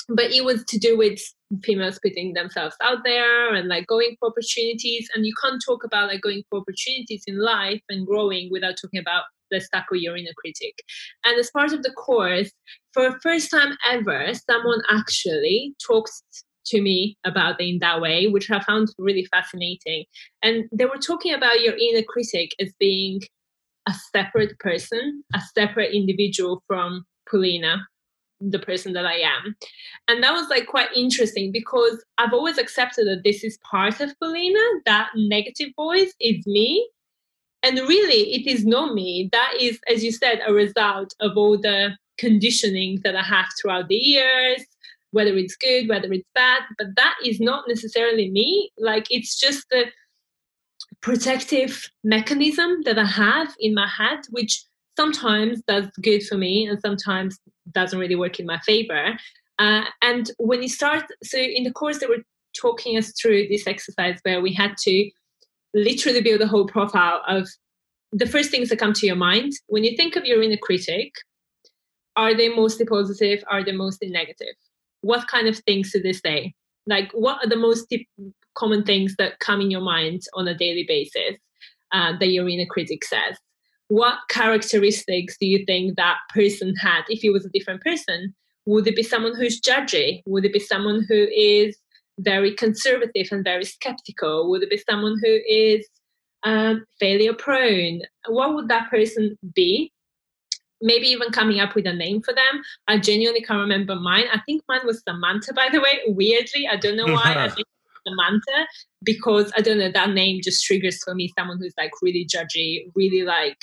but 0.10 0.32
it 0.32 0.46
was 0.46 0.64
to 0.66 0.78
do 0.78 0.98
with 0.98 1.20
females 1.64 2.00
putting 2.04 2.34
themselves 2.34 2.76
out 2.82 3.00
there 3.04 3.54
and 3.54 3.68
like 3.68 3.88
going 3.88 4.16
for 4.20 4.30
opportunities. 4.30 5.10
And 5.16 5.26
you 5.26 5.34
can't 5.42 5.62
talk 5.66 5.84
about 5.84 6.08
like 6.08 6.22
going 6.22 6.44
for 6.50 6.60
opportunities 6.60 7.24
in 7.28 7.40
life 7.40 7.82
and 7.90 8.06
growing 8.06 8.50
without 8.52 8.76
talking 8.82 9.00
about 9.00 9.24
let's 9.52 9.70
tackle 9.70 9.98
your 9.98 10.18
inner 10.18 10.34
critic. 10.38 10.74
And 11.24 11.40
as 11.40 11.50
part 11.52 11.74
of 11.74 11.84
the 11.84 11.92
course 11.92 12.52
for 12.94 13.10
the 13.10 13.20
first 13.22 13.50
time 13.52 13.78
ever 13.90 14.34
someone 14.50 14.82
actually 14.90 15.74
talks 15.86 16.22
to 16.68 16.82
me 16.82 17.18
about 17.26 17.62
it 17.62 17.64
in 17.64 17.80
that 17.80 18.02
way 18.02 18.28
which 18.28 18.52
i 18.52 18.60
found 18.62 18.90
really 18.98 19.26
fascinating. 19.32 20.06
And 20.44 20.66
they 20.72 20.86
were 20.86 20.98
talking 20.98 21.34
about 21.34 21.62
your 21.62 21.76
inner 21.78 22.04
critic 22.04 22.52
as 22.60 22.74
being 22.80 23.22
a 23.88 23.94
separate 24.12 24.60
person 24.60 25.24
a 25.34 25.40
separate 25.56 25.94
individual 25.94 26.62
from 26.68 27.06
Paulina, 27.30 27.88
the 28.40 28.60
person 28.60 28.94
that 28.94 29.06
I 29.06 29.16
am. 29.16 29.56
And 30.08 30.24
that 30.24 30.34
was 30.34 30.50
like 30.50 30.68
quite 30.68 30.90
interesting 30.96 31.52
because 31.52 32.04
I've 32.18 32.34
always 32.34 32.58
accepted 32.58 33.08
that 33.08 33.24
this 33.24 33.44
is 33.44 33.58
part 33.70 34.00
of 34.00 34.18
Paulina, 34.20 34.60
that 34.86 35.10
negative 35.16 35.70
voice 35.76 36.14
is 36.20 36.46
me. 36.46 36.88
And 37.64 37.80
really, 37.80 38.34
it 38.34 38.48
is 38.48 38.66
not 38.66 38.94
me. 38.94 39.30
That 39.32 39.54
is, 39.60 39.80
as 39.92 40.04
you 40.04 40.12
said, 40.12 40.42
a 40.46 40.54
result 40.54 41.14
of 41.20 41.36
all 41.36 41.58
the 41.58 41.98
conditioning 42.18 43.00
that 43.04 43.16
I 43.16 43.24
have 43.24 43.48
throughout 43.60 43.88
the 43.88 43.96
years, 43.96 44.64
whether 45.12 45.36
it's 45.36 45.56
good, 45.56 45.90
whether 45.90 46.12
it's 46.14 46.30
bad. 46.36 46.62
But 46.78 46.96
that 46.96 47.16
is 47.26 47.40
not 47.40 47.66
necessarily 47.68 48.30
me. 48.30 48.72
Like, 48.78 49.08
it's 49.10 49.40
just 49.40 49.66
the 49.72 49.86
protective 51.02 51.90
mechanism 52.04 52.84
that 52.86 53.00
I 53.00 53.06
have 53.06 53.56
in 53.60 53.74
my 53.74 53.88
head, 53.88 54.20
which 54.30 54.64
sometimes 54.98 55.62
that's 55.68 55.96
good 55.98 56.24
for 56.24 56.36
me 56.36 56.68
and 56.68 56.80
sometimes 56.82 57.40
doesn't 57.72 58.00
really 58.00 58.16
work 58.16 58.40
in 58.40 58.46
my 58.46 58.60
favor. 58.60 59.18
Uh, 59.60 59.86
and 60.02 60.32
when 60.38 60.62
you 60.62 60.70
start, 60.70 61.04
so 61.24 61.38
in 61.38 61.64
the 61.64 61.72
course, 61.72 62.00
they 62.00 62.08
were 62.08 62.24
talking 62.60 62.98
us 62.98 63.14
through 63.20 63.48
this 63.48 63.68
exercise 63.68 64.20
where 64.24 64.42
we 64.42 64.54
had 64.54 64.76
to 64.78 65.10
literally 65.74 66.22
build 66.22 66.42
a 66.42 66.48
whole 66.48 66.66
profile 66.66 67.22
of 67.28 67.48
the 68.12 68.26
first 68.26 68.50
things 68.52 68.70
that 68.70 68.80
come 68.80 68.94
to 68.94 69.06
your 69.06 69.16
mind. 69.16 69.54
When 69.68 69.84
you 69.84 69.96
think 69.96 70.16
of 70.16 70.26
your 70.26 70.42
inner 70.42 70.58
critic, 70.58 71.12
are 72.16 72.36
they 72.36 72.50
mostly 72.50 72.86
positive? 72.86 73.44
Are 73.50 73.64
they 73.64 73.74
mostly 73.74 74.10
negative? 74.10 74.56
What 75.02 75.28
kind 75.28 75.48
of 75.48 75.60
things 75.60 75.92
do 75.92 76.02
they 76.02 76.14
say? 76.14 76.54
Like, 76.88 77.12
what 77.12 77.44
are 77.44 77.50
the 77.50 77.58
most 77.58 77.94
common 78.56 78.84
things 78.84 79.16
that 79.18 79.40
come 79.40 79.62
in 79.62 79.70
your 79.70 79.82
mind 79.82 80.22
on 80.34 80.48
a 80.48 80.58
daily 80.58 80.86
basis 80.88 81.38
uh, 81.92 82.14
that 82.20 82.30
your 82.30 82.50
inner 82.50 82.66
critic 82.66 83.04
says? 83.04 83.38
What 83.90 84.16
characteristics 84.30 85.38
do 85.40 85.48
you 85.48 85.64
think 85.66 85.96
that 85.96 86.18
person 86.34 86.76
had 86.76 87.04
if 87.10 87.20
he 87.22 87.30
was 87.30 87.46
a 87.46 87.50
different 87.50 87.82
person? 87.82 88.34
Would 88.66 88.88
it 88.88 88.96
be 88.96 89.04
someone 89.04 89.36
who's 89.36 89.62
judgy? 89.62 90.22
Would 90.26 90.46
it 90.46 90.54
be 90.54 90.60
someone 90.60 91.06
who 91.08 91.28
is 91.34 91.78
very 92.20 92.54
conservative 92.54 93.28
and 93.32 93.44
very 93.44 93.64
skeptical? 93.64 94.50
Would 94.50 94.64
it 94.64 94.70
be 94.70 94.82
someone 94.90 95.18
who 95.24 95.40
is 95.48 95.88
um, 96.44 96.86
failure 97.00 97.34
prone? 97.34 98.02
What 98.28 98.56
would 98.56 98.68
that 98.68 98.90
person 98.90 99.38
be? 99.56 99.94
Maybe 100.82 101.08
even 101.08 101.32
coming 101.32 101.60
up 101.60 101.74
with 101.74 101.88
a 101.88 101.94
name 101.94 102.22
for 102.22 102.34
them. 102.34 102.62
I 102.88 103.00
genuinely 103.00 103.42
can't 103.42 103.60
remember 103.60 103.96
mine. 103.96 104.26
I 104.32 104.42
think 104.46 104.64
mine 104.68 104.82
was 104.86 105.02
Samantha, 105.08 105.54
by 105.54 105.70
the 105.72 105.80
way. 105.80 106.02
Weirdly, 106.08 106.68
I 106.70 106.76
don't 106.76 106.98
know 106.98 107.06
why. 107.06 107.36
I 107.36 107.50
think 107.56 107.68
Samantha 108.06 108.68
because 109.04 109.52
I 109.58 109.62
don't 109.62 109.80
know 109.80 109.92
that 109.92 110.12
name 110.12 110.42
just 110.44 110.64
triggers 110.64 111.02
for 111.04 111.16
me 111.16 111.32
someone 111.38 111.58
who's 111.60 111.74
like 111.78 111.92
really 112.02 112.28
judgy, 112.28 112.92
really 112.96 113.24
like 113.24 113.58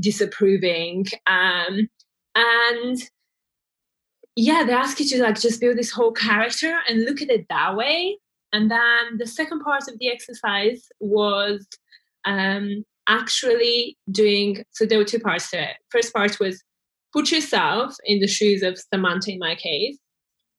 disapproving 0.00 1.06
um, 1.26 1.88
and 2.34 2.98
yeah 4.36 4.64
they 4.64 4.72
ask 4.72 5.00
you 5.00 5.06
to 5.06 5.22
like 5.22 5.40
just 5.40 5.60
build 5.60 5.76
this 5.76 5.90
whole 5.90 6.12
character 6.12 6.78
and 6.88 7.04
look 7.04 7.22
at 7.22 7.30
it 7.30 7.46
that 7.48 7.76
way 7.76 8.18
and 8.52 8.70
then 8.70 9.18
the 9.18 9.26
second 9.26 9.60
part 9.60 9.82
of 9.88 9.98
the 9.98 10.10
exercise 10.10 10.88
was 11.00 11.66
um, 12.24 12.84
actually 13.08 13.96
doing 14.10 14.64
so 14.70 14.84
there 14.84 14.98
were 14.98 15.04
two 15.04 15.20
parts 15.20 15.50
to 15.50 15.62
it 15.62 15.76
first 15.90 16.12
part 16.12 16.38
was 16.38 16.62
put 17.12 17.30
yourself 17.30 17.94
in 18.04 18.20
the 18.20 18.26
shoes 18.26 18.62
of 18.62 18.78
samantha 18.78 19.30
in 19.32 19.38
my 19.38 19.54
case 19.54 19.96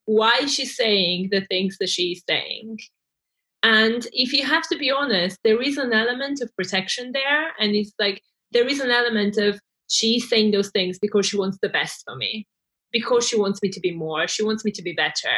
why 0.07 0.45
she's 0.45 0.75
saying 0.75 1.27
the 1.31 1.45
things 1.45 1.77
that 1.79 1.89
she's 1.89 2.23
saying. 2.27 2.79
And 3.61 4.07
if 4.13 4.31
you 4.31 4.45
have 4.45 4.67
to 4.69 4.77
be 4.77 4.89
honest, 4.89 5.37
there 5.43 5.61
is 5.61 5.77
an 5.77 5.93
element 5.93 6.41
of 6.41 6.55
protection 6.55 7.11
there. 7.11 7.51
And 7.59 7.75
it's 7.75 7.91
like, 7.99 8.21
there 8.51 8.67
is 8.67 8.79
an 8.79 8.91
element 8.91 9.37
of 9.37 9.59
she's 9.89 10.27
saying 10.29 10.51
those 10.51 10.69
things 10.69 10.99
because 10.99 11.25
she 11.25 11.37
wants 11.37 11.57
the 11.61 11.69
best 11.69 12.03
for 12.05 12.15
me, 12.15 12.47
because 12.91 13.27
she 13.27 13.39
wants 13.39 13.61
me 13.61 13.69
to 13.69 13.79
be 13.79 13.91
more, 13.91 14.27
she 14.27 14.43
wants 14.43 14.63
me 14.63 14.71
to 14.71 14.81
be 14.81 14.93
better. 14.93 15.35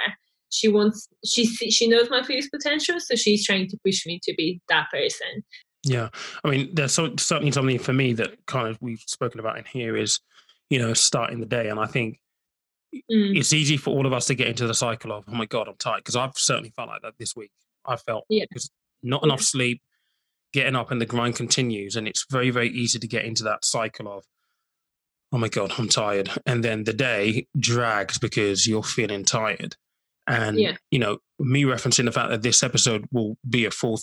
She 0.51 0.67
wants, 0.67 1.07
she, 1.23 1.45
she 1.45 1.87
knows 1.87 2.09
my 2.09 2.23
fullest 2.23 2.49
potential. 2.51 2.99
So 2.99 3.15
she's 3.15 3.45
trying 3.45 3.67
to 3.67 3.77
push 3.85 4.05
me 4.07 4.19
to 4.23 4.33
be 4.35 4.59
that 4.69 4.87
person. 4.91 5.43
Yeah. 5.83 6.09
I 6.43 6.49
mean, 6.49 6.71
there's 6.73 6.93
so, 6.93 7.13
certainly 7.19 7.51
something 7.51 7.77
for 7.77 7.93
me 7.93 8.13
that 8.13 8.45
kind 8.47 8.67
of 8.67 8.77
we've 8.81 9.03
spoken 9.05 9.39
about 9.39 9.59
in 9.59 9.65
here 9.65 9.95
is, 9.95 10.19
you 10.69 10.79
know, 10.79 10.93
starting 10.93 11.39
the 11.39 11.45
day. 11.45 11.69
And 11.69 11.79
I 11.79 11.85
think 11.85 12.19
mm. 12.93 13.37
it's 13.37 13.53
easy 13.53 13.77
for 13.77 13.91
all 13.91 14.07
of 14.07 14.13
us 14.13 14.25
to 14.25 14.35
get 14.35 14.47
into 14.47 14.65
the 14.65 14.73
cycle 14.73 15.11
of, 15.11 15.23
oh 15.27 15.35
my 15.35 15.45
God, 15.45 15.67
I'm 15.67 15.75
tired. 15.77 15.99
Because 15.99 16.15
I've 16.15 16.35
certainly 16.35 16.73
felt 16.75 16.89
like 16.89 17.03
that 17.03 17.13
this 17.19 17.35
week. 17.35 17.51
I 17.85 17.95
felt 17.95 18.25
yeah. 18.27 18.45
because 18.49 18.71
not 19.03 19.23
enough 19.23 19.41
yeah. 19.41 19.45
sleep, 19.45 19.81
getting 20.53 20.75
up 20.75 20.91
and 20.91 21.01
the 21.01 21.05
grind 21.05 21.35
continues. 21.35 21.95
And 21.95 22.07
it's 22.07 22.25
very, 22.29 22.49
very 22.49 22.69
easy 22.69 22.99
to 22.99 23.07
get 23.07 23.25
into 23.25 23.43
that 23.43 23.65
cycle 23.65 24.07
of, 24.11 24.23
oh 25.31 25.37
my 25.37 25.49
God, 25.49 25.73
I'm 25.77 25.89
tired. 25.89 26.29
And 26.45 26.63
then 26.63 26.83
the 26.83 26.93
day 26.93 27.47
drags 27.57 28.17
because 28.17 28.67
you're 28.67 28.83
feeling 28.83 29.25
tired. 29.25 29.75
And, 30.27 30.59
yeah. 30.59 30.77
you 30.91 30.99
know, 30.99 31.19
me 31.39 31.63
referencing 31.63 32.05
the 32.05 32.11
fact 32.11 32.29
that 32.29 32.41
this 32.41 32.63
episode 32.63 33.05
will 33.11 33.37
be 33.47 33.65
a 33.65 33.71
full, 33.71 33.99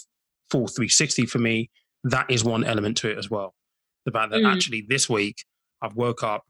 full 0.50 0.66
360 0.66 1.26
for 1.26 1.38
me, 1.38 1.70
that 2.04 2.30
is 2.30 2.44
one 2.44 2.64
element 2.64 2.96
to 2.98 3.10
it 3.10 3.18
as 3.18 3.30
well. 3.30 3.54
The 4.04 4.12
fact 4.12 4.30
that 4.32 4.40
mm. 4.40 4.52
actually 4.52 4.86
this 4.88 5.08
week 5.08 5.44
I've 5.82 5.94
woke 5.94 6.22
up 6.22 6.44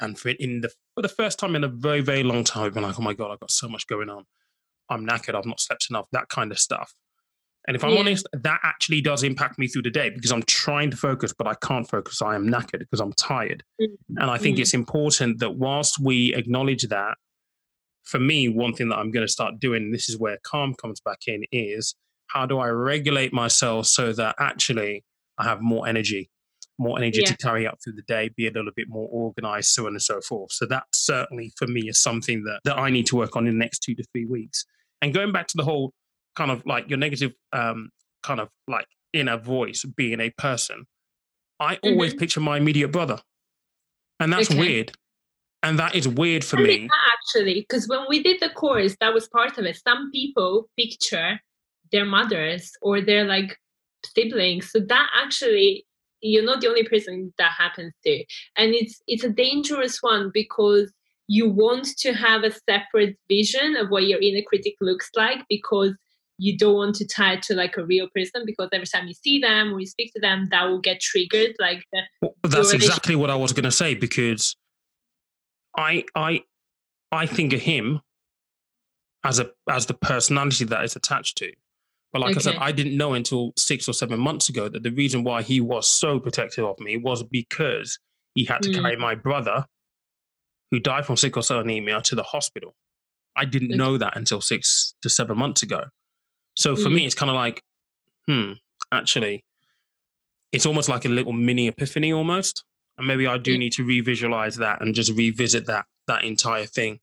and 0.00 0.18
for 0.18 0.30
in 0.30 0.60
the 0.60 0.70
for 0.94 1.02
the 1.02 1.08
first 1.08 1.38
time 1.38 1.56
in 1.56 1.64
a 1.64 1.68
very 1.68 2.00
very 2.00 2.22
long 2.22 2.44
time, 2.44 2.66
I've 2.66 2.74
been 2.74 2.82
like, 2.82 2.98
oh 2.98 3.02
my 3.02 3.14
god, 3.14 3.30
I've 3.30 3.40
got 3.40 3.50
so 3.50 3.68
much 3.68 3.86
going 3.86 4.10
on. 4.10 4.24
I'm 4.88 5.06
knackered. 5.06 5.34
I've 5.34 5.46
not 5.46 5.60
slept 5.60 5.86
enough. 5.90 6.06
That 6.12 6.28
kind 6.28 6.52
of 6.52 6.58
stuff. 6.58 6.94
And 7.66 7.76
if 7.76 7.82
I'm 7.82 7.92
yeah. 7.92 8.00
honest, 8.00 8.26
that 8.32 8.60
actually 8.62 9.00
does 9.00 9.22
impact 9.22 9.58
me 9.58 9.66
through 9.66 9.82
the 9.82 9.90
day 9.90 10.10
because 10.10 10.30
I'm 10.30 10.44
trying 10.44 10.90
to 10.92 10.96
focus, 10.96 11.32
but 11.36 11.46
I 11.46 11.54
can't 11.54 11.88
focus. 11.88 12.22
I 12.22 12.34
am 12.34 12.48
knackered 12.48 12.78
because 12.78 13.00
I'm 13.00 13.12
tired. 13.14 13.64
Mm-hmm. 13.80 14.18
And 14.18 14.30
I 14.30 14.38
think 14.38 14.56
mm-hmm. 14.56 14.62
it's 14.62 14.74
important 14.74 15.40
that 15.40 15.56
whilst 15.56 15.98
we 16.00 16.34
acknowledge 16.34 16.86
that, 16.88 17.16
for 18.04 18.20
me, 18.20 18.48
one 18.48 18.72
thing 18.72 18.88
that 18.90 18.98
I'm 18.98 19.10
going 19.10 19.26
to 19.26 19.32
start 19.32 19.58
doing, 19.58 19.90
this 19.90 20.08
is 20.08 20.16
where 20.16 20.38
calm 20.44 20.74
comes 20.74 21.00
back 21.00 21.22
in, 21.26 21.42
is 21.50 21.96
how 22.28 22.46
do 22.46 22.58
I 22.58 22.68
regulate 22.68 23.32
myself 23.32 23.86
so 23.86 24.12
that 24.12 24.36
actually 24.38 25.04
I 25.38 25.44
have 25.44 25.60
more 25.60 25.88
energy 25.88 26.30
more 26.78 26.98
energy 26.98 27.20
yeah. 27.20 27.28
to 27.28 27.36
carry 27.38 27.66
out 27.66 27.78
through 27.82 27.94
the 27.94 28.02
day, 28.02 28.30
be 28.36 28.46
a 28.46 28.50
little 28.50 28.72
bit 28.74 28.88
more 28.88 29.08
organized, 29.10 29.70
so 29.70 29.86
on 29.86 29.92
and 29.92 30.02
so 30.02 30.20
forth. 30.20 30.52
So 30.52 30.66
that 30.66 30.84
certainly 30.92 31.52
for 31.56 31.66
me 31.66 31.88
is 31.88 32.00
something 32.00 32.44
that, 32.44 32.60
that 32.64 32.78
I 32.78 32.90
need 32.90 33.06
to 33.06 33.16
work 33.16 33.36
on 33.36 33.46
in 33.46 33.54
the 33.54 33.58
next 33.58 33.80
two 33.80 33.94
to 33.94 34.04
three 34.12 34.26
weeks. 34.26 34.64
And 35.02 35.14
going 35.14 35.32
back 35.32 35.46
to 35.48 35.56
the 35.56 35.64
whole 35.64 35.92
kind 36.36 36.50
of 36.50 36.64
like 36.66 36.88
your 36.88 36.98
negative 36.98 37.32
um, 37.52 37.90
kind 38.22 38.40
of 38.40 38.48
like 38.68 38.86
inner 39.12 39.36
voice 39.36 39.84
being 39.96 40.20
a 40.20 40.30
person, 40.30 40.86
I 41.58 41.76
mm-hmm. 41.76 41.88
always 41.88 42.14
picture 42.14 42.40
my 42.40 42.58
immediate 42.58 42.92
brother. 42.92 43.18
And 44.20 44.32
that's 44.32 44.50
okay. 44.50 44.58
weird. 44.58 44.92
And 45.62 45.78
that 45.78 45.94
is 45.94 46.06
weird 46.06 46.44
for 46.44 46.56
me. 46.58 46.88
Actually, 47.12 47.60
because 47.60 47.88
when 47.88 48.04
we 48.08 48.22
did 48.22 48.38
the 48.40 48.50
course, 48.50 48.96
that 49.00 49.12
was 49.12 49.28
part 49.28 49.58
of 49.58 49.64
it. 49.64 49.80
Some 49.86 50.10
people 50.12 50.68
picture 50.78 51.40
their 51.92 52.04
mothers 52.04 52.72
or 52.82 53.00
their 53.00 53.24
like 53.24 53.56
siblings. 54.14 54.70
So 54.70 54.80
that 54.80 55.08
actually 55.16 55.86
you're 56.20 56.44
not 56.44 56.60
the 56.60 56.68
only 56.68 56.84
person 56.84 57.32
that 57.38 57.52
happens 57.52 57.92
to 58.04 58.24
and 58.56 58.74
it's 58.74 59.02
it's 59.06 59.24
a 59.24 59.28
dangerous 59.28 59.98
one 60.00 60.30
because 60.32 60.92
you 61.28 61.48
want 61.48 61.86
to 61.98 62.12
have 62.12 62.44
a 62.44 62.52
separate 62.68 63.16
vision 63.28 63.76
of 63.76 63.88
what 63.90 64.06
your 64.06 64.20
inner 64.20 64.42
critic 64.46 64.74
looks 64.80 65.10
like 65.16 65.44
because 65.48 65.92
you 66.38 66.56
don't 66.56 66.74
want 66.74 66.94
to 66.94 67.06
tie 67.06 67.34
it 67.34 67.42
to 67.42 67.54
like 67.54 67.76
a 67.76 67.84
real 67.84 68.08
person 68.14 68.42
because 68.44 68.68
every 68.72 68.86
time 68.86 69.06
you 69.06 69.14
see 69.14 69.40
them 69.40 69.72
or 69.72 69.80
you 69.80 69.86
speak 69.86 70.12
to 70.12 70.20
them 70.20 70.48
that 70.50 70.64
will 70.64 70.80
get 70.80 71.00
triggered 71.00 71.54
like 71.58 71.82
the, 71.92 72.02
well, 72.22 72.34
that's 72.44 72.72
exactly 72.72 73.16
what 73.16 73.30
i 73.30 73.34
was 73.34 73.52
going 73.52 73.64
to 73.64 73.70
say 73.70 73.94
because 73.94 74.56
i 75.76 76.04
i 76.14 76.42
i 77.12 77.26
think 77.26 77.52
of 77.52 77.60
him 77.60 78.00
as 79.24 79.38
a 79.38 79.50
as 79.68 79.86
the 79.86 79.94
personality 79.94 80.64
that 80.64 80.84
is 80.84 80.94
attached 80.94 81.38
to 81.38 81.50
but 82.16 82.22
like 82.22 82.30
okay. 82.30 82.48
I 82.48 82.52
said, 82.52 82.56
I 82.62 82.72
didn't 82.72 82.96
know 82.96 83.12
until 83.12 83.52
six 83.58 83.88
or 83.90 83.92
seven 83.92 84.18
months 84.18 84.48
ago 84.48 84.70
that 84.70 84.82
the 84.82 84.90
reason 84.90 85.22
why 85.22 85.42
he 85.42 85.60
was 85.60 85.86
so 85.86 86.18
protective 86.18 86.64
of 86.64 86.80
me 86.80 86.96
was 86.96 87.22
because 87.22 87.98
he 88.34 88.46
had 88.46 88.62
to 88.62 88.70
mm. 88.70 88.80
carry 88.80 88.96
my 88.96 89.14
brother, 89.14 89.66
who 90.70 90.80
died 90.80 91.04
from 91.04 91.18
sickle 91.18 91.42
cell 91.42 91.60
anemia, 91.60 92.00
to 92.02 92.14
the 92.14 92.22
hospital. 92.22 92.74
I 93.36 93.44
didn't 93.44 93.72
okay. 93.72 93.76
know 93.76 93.98
that 93.98 94.16
until 94.16 94.40
six 94.40 94.94
to 95.02 95.10
seven 95.10 95.36
months 95.36 95.62
ago. 95.62 95.84
So 96.56 96.74
for 96.74 96.88
mm. 96.88 96.94
me, 96.94 97.06
it's 97.06 97.14
kind 97.14 97.30
of 97.30 97.36
like, 97.36 97.62
hmm, 98.26 98.52
actually, 98.90 99.44
it's 100.52 100.66
almost 100.66 100.88
like 100.88 101.04
a 101.04 101.08
little 101.08 101.32
mini 101.32 101.68
epiphany 101.68 102.12
almost. 102.12 102.64
And 102.98 103.06
maybe 103.06 103.26
I 103.26 103.36
do 103.36 103.58
need 103.58 103.72
to 103.74 103.84
revisualize 103.84 104.56
that 104.56 104.80
and 104.80 104.94
just 104.94 105.12
revisit 105.12 105.66
that 105.66 105.84
that 106.06 106.24
entire 106.24 106.64
thing 106.64 107.00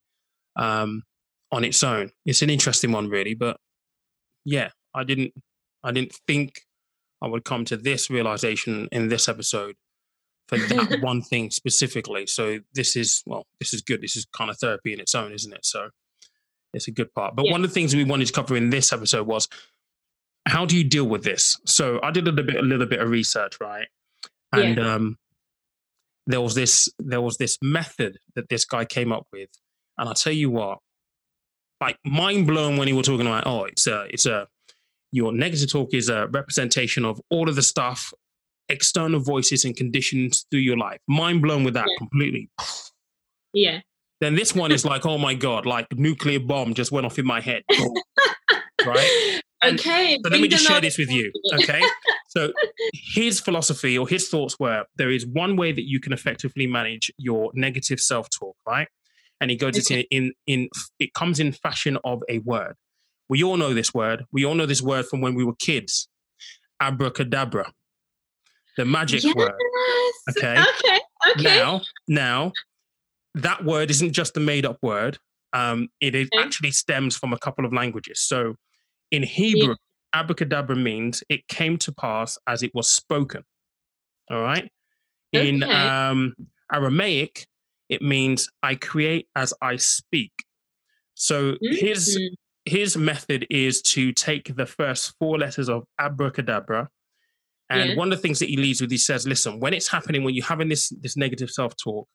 um, 0.56 1.04
on 1.52 1.64
its 1.64 1.84
own. 1.84 2.10
It's 2.26 2.42
an 2.42 2.50
interesting 2.50 2.92
one, 2.92 3.10
really, 3.10 3.36
but 3.36 3.58
yeah, 4.44 4.70
I 4.94 5.04
didn't 5.04 5.34
I 5.84 5.92
didn't 5.92 6.14
think 6.28 6.62
I 7.22 7.28
would 7.28 7.46
come 7.46 7.64
to 7.66 7.78
this 7.78 8.10
realization 8.10 8.90
in 8.92 9.10
this 9.10 9.30
episode 9.30 9.76
for 10.48 10.58
that 10.58 11.00
one 11.02 11.22
thing 11.22 11.52
specifically. 11.52 12.26
So 12.26 12.60
this 12.74 12.96
is 12.96 13.22
well, 13.28 13.46
this 13.60 13.74
is 13.74 13.82
good. 13.82 14.02
This 14.02 14.16
is 14.16 14.26
kind 14.36 14.50
of 14.50 14.58
therapy 14.58 14.94
in 14.94 15.00
its 15.00 15.14
own, 15.14 15.32
isn't 15.32 15.54
it? 15.54 15.66
So 15.66 15.90
it's 16.74 16.88
a 16.88 16.92
good 16.92 17.14
part. 17.14 17.36
But 17.36 17.46
yeah. 17.46 17.52
one 17.52 17.64
of 17.64 17.70
the 17.70 17.74
things 17.74 17.96
we 17.96 18.04
wanted 18.04 18.28
to 18.28 18.34
cover 18.34 18.56
in 18.56 18.70
this 18.70 18.92
episode 18.92 19.28
was 19.28 19.48
how 20.46 20.66
do 20.66 20.78
you 20.78 20.84
deal 20.84 21.06
with 21.06 21.24
this? 21.24 21.58
So 21.66 22.00
I 22.04 22.12
did 22.12 22.28
a 22.28 22.32
little 22.32 22.46
bit, 22.46 22.56
a 22.58 22.62
little 22.62 22.86
bit 22.86 23.00
of 23.00 23.10
research, 23.10 23.58
right? 23.62 23.88
And 24.52 24.78
yeah. 24.78 24.96
um, 24.96 25.18
there 26.28 26.42
was 26.42 26.56
this, 26.56 26.90
there 27.00 27.22
was 27.22 27.38
this 27.38 27.58
method 27.62 28.18
that 28.36 28.50
this 28.50 28.66
guy 28.66 28.86
came 28.86 29.12
up 29.12 29.28
with, 29.32 29.50
and 29.98 30.10
I 30.10 30.14
tell 30.14 30.34
you 30.34 30.50
what, 30.50 30.80
like 31.82 31.98
mind 32.06 32.48
blown 32.48 32.78
when 32.78 32.88
he 32.88 32.94
was 32.94 33.08
talking 33.08 33.28
about, 33.28 33.46
oh, 33.46 33.64
it's 33.66 33.88
a, 33.88 34.06
it's 34.10 34.26
a, 34.26 34.48
your 35.12 35.32
negative 35.32 35.72
talk 35.72 35.94
is 35.94 36.10
a 36.10 36.28
representation 36.28 37.06
of 37.06 37.22
all 37.30 37.48
of 37.48 37.56
the 37.56 37.62
stuff, 37.62 38.14
external 38.70 39.20
voices 39.20 39.64
and 39.66 39.76
conditions 39.76 40.46
through 40.50 40.62
your 40.62 40.78
life. 40.78 41.00
Mind 41.08 41.42
blown 41.42 41.64
with 41.64 41.76
that 41.76 41.88
yeah. 41.88 41.98
completely. 41.98 42.50
Yeah. 43.54 43.82
Then 44.24 44.36
this 44.36 44.56
one 44.56 44.72
is 44.72 44.86
like, 44.86 45.06
oh 45.06 45.18
my 45.18 45.34
God, 45.34 45.66
like 45.66 45.86
nuclear 45.98 46.40
bomb 46.40 46.74
just 46.74 46.94
went 46.94 47.06
off 47.06 47.20
in 47.20 47.26
my 47.26 47.42
head. 47.42 47.62
right? 48.86 49.42
And 49.62 49.78
okay. 49.78 50.18
So 50.24 50.30
let 50.30 50.40
me 50.40 50.48
just 50.48 50.66
share 50.66 50.80
this 50.80 50.98
with 50.98 51.12
you. 51.12 51.30
Okay. 51.56 51.82
so 52.30 52.54
his 52.94 53.42
philosophy 53.42 53.98
or 53.98 54.08
his 54.08 54.30
thoughts 54.30 54.58
were 54.58 54.86
there 54.96 55.12
is 55.12 55.28
one 55.28 55.58
way 55.58 55.74
that 55.74 55.90
you 55.90 56.00
can 56.00 56.14
effectively 56.14 56.66
manage 56.66 57.12
your 57.18 57.52
negative 57.54 58.00
self-talk, 58.00 58.56
right? 58.66 58.88
And 59.42 59.52
he 59.52 59.58
goes 59.58 59.78
okay. 59.80 60.08
in, 60.10 60.32
in 60.48 60.64
in 60.64 60.70
it 61.00 61.14
comes 61.14 61.42
in 61.42 61.52
fashion 61.52 61.98
of 62.06 62.22
a 62.30 62.40
word. 62.40 62.76
We 63.28 63.44
all 63.44 63.58
know 63.58 63.74
this 63.74 63.94
word. 63.94 64.24
We 64.32 64.46
all 64.46 64.56
know 64.56 64.66
this 64.66 64.82
word 64.82 65.06
from 65.06 65.20
when 65.20 65.36
we 65.36 65.44
were 65.44 65.56
kids. 65.56 66.08
Abracadabra. 66.80 67.74
The 68.78 68.86
magic 68.86 69.26
yes. 69.26 69.36
word. 69.36 69.52
Okay. 70.30 70.54
Okay. 70.58 71.00
Okay. 71.32 71.44
Now, 71.44 71.82
now, 72.08 72.54
that 73.36 73.64
word 73.64 73.90
isn't 73.90 74.14
just 74.14 74.38
a 74.38 74.40
made 74.40 74.66
up 74.66 74.78
word. 74.82 75.18
Um, 75.54 75.90
it 76.00 76.16
okay. 76.16 76.30
actually 76.38 76.72
stems 76.72 77.16
from 77.16 77.34
a 77.34 77.38
couple 77.38 77.66
of 77.66 77.74
languages. 77.74 78.22
So 78.22 78.56
in 79.12 79.24
Hebrew, 79.24 79.70
yeah. 79.70 80.20
abracadabra 80.20 80.76
means 80.76 81.24
it 81.30 81.48
came 81.48 81.78
to 81.80 81.92
pass 81.92 82.38
as 82.48 82.64
it 82.64 82.72
was 82.74 82.90
spoken. 82.90 83.44
All 84.32 84.42
right. 84.42 84.72
In 85.32 85.64
um, 85.64 86.36
Aramaic, 86.72 87.48
it 87.90 88.02
means 88.02 88.50
I 88.62 88.76
create 88.76 89.28
as 89.36 89.54
I 89.62 89.78
speak. 89.78 90.32
So 91.16 91.54
mm-hmm. 91.54 91.86
his 91.86 92.20
his 92.66 92.96
method 92.96 93.46
is 93.50 93.82
to 93.82 94.14
take 94.14 94.56
the 94.56 94.66
first 94.66 95.14
four 95.20 95.38
letters 95.38 95.70
of 95.70 95.84
abracadabra. 96.00 96.90
And 97.70 97.90
yeah. 97.92 97.96
one 97.96 98.12
of 98.12 98.18
the 98.18 98.22
things 98.22 98.40
that 98.40 98.50
he 98.50 98.58
leads 98.58 98.80
with, 98.80 98.92
he 98.92 98.98
says, 98.98 99.28
listen, 99.28 99.60
when 99.60 99.74
it's 99.74 99.90
happening, 99.90 100.24
when 100.24 100.34
you're 100.34 100.46
having 100.46 100.70
this, 100.70 100.90
this 101.02 101.18
negative 101.18 101.50
self 101.50 101.76
talk, 101.76 102.08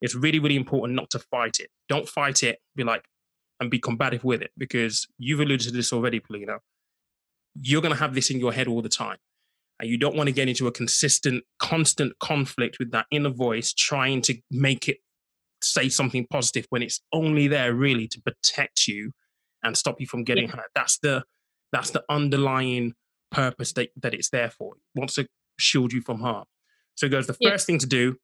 it's 0.00 0.14
really, 0.14 0.38
really 0.38 0.56
important 0.56 0.94
not 0.94 1.10
to 1.10 1.18
fight 1.18 1.58
it. 1.60 1.70
Don't 1.88 2.08
fight 2.08 2.42
it. 2.42 2.58
Be 2.76 2.84
like, 2.84 3.04
and 3.60 3.70
be 3.70 3.78
combative 3.78 4.24
with 4.24 4.40
it 4.42 4.50
because 4.56 5.06
you've 5.18 5.40
alluded 5.40 5.66
to 5.66 5.72
this 5.72 5.92
already, 5.92 6.20
Paulina. 6.20 6.58
You're 7.60 7.82
going 7.82 7.94
to 7.94 7.98
have 7.98 8.14
this 8.14 8.30
in 8.30 8.38
your 8.38 8.52
head 8.52 8.68
all 8.68 8.82
the 8.82 8.88
time. 8.88 9.16
And 9.80 9.88
you 9.88 9.96
don't 9.96 10.16
want 10.16 10.28
to 10.28 10.32
get 10.32 10.48
into 10.48 10.66
a 10.66 10.72
consistent, 10.72 11.44
constant 11.58 12.18
conflict 12.18 12.78
with 12.78 12.90
that 12.92 13.06
inner 13.10 13.30
voice 13.30 13.72
trying 13.72 14.22
to 14.22 14.36
make 14.50 14.88
it 14.88 14.98
say 15.62 15.88
something 15.88 16.26
positive 16.30 16.66
when 16.70 16.82
it's 16.82 17.00
only 17.12 17.48
there 17.48 17.74
really 17.74 18.08
to 18.08 18.20
protect 18.20 18.86
you 18.86 19.12
and 19.62 19.76
stop 19.76 20.00
you 20.00 20.06
from 20.06 20.24
getting 20.24 20.48
yeah. 20.48 20.56
hurt. 20.56 20.70
That's 20.74 20.98
the 20.98 21.24
that's 21.72 21.90
the 21.90 22.02
underlying 22.08 22.94
purpose 23.30 23.72
that, 23.74 23.90
that 24.00 24.14
it's 24.14 24.30
there 24.30 24.50
for. 24.50 24.74
It 24.74 24.98
wants 24.98 25.14
to 25.14 25.26
shield 25.58 25.92
you 25.92 26.00
from 26.00 26.20
harm. 26.20 26.44
So 26.94 27.06
it 27.06 27.10
goes 27.10 27.26
the 27.26 27.36
yeah. 27.40 27.50
first 27.50 27.66
thing 27.66 27.78
to 27.78 27.86
do, 27.86 28.16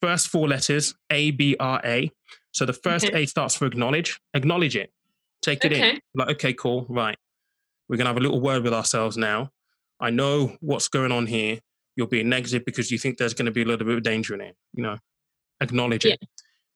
first 0.00 0.28
four 0.28 0.48
letters, 0.48 0.94
A 1.10 1.30
B 1.30 1.56
R 1.58 1.80
A. 1.84 2.10
So 2.52 2.66
the 2.66 2.72
first 2.72 3.06
okay. 3.06 3.22
A 3.22 3.26
starts 3.26 3.54
for 3.54 3.66
acknowledge. 3.66 4.20
Acknowledge 4.34 4.76
it. 4.76 4.92
Take 5.42 5.64
it 5.64 5.72
Okay. 5.72 5.90
in. 5.90 6.00
Like, 6.14 6.28
okay, 6.30 6.52
cool, 6.52 6.86
right. 6.88 7.16
We're 7.88 7.96
gonna 7.96 8.10
have 8.10 8.16
a 8.16 8.20
little 8.20 8.40
word 8.40 8.62
with 8.62 8.74
ourselves 8.74 9.16
now. 9.16 9.50
I 10.00 10.10
know 10.10 10.56
what's 10.60 10.88
going 10.88 11.12
on 11.12 11.26
here. 11.26 11.60
You're 11.96 12.06
being 12.06 12.28
negative 12.28 12.64
because 12.64 12.90
you 12.90 12.98
think 12.98 13.18
there's 13.18 13.34
going 13.34 13.46
to 13.46 13.52
be 13.52 13.60
a 13.62 13.64
little 13.66 13.86
bit 13.86 13.96
of 13.96 14.02
danger 14.02 14.32
in 14.32 14.40
it. 14.40 14.56
You 14.72 14.82
know, 14.82 14.96
acknowledge 15.60 16.06
it. 16.06 16.18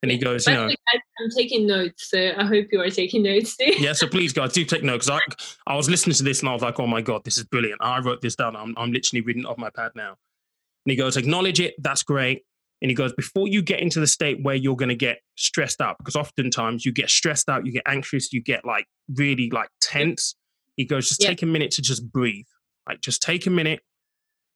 And 0.03 0.11
he 0.11 0.19
goes, 0.19 0.45
By 0.45 0.51
you 0.51 0.57
know, 0.59 0.67
way, 0.67 0.75
I'm 1.19 1.29
taking 1.35 1.65
notes, 1.65 2.11
so 2.11 2.33
I 2.37 2.45
hope 2.45 2.67
you 2.71 2.79
are 2.81 2.89
taking 2.91 3.23
notes 3.23 3.57
too. 3.57 3.73
yeah. 3.79 3.93
So 3.93 4.05
please, 4.05 4.33
guys, 4.33 4.53
do 4.53 4.63
take 4.63 4.83
notes. 4.83 5.09
I, 5.09 5.19
I 5.65 5.75
was 5.75 5.89
listening 5.89 6.13
to 6.15 6.23
this 6.23 6.41
and 6.41 6.49
I 6.49 6.53
was 6.53 6.61
like, 6.61 6.79
oh 6.79 6.85
my 6.85 7.01
god, 7.01 7.23
this 7.23 7.39
is 7.39 7.45
brilliant. 7.45 7.81
I 7.81 7.99
wrote 7.99 8.21
this 8.21 8.35
down. 8.35 8.55
I'm, 8.55 8.75
I'm 8.77 8.91
literally 8.91 9.21
reading 9.21 9.43
it 9.43 9.47
off 9.47 9.57
my 9.57 9.71
pad 9.71 9.93
now. 9.95 10.09
And 10.09 10.91
he 10.91 10.95
goes, 10.95 11.17
acknowledge 11.17 11.59
it. 11.59 11.73
That's 11.79 12.03
great. 12.03 12.43
And 12.81 12.91
he 12.91 12.95
goes, 12.95 13.13
before 13.13 13.47
you 13.47 13.61
get 13.61 13.79
into 13.79 13.99
the 13.99 14.07
state 14.07 14.43
where 14.43 14.55
you're 14.55 14.75
going 14.75 14.89
to 14.89 14.95
get 14.95 15.19
stressed 15.37 15.81
out, 15.81 15.97
because 15.97 16.15
oftentimes 16.15 16.85
you 16.85 16.91
get 16.91 17.09
stressed 17.09 17.49
out, 17.49 17.65
you 17.65 17.71
get 17.71 17.83
anxious, 17.87 18.33
you 18.33 18.43
get 18.43 18.65
like 18.65 18.85
really 19.15 19.49
like 19.49 19.69
tense. 19.81 20.35
He 20.75 20.85
goes, 20.85 21.07
just 21.07 21.23
Yeah. 21.23 21.29
take 21.29 21.41
a 21.41 21.45
minute 21.45 21.71
to 21.71 21.81
just 21.81 22.11
breathe. 22.11 22.45
Like, 22.87 23.01
just 23.01 23.21
take 23.21 23.47
a 23.47 23.49
minute 23.49 23.79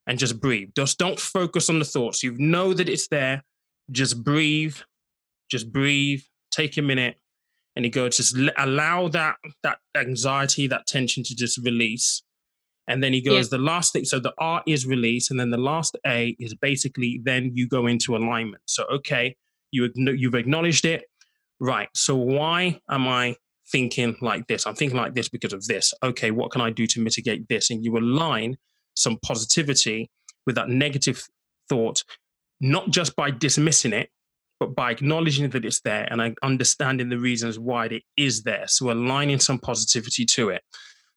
and 0.06 0.20
just 0.20 0.40
breathe. 0.40 0.70
Just 0.76 0.98
don't 1.00 1.20
focus 1.20 1.70
on 1.70 1.80
the 1.80 1.86
thoughts. 1.86 2.22
You 2.22 2.36
know 2.38 2.74
that 2.74 2.90
it's 2.90 3.08
there. 3.08 3.44
Just 3.90 4.24
breathe. 4.24 4.76
Just 5.50 5.72
breathe. 5.72 6.22
Take 6.52 6.78
a 6.78 6.82
minute. 6.82 7.16
And 7.76 7.86
he 7.86 7.90
goes, 7.92 8.18
just 8.18 8.36
allow 8.58 9.08
that 9.10 9.38
that 9.64 9.80
anxiety, 9.96 10.68
that 10.68 10.86
tension 10.88 11.24
to 11.24 11.36
just 11.36 11.58
release. 11.60 12.22
And 12.90 13.02
then 13.04 13.14
he 13.14 13.20
Yeah. 13.24 13.34
goes, 13.34 13.50
the 13.50 13.58
last 13.58 13.94
thing, 13.94 14.04
so 14.04 14.20
the 14.20 14.34
R 14.40 14.62
is 14.68 14.86
release, 14.86 15.30
and 15.32 15.40
then 15.40 15.52
the 15.52 15.58
last 15.58 15.96
A 16.06 16.36
is 16.40 16.54
basically 16.56 17.22
then 17.24 17.52
you 17.54 17.68
go 17.68 17.88
into 17.88 18.16
alignment. 18.18 18.64
So, 18.66 18.84
okay, 18.92 19.36
you, 19.72 19.90
you've 19.96 20.36
acknowledged 20.36 20.84
it. 20.86 21.04
Right. 21.62 21.88
So 21.94 22.16
why 22.16 22.82
am 22.90 23.08
I 23.08 23.36
thinking 23.72 24.18
like 24.22 24.48
this? 24.48 24.66
I'm 24.66 24.76
thinking 24.76 24.98
like 24.98 25.14
this 25.14 25.30
because 25.30 25.54
of 25.54 25.66
this. 25.68 25.94
Okay, 26.04 26.32
what 26.32 26.52
can 26.52 26.62
I 26.62 26.72
do 26.72 26.88
to 26.88 27.00
mitigate 27.00 27.48
this? 27.48 27.70
And 27.70 27.84
you 27.86 27.98
align 27.98 28.58
some 28.96 29.18
positivity 29.24 30.10
with 30.46 30.56
that 30.56 30.70
negative 30.70 31.24
thought, 31.70 32.04
not 32.60 32.90
just 32.90 33.16
by 33.16 33.30
dismissing 33.30 33.94
it, 33.94 34.10
but 34.60 34.74
by 34.76 34.92
acknowledging 34.92 35.50
that 35.52 35.64
it's 35.64 35.82
there 35.82 36.08
and 36.12 36.36
understanding 36.44 37.10
the 37.10 37.20
reasons 37.20 37.60
why 37.60 37.86
it 37.86 38.04
is 38.18 38.44
there. 38.44 38.66
So 38.68 38.90
aligning 38.92 39.40
some 39.40 39.60
positivity 39.60 40.26
to 40.26 40.50
it. 40.50 40.64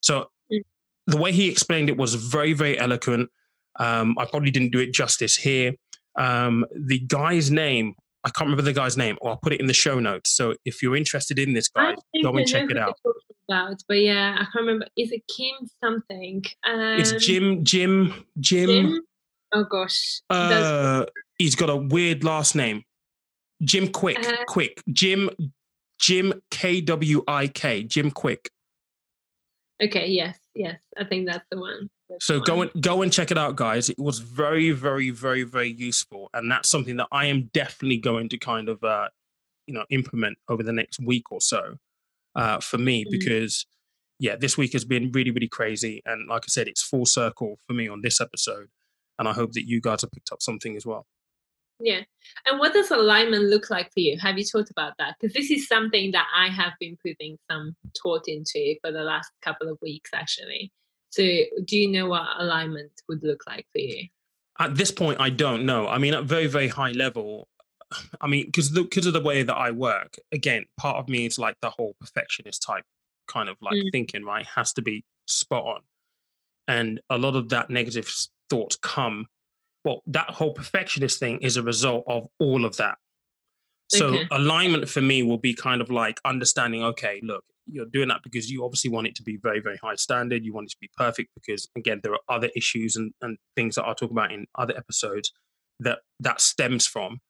So 0.00 0.26
Mm. 0.52 0.60
The 1.06 1.16
way 1.16 1.32
he 1.32 1.48
explained 1.50 1.88
it 1.88 1.96
was 1.96 2.14
very, 2.14 2.52
very 2.52 2.78
eloquent. 2.78 3.30
Um, 3.78 4.16
I 4.18 4.24
probably 4.26 4.50
didn't 4.50 4.70
do 4.70 4.78
it 4.78 4.92
justice 4.92 5.36
here. 5.36 5.74
Um, 6.16 6.64
the 6.74 6.98
guy's 7.00 7.50
name, 7.50 7.94
I 8.24 8.28
can't 8.30 8.46
remember 8.46 8.62
the 8.62 8.72
guy's 8.72 8.96
name, 8.96 9.16
or 9.20 9.30
I'll 9.30 9.36
put 9.38 9.52
it 9.52 9.60
in 9.60 9.66
the 9.66 9.72
show 9.74 9.98
notes. 9.98 10.30
So 10.30 10.54
if 10.64 10.82
you're 10.82 10.94
interested 10.96 11.38
in 11.38 11.54
this 11.54 11.68
guy, 11.68 11.94
go 12.22 12.36
and 12.36 12.46
check 12.46 12.70
it 12.70 12.76
out. 12.78 12.98
About, 13.48 13.82
but 13.88 13.98
yeah, 13.98 14.34
I 14.38 14.44
can't 14.44 14.54
remember. 14.56 14.86
Is 14.96 15.10
it 15.10 15.22
Kim 15.26 15.68
something? 15.82 16.44
Um, 16.64 16.80
It's 17.00 17.12
Jim, 17.12 17.64
Jim, 17.64 18.14
Jim. 18.38 18.68
Jim? 18.68 19.00
Oh 19.52 19.64
gosh. 19.64 20.20
Uh, 20.30 21.06
he's 21.38 21.56
got 21.56 21.68
a 21.68 21.76
weird 21.76 22.22
last 22.24 22.54
name. 22.54 22.84
Jim 23.62 23.88
Kwik, 23.88 24.18
Uh, 24.24 24.44
Kwik, 24.48 24.80
Jim, 24.92 25.30
Jim 25.98 26.32
K 26.50 26.80
W 26.82 27.22
I 27.26 27.48
K, 27.48 27.82
Jim 27.84 28.10
Kwik. 28.10 28.48
okay. 29.82 30.06
Yes. 30.08 30.38
Yes. 30.54 30.78
I 30.98 31.04
think 31.04 31.26
that's 31.28 31.44
the 31.50 31.58
one. 31.58 31.88
That's 32.08 32.26
So 32.26 32.34
the 32.34 32.44
go 32.44 32.56
one. 32.56 32.70
and 32.74 32.82
go 32.82 33.02
and 33.02 33.12
check 33.12 33.30
it 33.30 33.38
out, 33.38 33.56
guys. 33.56 33.88
It 33.88 33.98
was 33.98 34.18
very, 34.18 34.70
very, 34.70 35.10
very, 35.10 35.44
very 35.44 35.72
useful, 35.72 36.28
and 36.34 36.50
that's 36.50 36.68
something 36.68 36.96
that 36.98 37.08
I 37.10 37.26
am 37.26 37.50
definitely 37.54 37.98
going 37.98 38.28
to 38.30 38.38
kind 38.38 38.68
of, 38.68 38.82
uh, 38.84 39.08
you 39.66 39.74
know, 39.74 39.84
implement 39.90 40.36
over 40.48 40.62
the 40.62 40.72
next 40.72 41.00
week 41.00 41.30
or 41.32 41.40
so, 41.40 41.76
uh, 42.34 42.60
for 42.60 42.76
me 42.78 43.04
Mhm. 43.04 43.10
because, 43.12 43.66
yeah, 44.18 44.36
this 44.36 44.58
week 44.58 44.72
has 44.74 44.84
been 44.84 45.10
really, 45.12 45.30
really 45.30 45.48
crazy, 45.48 46.02
and 46.04 46.28
like 46.28 46.42
I 46.44 46.48
said, 46.48 46.68
it's 46.68 46.82
full 46.82 47.06
circle 47.06 47.58
for 47.66 47.72
me 47.72 47.88
on 47.88 48.02
this 48.02 48.20
episode, 48.20 48.68
and 49.18 49.26
I 49.28 49.32
hope 49.32 49.52
that 49.52 49.66
you 49.66 49.80
guys 49.80 50.02
have 50.02 50.10
picked 50.12 50.32
up 50.32 50.42
something 50.42 50.76
as 50.76 50.84
well. 50.84 51.06
Yeah. 51.84 52.02
And 52.46 52.60
what 52.60 52.72
does 52.72 52.90
alignment 52.90 53.44
look 53.44 53.68
like 53.70 53.92
for 53.92 54.00
you? 54.00 54.18
Have 54.20 54.38
you 54.38 54.44
thought 54.44 54.70
about 54.70 54.92
that? 54.98 55.16
Because 55.20 55.34
this 55.34 55.50
is 55.50 55.66
something 55.66 56.12
that 56.12 56.26
I 56.34 56.48
have 56.48 56.72
been 56.78 56.96
putting 57.04 57.38
some 57.50 57.74
thought 58.00 58.24
into 58.28 58.76
for 58.82 58.92
the 58.92 59.02
last 59.02 59.30
couple 59.42 59.68
of 59.68 59.78
weeks, 59.82 60.10
actually. 60.14 60.72
So, 61.10 61.22
do 61.22 61.76
you 61.76 61.88
know 61.88 62.06
what 62.06 62.26
alignment 62.38 62.92
would 63.08 63.22
look 63.22 63.42
like 63.46 63.66
for 63.72 63.80
you? 63.80 64.06
At 64.58 64.76
this 64.76 64.90
point, 64.90 65.20
I 65.20 65.30
don't 65.30 65.66
know. 65.66 65.88
I 65.88 65.98
mean, 65.98 66.14
at 66.14 66.24
very, 66.24 66.46
very 66.46 66.68
high 66.68 66.92
level, 66.92 67.48
I 68.20 68.26
mean, 68.28 68.46
because 68.46 68.70
because 68.70 69.06
of 69.06 69.12
the 69.12 69.20
way 69.20 69.42
that 69.42 69.54
I 69.54 69.70
work, 69.72 70.16
again, 70.30 70.64
part 70.78 70.96
of 70.98 71.08
me 71.08 71.26
is 71.26 71.38
like 71.38 71.56
the 71.60 71.70
whole 71.70 71.96
perfectionist 72.00 72.62
type 72.62 72.84
kind 73.28 73.48
of 73.48 73.56
like 73.60 73.74
Mm. 73.74 73.92
thinking, 73.92 74.24
right? 74.24 74.46
Has 74.46 74.72
to 74.74 74.82
be 74.82 75.04
spot 75.26 75.64
on, 75.64 75.80
and 76.68 77.00
a 77.10 77.18
lot 77.18 77.34
of 77.34 77.48
that 77.50 77.70
negative 77.70 78.10
thoughts 78.48 78.76
come. 78.76 79.26
Well, 79.84 80.02
that 80.06 80.30
whole 80.30 80.52
perfectionist 80.52 81.18
thing 81.18 81.38
is 81.40 81.56
a 81.56 81.62
result 81.62 82.04
of 82.06 82.28
all 82.38 82.64
of 82.64 82.76
that. 82.76 82.98
So 83.88 84.08
Okay. 84.08 84.26
alignment 84.30 84.88
for 84.88 85.02
me 85.02 85.22
will 85.22 85.38
be 85.38 85.54
kind 85.54 85.80
of 85.80 85.90
like 85.90 86.20
understanding. 86.24 86.82
Okay, 86.82 87.20
look, 87.22 87.44
you're 87.66 87.86
doing 87.86 88.08
that 88.08 88.22
because 88.22 88.50
you 88.50 88.64
obviously 88.64 88.90
want 88.90 89.06
it 89.06 89.14
to 89.16 89.22
be 89.22 89.36
very, 89.36 89.60
very 89.60 89.76
high 89.82 89.96
standard. 89.96 90.44
You 90.44 90.54
want 90.54 90.66
it 90.68 90.70
to 90.70 90.78
be 90.80 90.90
perfect 90.96 91.30
because 91.34 91.68
again, 91.76 92.00
there 92.02 92.12
are 92.12 92.20
other 92.28 92.48
issues 92.56 92.96
and, 92.96 93.12
and 93.20 93.38
things 93.54 93.74
that 93.74 93.84
I'll 93.84 93.94
talk 93.94 94.10
about 94.10 94.32
in 94.32 94.46
other 94.56 94.76
episodes 94.76 95.32
that 95.80 96.00
that 96.20 96.40
stems 96.40 96.86
from. 96.86 97.20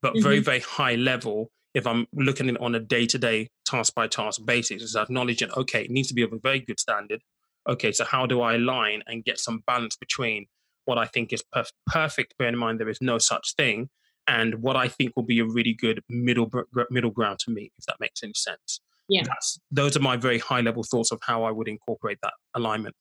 But 0.00 0.14
very, 0.20 0.36
mm-hmm. 0.36 0.44
very 0.44 0.60
high 0.60 0.94
level, 0.94 1.50
if 1.74 1.86
I'm 1.86 2.06
looking 2.12 2.48
at 2.48 2.54
it 2.54 2.60
on 2.60 2.74
a 2.74 2.80
day 2.80 3.06
to 3.06 3.18
day, 3.18 3.48
task 3.66 3.94
by 3.94 4.06
task 4.06 4.40
basis, 4.44 4.82
is 4.82 4.94
acknowledging, 4.94 5.50
okay, 5.56 5.82
it 5.84 5.90
needs 5.90 6.08
to 6.08 6.14
be 6.14 6.22
of 6.22 6.32
a 6.32 6.38
very 6.38 6.60
good 6.60 6.78
standard. 6.78 7.20
Okay, 7.68 7.90
so 7.90 8.04
how 8.04 8.24
do 8.24 8.40
I 8.40 8.54
align 8.54 9.02
and 9.08 9.24
get 9.24 9.40
some 9.40 9.62
balance 9.66 9.96
between 9.96 10.46
what 10.88 10.96
I 10.96 11.04
think 11.04 11.34
is 11.34 11.44
perf- 11.54 11.72
perfect, 11.86 12.32
Bear 12.38 12.48
in 12.48 12.56
mind 12.56 12.80
there 12.80 12.88
is 12.88 13.02
no 13.02 13.18
such 13.18 13.54
thing, 13.56 13.90
and 14.26 14.62
what 14.62 14.74
I 14.74 14.88
think 14.88 15.12
will 15.14 15.22
be 15.34 15.38
a 15.38 15.44
really 15.44 15.74
good 15.74 16.02
middle 16.08 16.50
middle 16.90 17.10
ground 17.10 17.40
to 17.40 17.50
me, 17.50 17.70
if 17.78 17.84
that 17.84 18.00
makes 18.00 18.22
any 18.22 18.32
sense. 18.34 18.80
Yeah. 19.10 19.22
That's 19.26 19.60
those 19.70 19.98
are 19.98 20.00
my 20.00 20.16
very 20.16 20.38
high 20.38 20.62
level 20.62 20.82
thoughts 20.82 21.12
of 21.12 21.20
how 21.22 21.44
I 21.44 21.50
would 21.50 21.68
incorporate 21.68 22.18
that 22.22 22.32
alignment. 22.54 22.94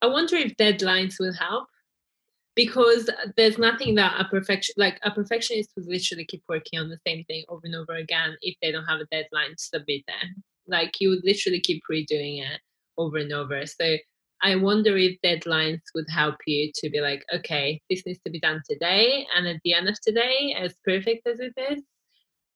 I 0.00 0.06
wonder 0.06 0.36
if 0.36 0.56
deadlines 0.56 1.16
will 1.20 1.34
help 1.34 1.68
because 2.56 3.10
there's 3.36 3.58
nothing 3.58 3.96
that 3.96 4.18
a 4.18 4.24
perfection 4.24 4.74
like 4.78 4.98
a 5.02 5.10
perfectionist 5.10 5.70
would 5.76 5.86
literally 5.86 6.24
keep 6.24 6.42
working 6.48 6.78
on 6.78 6.88
the 6.88 6.98
same 7.06 7.22
thing 7.24 7.44
over 7.50 7.62
and 7.64 7.74
over 7.74 7.96
again 7.96 8.34
if 8.40 8.54
they 8.62 8.72
don't 8.72 8.86
have 8.86 9.00
a 9.00 9.06
deadline 9.10 9.50
to 9.50 9.62
submit 9.62 10.04
there. 10.06 10.28
Like 10.66 11.00
you 11.00 11.10
would 11.10 11.24
literally 11.24 11.60
keep 11.60 11.82
redoing 11.90 12.40
it 12.40 12.60
over 12.96 13.18
and 13.18 13.32
over. 13.32 13.66
So 13.66 13.98
I 14.44 14.56
wonder 14.56 14.96
if 14.96 15.16
deadlines 15.24 15.80
would 15.94 16.04
help 16.08 16.36
you 16.46 16.70
to 16.74 16.90
be 16.90 17.00
like, 17.00 17.24
okay, 17.34 17.80
this 17.88 18.04
needs 18.04 18.20
to 18.26 18.30
be 18.30 18.38
done 18.38 18.60
today, 18.68 19.26
and 19.34 19.46
at 19.48 19.56
the 19.64 19.72
end 19.74 19.88
of 19.88 19.98
today, 20.00 20.54
as 20.56 20.74
perfect 20.84 21.26
as 21.26 21.40
it 21.40 21.54
is, 21.70 21.82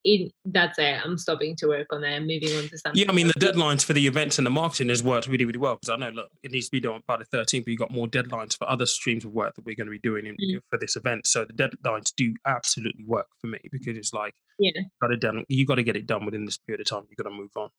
in 0.05 0.31
that's 0.45 0.79
it. 0.79 1.01
I'm 1.05 1.19
stopping 1.19 1.57
to 1.57 1.67
work 1.67 1.89
on 1.93 2.05
it 2.05 2.15
and 2.15 2.27
moving 2.27 2.57
on 2.57 2.69
to 2.69 2.79
something. 2.79 3.01
Yeah, 3.03 3.07
I 3.09 3.13
mean 3.13 3.27
the 3.27 3.33
deadlines 3.35 3.85
for 3.85 3.95
the 3.95 4.07
events 4.07 4.39
and 4.39 4.47
the 4.47 4.51
marketing 4.51 4.91
has 4.91 5.03
worked 5.03 5.27
really, 5.27 5.45
really 5.45 5.59
well 5.59 5.75
because 5.77 5.89
I 5.89 5.97
know 5.97 6.11
look, 6.11 6.29
it 6.43 6.53
needs 6.53 6.67
to 6.67 6.71
be 6.73 6.81
done 6.81 7.01
by 7.09 7.17
the 7.17 7.25
13th, 7.25 7.65
but 7.65 7.71
you've 7.71 7.81
got 7.81 7.91
more 7.91 8.07
deadlines 8.07 8.57
for 8.57 8.69
other 8.71 8.87
streams 8.87 9.25
of 9.25 9.33
work 9.33 9.57
that 9.57 9.65
we're 9.65 9.75
going 9.75 9.89
to 9.89 9.91
be 9.91 9.99
doing 9.99 10.27
in, 10.27 10.37
Mm. 10.37 10.61
for 10.71 10.79
this 10.79 10.95
event. 10.95 11.27
So 11.27 11.45
the 11.45 11.53
deadlines 11.53 12.13
do 12.17 12.33
absolutely 12.47 13.05
work 13.07 13.27
for 13.41 13.49
me 13.49 13.59
because 13.73 13.97
it's 13.97 14.13
like 14.13 14.35
Yeah. 14.61 14.71
got 15.03 15.11
it 15.11 15.21
done. 15.21 15.45
You 15.49 15.67
got 15.67 15.77
to 15.77 15.83
get 15.83 15.97
it 15.97 16.07
done 16.07 16.25
within 16.25 16.45
this 16.45 16.59
period 16.59 16.81
of 16.81 16.87
time. 16.87 17.05
You 17.11 17.17
got 17.17 17.29
to 17.29 17.35
move 17.35 17.51
on. 17.57 17.71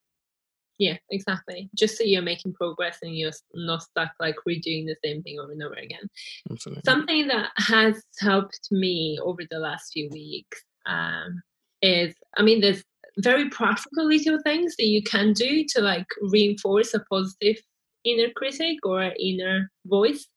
Yeah, 0.79 0.95
exactly. 1.11 1.69
Just 1.75 1.97
so 1.97 2.05
you're 2.05 2.21
making 2.21 2.53
progress 2.53 2.99
and 3.01 3.15
you're 3.15 3.33
not 3.53 3.83
stuck 3.83 4.11
like 4.19 4.35
redoing 4.47 4.85
the 4.85 4.95
same 5.03 5.21
thing 5.21 5.37
over 5.37 5.51
and 5.51 5.61
over 5.61 5.75
again. 5.75 6.09
Absolutely. 6.49 6.83
Something 6.85 7.27
that 7.27 7.49
has 7.57 8.01
helped 8.19 8.59
me 8.71 9.19
over 9.21 9.41
the 9.51 9.59
last 9.59 9.91
few 9.91 10.09
weeks 10.09 10.63
um, 10.85 11.41
is, 11.81 12.15
I 12.37 12.43
mean, 12.43 12.61
there's 12.61 12.81
very 13.17 13.49
practical 13.49 14.07
little 14.07 14.39
things 14.41 14.75
that 14.77 14.85
you 14.85 15.03
can 15.03 15.33
do 15.33 15.65
to 15.75 15.81
like 15.81 16.07
reinforce 16.31 16.93
a 16.93 17.01
positive 17.11 17.57
inner 18.05 18.29
critic 18.35 18.77
or 18.83 19.11
inner 19.19 19.69
voice. 19.85 20.27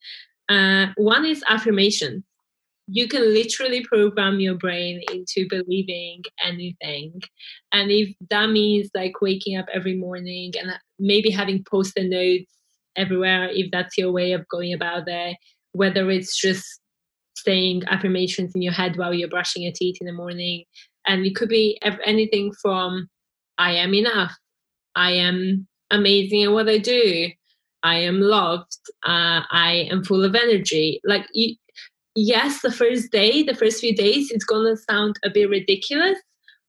Uh, 0.48 0.86
one 0.96 1.24
is 1.24 1.44
affirmation. 1.48 2.24
You 2.88 3.08
can 3.08 3.32
literally 3.32 3.84
program 3.84 4.40
your 4.40 4.56
brain 4.56 5.00
into 5.10 5.46
believing 5.48 6.22
anything. 6.44 7.20
And 7.72 7.90
if 7.90 8.14
that 8.30 8.50
means 8.50 8.90
like 8.94 9.20
waking 9.20 9.56
up 9.56 9.66
every 9.72 9.96
morning 9.96 10.52
and 10.60 10.70
uh, 10.70 10.78
maybe 10.98 11.30
having 11.30 11.64
post 11.70 11.92
it 11.96 12.10
notes 12.10 12.50
everywhere, 12.96 13.48
if 13.50 13.70
that's 13.70 13.96
your 13.96 14.12
way 14.12 14.32
of 14.32 14.46
going 14.48 14.72
about 14.72 15.04
it, 15.06 15.36
whether 15.72 16.10
it's 16.10 16.38
just 16.38 16.80
saying 17.36 17.82
affirmations 17.88 18.52
in 18.54 18.62
your 18.62 18.72
head 18.72 18.96
while 18.96 19.14
you're 19.14 19.28
brushing 19.28 19.62
your 19.62 19.72
teeth 19.72 19.96
in 20.00 20.06
the 20.06 20.12
morning. 20.12 20.64
And 21.06 21.24
it 21.26 21.34
could 21.34 21.48
be 21.48 21.80
anything 22.04 22.52
from 22.60 23.08
I 23.58 23.72
am 23.72 23.94
enough, 23.94 24.36
I 24.94 25.12
am 25.12 25.66
amazing 25.90 26.44
at 26.44 26.52
what 26.52 26.68
I 26.68 26.78
do, 26.78 27.30
I 27.82 27.96
am 27.96 28.20
loved, 28.20 28.76
uh, 29.04 29.42
I 29.50 29.88
am 29.90 30.04
full 30.04 30.24
of 30.24 30.34
energy. 30.34 31.00
Like, 31.04 31.26
you, 31.32 31.56
yes, 32.14 32.62
the 32.62 32.72
first 32.72 33.10
day, 33.12 33.42
the 33.42 33.54
first 33.54 33.80
few 33.80 33.94
days, 33.94 34.30
it's 34.30 34.44
going 34.44 34.66
to 34.74 34.80
sound 34.82 35.16
a 35.24 35.30
bit 35.30 35.48
ridiculous. 35.50 36.18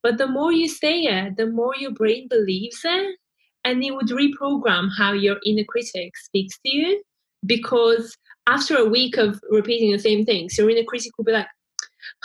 But 0.01 0.17
the 0.17 0.27
more 0.27 0.51
you 0.51 0.67
say 0.67 1.01
it, 1.03 1.37
the 1.37 1.47
more 1.47 1.73
your 1.77 1.91
brain 1.91 2.27
believes 2.29 2.81
it. 2.83 3.15
and 3.63 3.83
it 3.83 3.91
would 3.95 4.07
reprogram 4.09 4.89
how 4.97 5.13
your 5.13 5.37
inner 5.45 5.63
critic 5.63 6.17
speaks 6.17 6.57
to 6.65 6.75
you 6.75 7.01
because 7.45 8.17
after 8.47 8.75
a 8.77 8.85
week 8.89 9.17
of 9.17 9.39
repeating 9.49 9.91
the 9.91 9.99
same 9.99 10.25
things 10.25 10.57
your 10.57 10.69
inner 10.69 10.83
critic 10.83 11.11
will 11.17 11.25
be 11.25 11.31
like 11.31 11.47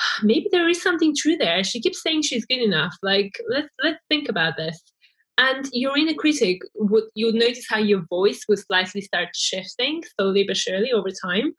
ah, 0.00 0.20
maybe 0.22 0.48
there 0.52 0.68
is 0.68 0.82
something 0.82 1.14
true 1.16 1.36
there 1.36 1.62
she 1.64 1.80
keeps 1.80 2.02
saying 2.02 2.22
she's 2.22 2.46
good 2.46 2.62
enough 2.62 2.94
like 3.02 3.32
let's 3.50 3.68
let's 3.84 4.00
think 4.08 4.28
about 4.28 4.56
this 4.56 4.82
and 5.38 5.68
your 5.72 5.96
inner 5.96 6.14
critic 6.14 6.60
would 6.74 7.04
you'll 7.14 7.32
notice 7.32 7.66
how 7.68 7.78
your 7.78 8.02
voice 8.08 8.44
will 8.48 8.56
slightly 8.56 9.00
start 9.00 9.28
shifting 9.34 10.02
slowly 10.18 10.44
but 10.46 10.56
surely 10.56 10.92
over 10.92 11.10
time 11.24 11.52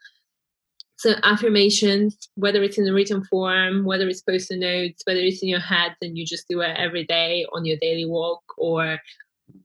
so 1.00 1.16
affirmations 1.24 2.30
whether 2.36 2.62
it's 2.62 2.78
in 2.78 2.88
a 2.88 2.94
written 2.94 3.24
form 3.24 3.86
whether 3.86 4.08
it's 4.10 4.22
post-it 4.22 4.60
notes 4.60 5.02
whether 5.06 5.22
it's 5.22 5.42
in 5.42 5.48
your 5.48 5.60
head 5.60 5.96
and 6.02 6.18
you 6.18 6.26
just 6.26 6.46
do 6.50 6.60
it 6.60 6.76
every 6.78 7.06
day 7.06 7.46
on 7.54 7.64
your 7.64 7.78
daily 7.82 8.06
walk 8.06 8.44
or 8.58 9.00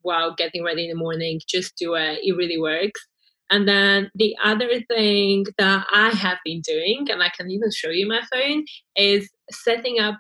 while 0.03 0.33
getting 0.37 0.63
ready 0.63 0.85
in 0.85 0.91
the 0.91 0.97
morning 0.97 1.41
just 1.49 1.77
do 1.77 1.95
it 1.95 2.21
it 2.23 2.37
really 2.37 2.59
works. 2.59 3.01
And 3.51 3.69
then 3.69 4.11
the 4.15 4.35
other 4.43 4.81
thing 4.89 5.45
that 5.59 5.87
i 5.93 6.11
have 6.11 6.39
been 6.45 6.63
doing 6.63 7.07
and 7.11 7.23
i 7.23 7.31
can 7.37 7.51
even 7.51 7.71
show 7.71 7.91
you 7.91 8.09
my 8.09 8.23
phone 8.33 8.65
is 8.97 9.29
setting 9.51 10.01
up 10.01 10.17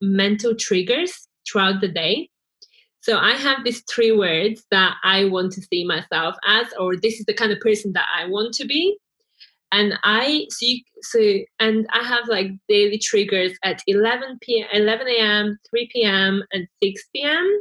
mental 0.00 0.54
triggers 0.54 1.12
throughout 1.50 1.80
the 1.80 1.88
day. 1.88 2.28
So 3.00 3.16
I 3.16 3.32
have 3.32 3.64
these 3.64 3.82
three 3.92 4.12
words 4.12 4.64
that 4.70 4.96
I 5.02 5.24
want 5.24 5.52
to 5.52 5.62
see 5.62 5.84
myself 5.84 6.36
as, 6.46 6.66
or 6.78 6.96
this 6.96 7.18
is 7.18 7.26
the 7.26 7.34
kind 7.34 7.52
of 7.52 7.60
person 7.60 7.92
that 7.94 8.06
I 8.14 8.26
want 8.26 8.54
to 8.54 8.66
be 8.66 8.98
and 9.72 9.94
I 10.02 10.46
so 10.50 10.66
you, 10.66 10.80
so 11.02 11.38
and 11.60 11.86
I 11.92 12.02
have 12.02 12.26
like 12.28 12.50
daily 12.68 12.98
triggers 12.98 13.52
at 13.64 13.82
11 13.86 14.38
p 14.40 14.64
11 14.72 15.06
a.m., 15.08 15.58
3 15.70 15.88
p.m. 15.92 16.42
and 16.52 16.66
6 16.82 17.02
p.m. 17.14 17.60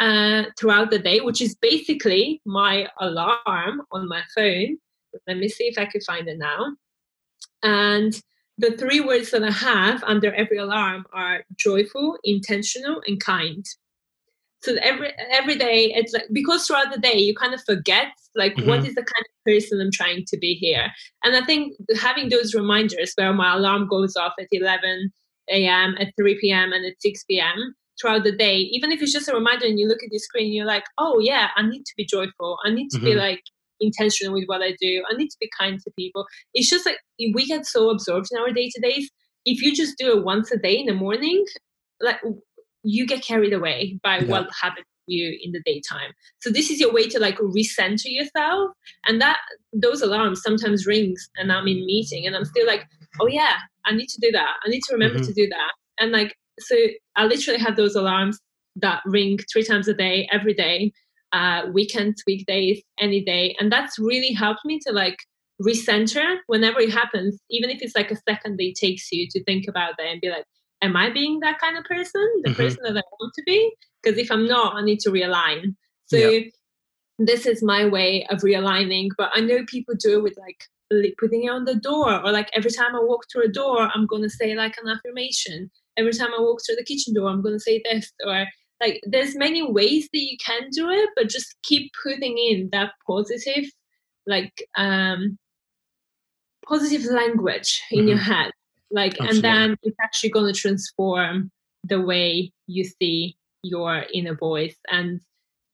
Uh, 0.00 0.44
throughout 0.58 0.90
the 0.90 0.98
day, 0.98 1.20
which 1.20 1.40
is 1.40 1.54
basically 1.56 2.40
my 2.44 2.88
alarm 3.00 3.82
on 3.92 4.08
my 4.08 4.22
phone. 4.34 4.78
Let 5.26 5.36
me 5.36 5.48
see 5.48 5.64
if 5.64 5.78
I 5.78 5.86
can 5.86 6.00
find 6.00 6.26
it 6.28 6.38
now. 6.38 6.74
And 7.62 8.20
the 8.58 8.76
three 8.76 9.00
words 9.00 9.30
that 9.30 9.42
I 9.42 9.50
have 9.50 10.02
under 10.04 10.32
every 10.34 10.58
alarm 10.58 11.04
are 11.12 11.44
joyful, 11.56 12.18
intentional, 12.24 13.02
and 13.06 13.20
kind 13.20 13.64
so 14.64 14.76
every 14.80 15.12
every 15.30 15.56
day 15.56 15.92
it's 15.94 16.12
like 16.14 16.24
because 16.32 16.66
throughout 16.66 16.90
the 16.92 16.98
day 16.98 17.18
you 17.18 17.34
kind 17.34 17.52
of 17.52 17.62
forget 17.64 18.08
like 18.34 18.54
mm-hmm. 18.54 18.68
what 18.68 18.80
is 18.80 18.94
the 18.94 19.02
kind 19.02 19.26
of 19.28 19.44
person 19.44 19.80
i'm 19.80 19.90
trying 19.92 20.24
to 20.26 20.38
be 20.38 20.54
here. 20.54 20.86
And 21.22 21.36
i 21.36 21.44
think 21.44 21.74
having 22.00 22.30
those 22.30 22.54
reminders 22.54 23.12
where 23.16 23.32
my 23.34 23.54
alarm 23.54 23.88
goes 23.88 24.16
off 24.16 24.32
at 24.40 24.48
11 24.50 25.12
a.m 25.50 25.94
at 26.00 26.12
3 26.18 26.38
p.m 26.40 26.72
and 26.72 26.86
at 26.86 26.94
6 27.00 27.24
p.m 27.24 27.74
throughout 28.00 28.24
the 28.24 28.32
day 28.32 28.56
even 28.56 28.90
if 28.90 29.02
it's 29.02 29.12
just 29.12 29.28
a 29.28 29.34
reminder 29.34 29.66
and 29.66 29.78
you 29.78 29.86
look 29.86 30.02
at 30.02 30.10
the 30.10 30.18
screen 30.18 30.52
you're 30.52 30.66
like 30.66 30.84
oh 30.98 31.18
yeah 31.20 31.48
i 31.56 31.62
need 31.62 31.84
to 31.84 31.92
be 31.96 32.06
joyful. 32.06 32.56
I 32.64 32.70
need 32.70 32.88
to 32.90 32.96
mm-hmm. 32.96 33.06
be 33.06 33.14
like 33.14 33.42
intentional 33.80 34.32
with 34.32 34.44
what 34.46 34.62
i 34.62 34.74
do. 34.80 35.04
I 35.10 35.16
need 35.16 35.28
to 35.28 35.36
be 35.40 35.50
kind 35.58 35.78
to 35.80 35.90
people. 35.98 36.26
It's 36.54 36.70
just 36.70 36.86
like 36.86 36.98
we 37.18 37.44
get 37.44 37.66
so 37.66 37.90
absorbed 37.90 38.28
in 38.30 38.38
our 38.38 38.50
day-to-days. 38.50 39.10
If 39.44 39.60
you 39.62 39.74
just 39.74 39.98
do 39.98 40.16
it 40.16 40.24
once 40.24 40.50
a 40.52 40.56
day 40.56 40.78
in 40.78 40.86
the 40.86 40.94
morning 40.94 41.44
like 42.00 42.20
you 42.84 43.06
get 43.06 43.24
carried 43.24 43.52
away 43.52 43.98
by 44.02 44.18
yeah. 44.18 44.26
what 44.26 44.48
happened 44.60 44.84
to 45.08 45.14
you 45.14 45.38
in 45.42 45.52
the 45.52 45.62
daytime. 45.64 46.12
So 46.40 46.50
this 46.50 46.70
is 46.70 46.78
your 46.78 46.92
way 46.92 47.08
to 47.08 47.18
like 47.18 47.38
recenter 47.38 48.06
yourself. 48.06 48.70
And 49.06 49.20
that 49.20 49.38
those 49.72 50.02
alarms 50.02 50.42
sometimes 50.42 50.86
rings 50.86 51.28
and 51.36 51.50
I'm 51.50 51.66
in 51.66 51.84
meeting 51.86 52.26
and 52.26 52.36
I'm 52.36 52.44
still 52.44 52.66
like, 52.66 52.84
oh 53.20 53.26
yeah, 53.26 53.56
I 53.84 53.94
need 53.94 54.08
to 54.08 54.20
do 54.20 54.30
that. 54.32 54.54
I 54.64 54.68
need 54.68 54.82
to 54.88 54.92
remember 54.92 55.18
mm-hmm. 55.18 55.26
to 55.26 55.32
do 55.32 55.48
that. 55.48 55.72
And 55.98 56.12
like 56.12 56.34
so 56.60 56.76
I 57.16 57.24
literally 57.24 57.58
have 57.60 57.76
those 57.76 57.94
alarms 57.94 58.38
that 58.76 59.02
ring 59.06 59.38
three 59.52 59.64
times 59.64 59.88
a 59.88 59.94
day, 59.94 60.28
every 60.32 60.54
day, 60.54 60.92
uh, 61.32 61.62
weekends, 61.72 62.22
weekdays, 62.26 62.82
any 62.98 63.24
day. 63.24 63.56
And 63.58 63.70
that's 63.70 63.98
really 63.98 64.32
helped 64.32 64.64
me 64.64 64.78
to 64.86 64.92
like 64.92 65.18
recenter 65.62 66.36
whenever 66.46 66.80
it 66.80 66.92
happens, 66.92 67.40
even 67.50 67.70
if 67.70 67.82
it's 67.82 67.94
like 67.94 68.10
a 68.10 68.16
second 68.28 68.56
that 68.56 68.64
it 68.64 68.76
takes 68.76 69.10
you 69.12 69.28
to 69.30 69.42
think 69.44 69.66
about 69.68 69.94
that 69.98 70.06
and 70.06 70.20
be 70.20 70.30
like, 70.30 70.44
am 70.82 70.96
I 70.96 71.10
being 71.10 71.40
that 71.40 71.58
kind 71.58 71.76
of 71.76 71.84
person, 71.84 72.26
the 72.42 72.50
mm-hmm. 72.50 72.62
person 72.62 72.78
that 72.82 72.96
I 72.96 73.02
want 73.20 73.32
to 73.34 73.42
be? 73.46 73.72
Because 74.02 74.18
if 74.18 74.30
I'm 74.30 74.46
not, 74.46 74.74
I 74.74 74.82
need 74.82 75.00
to 75.00 75.10
realign. 75.10 75.74
So 76.06 76.16
yep. 76.16 76.52
this 77.18 77.46
is 77.46 77.62
my 77.62 77.86
way 77.86 78.26
of 78.30 78.40
realigning. 78.40 79.08
But 79.16 79.30
I 79.34 79.40
know 79.40 79.64
people 79.66 79.94
do 79.98 80.18
it 80.18 80.22
with 80.22 80.36
like 80.38 80.64
putting 81.18 81.44
it 81.44 81.50
on 81.50 81.64
the 81.64 81.74
door, 81.74 82.22
or 82.24 82.30
like 82.30 82.50
every 82.54 82.70
time 82.70 82.94
I 82.94 83.00
walk 83.00 83.24
through 83.30 83.44
a 83.44 83.48
door, 83.48 83.90
I'm 83.94 84.06
gonna 84.06 84.30
say 84.30 84.54
like 84.54 84.76
an 84.82 84.90
affirmation. 84.90 85.70
Every 85.96 86.12
time 86.12 86.30
I 86.36 86.40
walk 86.40 86.60
through 86.64 86.76
the 86.76 86.84
kitchen 86.84 87.14
door, 87.14 87.30
I'm 87.30 87.42
gonna 87.42 87.60
say 87.60 87.82
this, 87.84 88.12
or 88.26 88.46
like 88.80 89.00
there's 89.04 89.36
many 89.36 89.62
ways 89.62 90.08
that 90.12 90.18
you 90.18 90.36
can 90.44 90.68
do 90.70 90.90
it, 90.90 91.08
but 91.16 91.28
just 91.28 91.54
keep 91.62 91.90
putting 92.02 92.36
in 92.36 92.68
that 92.72 92.92
positive, 93.06 93.64
like 94.26 94.52
um 94.76 95.38
positive 96.66 97.04
language 97.04 97.82
in 97.90 98.00
mm-hmm. 98.00 98.08
your 98.08 98.18
head 98.18 98.50
like 98.90 99.12
Absolutely. 99.20 99.36
and 99.36 99.44
then 99.44 99.76
it's 99.82 99.96
actually 100.02 100.30
going 100.30 100.52
to 100.52 100.58
transform 100.58 101.50
the 101.84 102.00
way 102.00 102.52
you 102.66 102.84
see 102.84 103.36
your 103.62 104.04
inner 104.12 104.34
voice 104.34 104.76
and 104.90 105.20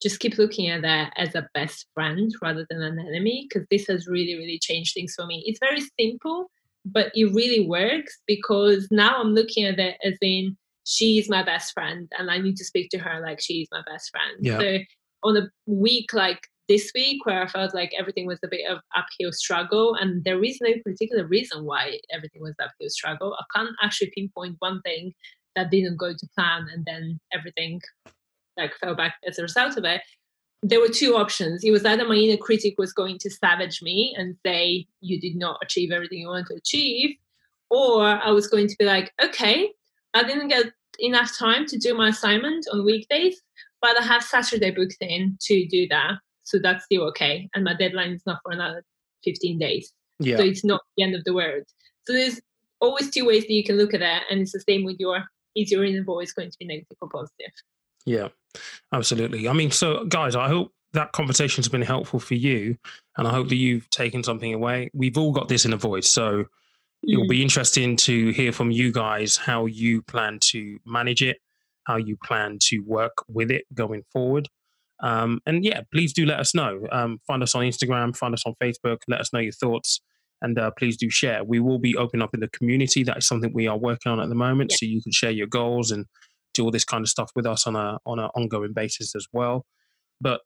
just 0.02 0.20
keep 0.20 0.38
looking 0.38 0.68
at 0.68 0.82
that 0.82 1.12
as 1.16 1.34
a 1.34 1.48
best 1.52 1.86
friend 1.94 2.32
rather 2.42 2.66
than 2.70 2.82
an 2.82 2.98
enemy 2.98 3.46
because 3.48 3.66
this 3.70 3.86
has 3.86 4.06
really 4.06 4.36
really 4.36 4.58
changed 4.58 4.94
things 4.94 5.14
for 5.14 5.26
me 5.26 5.42
it's 5.46 5.58
very 5.60 5.82
simple 5.98 6.50
but 6.84 7.10
it 7.14 7.32
really 7.34 7.66
works 7.66 8.18
because 8.26 8.88
now 8.90 9.20
i'm 9.20 9.34
looking 9.34 9.64
at 9.64 9.78
it 9.78 9.96
as 10.04 10.16
in 10.22 10.56
she's 10.84 11.28
my 11.28 11.42
best 11.42 11.72
friend 11.72 12.10
and 12.18 12.30
i 12.30 12.38
need 12.38 12.56
to 12.56 12.64
speak 12.64 12.88
to 12.90 12.98
her 12.98 13.20
like 13.20 13.40
she's 13.40 13.68
my 13.70 13.82
best 13.86 14.10
friend 14.10 14.38
yeah. 14.40 14.58
so 14.58 14.78
on 15.22 15.36
a 15.36 15.48
week 15.66 16.12
like 16.12 16.40
this 16.70 16.92
week 16.94 17.26
where 17.26 17.42
I 17.42 17.48
felt 17.48 17.74
like 17.74 17.92
everything 17.98 18.26
was 18.26 18.38
a 18.44 18.48
bit 18.48 18.70
of 18.70 18.78
uphill 18.96 19.32
struggle, 19.32 19.96
and 19.96 20.22
there 20.22 20.42
is 20.42 20.58
no 20.62 20.70
particular 20.84 21.26
reason 21.26 21.64
why 21.64 21.98
everything 22.12 22.42
was 22.42 22.54
uphill 22.62 22.88
struggle. 22.88 23.36
I 23.38 23.44
can't 23.58 23.74
actually 23.82 24.12
pinpoint 24.14 24.54
one 24.60 24.80
thing 24.82 25.12
that 25.56 25.72
didn't 25.72 25.96
go 25.96 26.12
to 26.12 26.28
plan, 26.38 26.68
and 26.72 26.84
then 26.86 27.18
everything 27.34 27.80
like 28.56 28.72
fell 28.76 28.94
back 28.94 29.16
as 29.26 29.36
a 29.40 29.42
result 29.42 29.76
of 29.78 29.84
it. 29.84 30.00
There 30.62 30.78
were 30.80 30.88
two 30.88 31.16
options. 31.16 31.64
It 31.64 31.72
was 31.72 31.84
either 31.84 32.06
my 32.06 32.14
inner 32.14 32.36
critic 32.36 32.74
was 32.78 32.92
going 32.92 33.18
to 33.18 33.30
savage 33.30 33.82
me 33.82 34.14
and 34.16 34.36
say 34.46 34.86
you 35.00 35.20
did 35.20 35.34
not 35.34 35.58
achieve 35.64 35.90
everything 35.90 36.18
you 36.18 36.28
wanted 36.28 36.46
to 36.50 36.54
achieve, 36.54 37.16
or 37.68 38.04
I 38.04 38.30
was 38.30 38.46
going 38.46 38.68
to 38.68 38.76
be 38.78 38.84
like, 38.84 39.12
okay, 39.20 39.72
I 40.14 40.22
didn't 40.22 40.48
get 40.48 40.66
enough 41.00 41.36
time 41.36 41.66
to 41.66 41.78
do 41.78 41.94
my 41.94 42.10
assignment 42.10 42.64
on 42.72 42.84
weekdays, 42.84 43.42
but 43.82 43.98
I 44.00 44.04
have 44.04 44.22
Saturday 44.22 44.70
booked 44.70 44.98
in 45.00 45.36
to 45.40 45.66
do 45.66 45.88
that 45.88 46.18
so 46.50 46.58
that's 46.58 46.84
still 46.84 47.02
okay. 47.08 47.48
And 47.54 47.64
my 47.64 47.74
deadline 47.74 48.10
is 48.10 48.22
not 48.26 48.40
for 48.42 48.52
another 48.52 48.82
15 49.24 49.58
days. 49.58 49.92
Yeah. 50.18 50.36
so 50.36 50.42
it's 50.42 50.64
not 50.64 50.82
the 50.96 51.02
end 51.02 51.14
of 51.14 51.24
the 51.24 51.32
world. 51.32 51.64
So 52.06 52.12
there's 52.12 52.40
always 52.80 53.10
two 53.10 53.24
ways 53.24 53.42
that 53.44 53.52
you 53.52 53.64
can 53.64 53.76
look 53.76 53.94
at 53.94 54.00
that 54.00 54.24
and 54.30 54.40
it's 54.40 54.52
the 54.52 54.60
same 54.60 54.84
with 54.84 54.96
your 54.98 55.24
is 55.56 55.70
your 55.70 55.84
inner 55.84 56.04
voice 56.04 56.32
going 56.32 56.50
to 56.50 56.56
be 56.58 56.66
negative 56.66 56.96
or 57.00 57.08
positive? 57.08 57.52
Yeah 58.04 58.28
absolutely. 58.92 59.48
I 59.48 59.52
mean 59.52 59.70
so 59.70 60.04
guys 60.04 60.34
i 60.36 60.48
hope 60.48 60.72
that 60.92 61.12
conversation 61.12 61.62
has 61.62 61.68
been 61.68 61.82
helpful 61.82 62.18
for 62.18 62.34
you 62.34 62.76
and 63.16 63.28
i 63.28 63.30
hope 63.30 63.48
that 63.48 63.56
you've 63.56 63.88
taken 63.90 64.24
something 64.24 64.52
away. 64.52 64.90
We've 64.92 65.16
all 65.16 65.32
got 65.32 65.48
this 65.48 65.64
in 65.64 65.72
a 65.72 65.76
voice 65.76 66.08
so 66.08 66.44
it'll 67.08 67.28
be 67.28 67.38
mm. 67.38 67.42
interesting 67.42 67.96
to 67.96 68.30
hear 68.30 68.52
from 68.52 68.70
you 68.70 68.92
guys 68.92 69.36
how 69.36 69.66
you 69.66 70.02
plan 70.02 70.38
to 70.40 70.78
manage 70.84 71.22
it 71.22 71.38
how 71.84 71.96
you 71.96 72.16
plan 72.16 72.58
to 72.60 72.80
work 72.80 73.24
with 73.28 73.50
it 73.50 73.64
going 73.74 74.02
forward 74.12 74.48
um, 75.02 75.40
and 75.46 75.64
yeah, 75.64 75.80
please 75.92 76.12
do 76.12 76.26
let 76.26 76.40
us 76.40 76.54
know. 76.54 76.86
Um, 76.92 77.18
find 77.26 77.42
us 77.42 77.54
on 77.54 77.62
Instagram, 77.62 78.16
find 78.16 78.34
us 78.34 78.44
on 78.46 78.54
Facebook, 78.62 78.98
let 79.08 79.20
us 79.20 79.32
know 79.32 79.38
your 79.40 79.52
thoughts, 79.52 80.00
and 80.42 80.58
uh, 80.58 80.70
please 80.78 80.96
do 80.96 81.10
share. 81.10 81.44
We 81.44 81.60
will 81.60 81.78
be 81.78 81.96
opening 81.96 82.22
up 82.22 82.34
in 82.34 82.40
the 82.40 82.48
community. 82.48 83.02
That 83.02 83.18
is 83.18 83.26
something 83.26 83.52
we 83.52 83.66
are 83.66 83.78
working 83.78 84.12
on 84.12 84.20
at 84.20 84.28
the 84.28 84.34
moment. 84.34 84.72
Yeah. 84.72 84.76
So 84.80 84.86
you 84.86 85.02
can 85.02 85.12
share 85.12 85.30
your 85.30 85.46
goals 85.46 85.90
and 85.90 86.06
do 86.54 86.64
all 86.64 86.70
this 86.70 86.84
kind 86.84 87.02
of 87.02 87.08
stuff 87.08 87.30
with 87.34 87.46
us 87.46 87.66
on 87.66 87.76
a 87.76 87.98
on 88.06 88.18
an 88.18 88.30
ongoing 88.34 88.72
basis 88.72 89.14
as 89.14 89.26
well. 89.32 89.64
But 90.20 90.40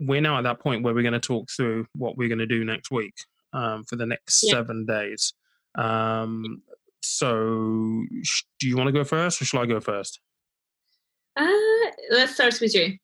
we're 0.00 0.20
now 0.20 0.38
at 0.38 0.44
that 0.44 0.60
point 0.60 0.82
where 0.82 0.94
we're 0.94 1.02
going 1.02 1.12
to 1.12 1.20
talk 1.20 1.48
through 1.54 1.86
what 1.94 2.16
we're 2.16 2.28
going 2.28 2.38
to 2.38 2.46
do 2.46 2.64
next 2.64 2.90
week 2.90 3.14
um, 3.52 3.84
for 3.84 3.96
the 3.96 4.06
next 4.06 4.42
yeah. 4.42 4.52
seven 4.52 4.86
days. 4.86 5.34
Um, 5.76 6.62
so, 7.02 8.02
sh- 8.22 8.42
do 8.58 8.66
you 8.66 8.76
want 8.76 8.88
to 8.88 8.92
go 8.92 9.04
first, 9.04 9.40
or 9.40 9.44
shall 9.44 9.62
I 9.62 9.66
go 9.66 9.80
first? 9.80 10.20
Uh, 11.36 11.46
let's 12.10 12.34
start 12.34 12.58
with 12.60 12.74
you. 12.74 12.96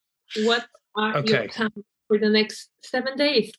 What 0.44 0.66
are 0.96 1.16
okay. 1.18 1.48
your 1.58 1.68
for 2.08 2.18
the 2.18 2.28
next 2.28 2.70
seven 2.82 3.16
days? 3.16 3.52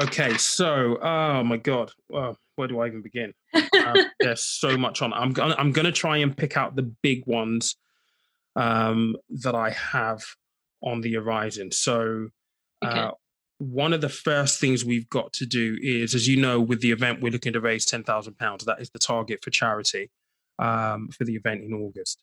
Okay, 0.00 0.36
so 0.38 0.98
oh 1.02 1.44
my 1.44 1.56
god, 1.56 1.92
well, 2.08 2.36
where 2.56 2.68
do 2.68 2.80
I 2.80 2.86
even 2.86 3.02
begin? 3.02 3.34
um, 3.54 3.96
there's 4.20 4.44
so 4.44 4.76
much 4.76 5.02
on. 5.02 5.12
I'm 5.12 5.32
gonna 5.32 5.54
I'm 5.58 5.72
gonna 5.72 5.92
try 5.92 6.18
and 6.18 6.36
pick 6.36 6.56
out 6.56 6.76
the 6.76 6.82
big 6.82 7.26
ones 7.26 7.76
um, 8.56 9.16
that 9.42 9.54
I 9.54 9.70
have 9.70 10.22
on 10.82 11.00
the 11.00 11.14
horizon. 11.14 11.70
So. 11.72 12.28
Okay. 12.84 12.98
Uh, 12.98 13.12
one 13.58 13.92
of 13.92 14.00
the 14.00 14.08
first 14.08 14.60
things 14.60 14.84
we've 14.84 15.08
got 15.08 15.32
to 15.34 15.46
do 15.46 15.78
is, 15.80 16.16
as 16.16 16.26
you 16.26 16.36
know, 16.36 16.60
with 16.60 16.80
the 16.80 16.90
event, 16.90 17.22
we're 17.22 17.30
looking 17.30 17.52
to 17.52 17.60
raise 17.60 17.86
ten 17.86 18.02
thousand 18.02 18.36
pounds. 18.36 18.64
That 18.64 18.80
is 18.80 18.90
the 18.90 18.98
target 18.98 19.38
for 19.40 19.50
charity 19.50 20.10
um, 20.58 21.08
for 21.16 21.24
the 21.24 21.34
event 21.34 21.62
in 21.62 21.72
August. 21.72 22.22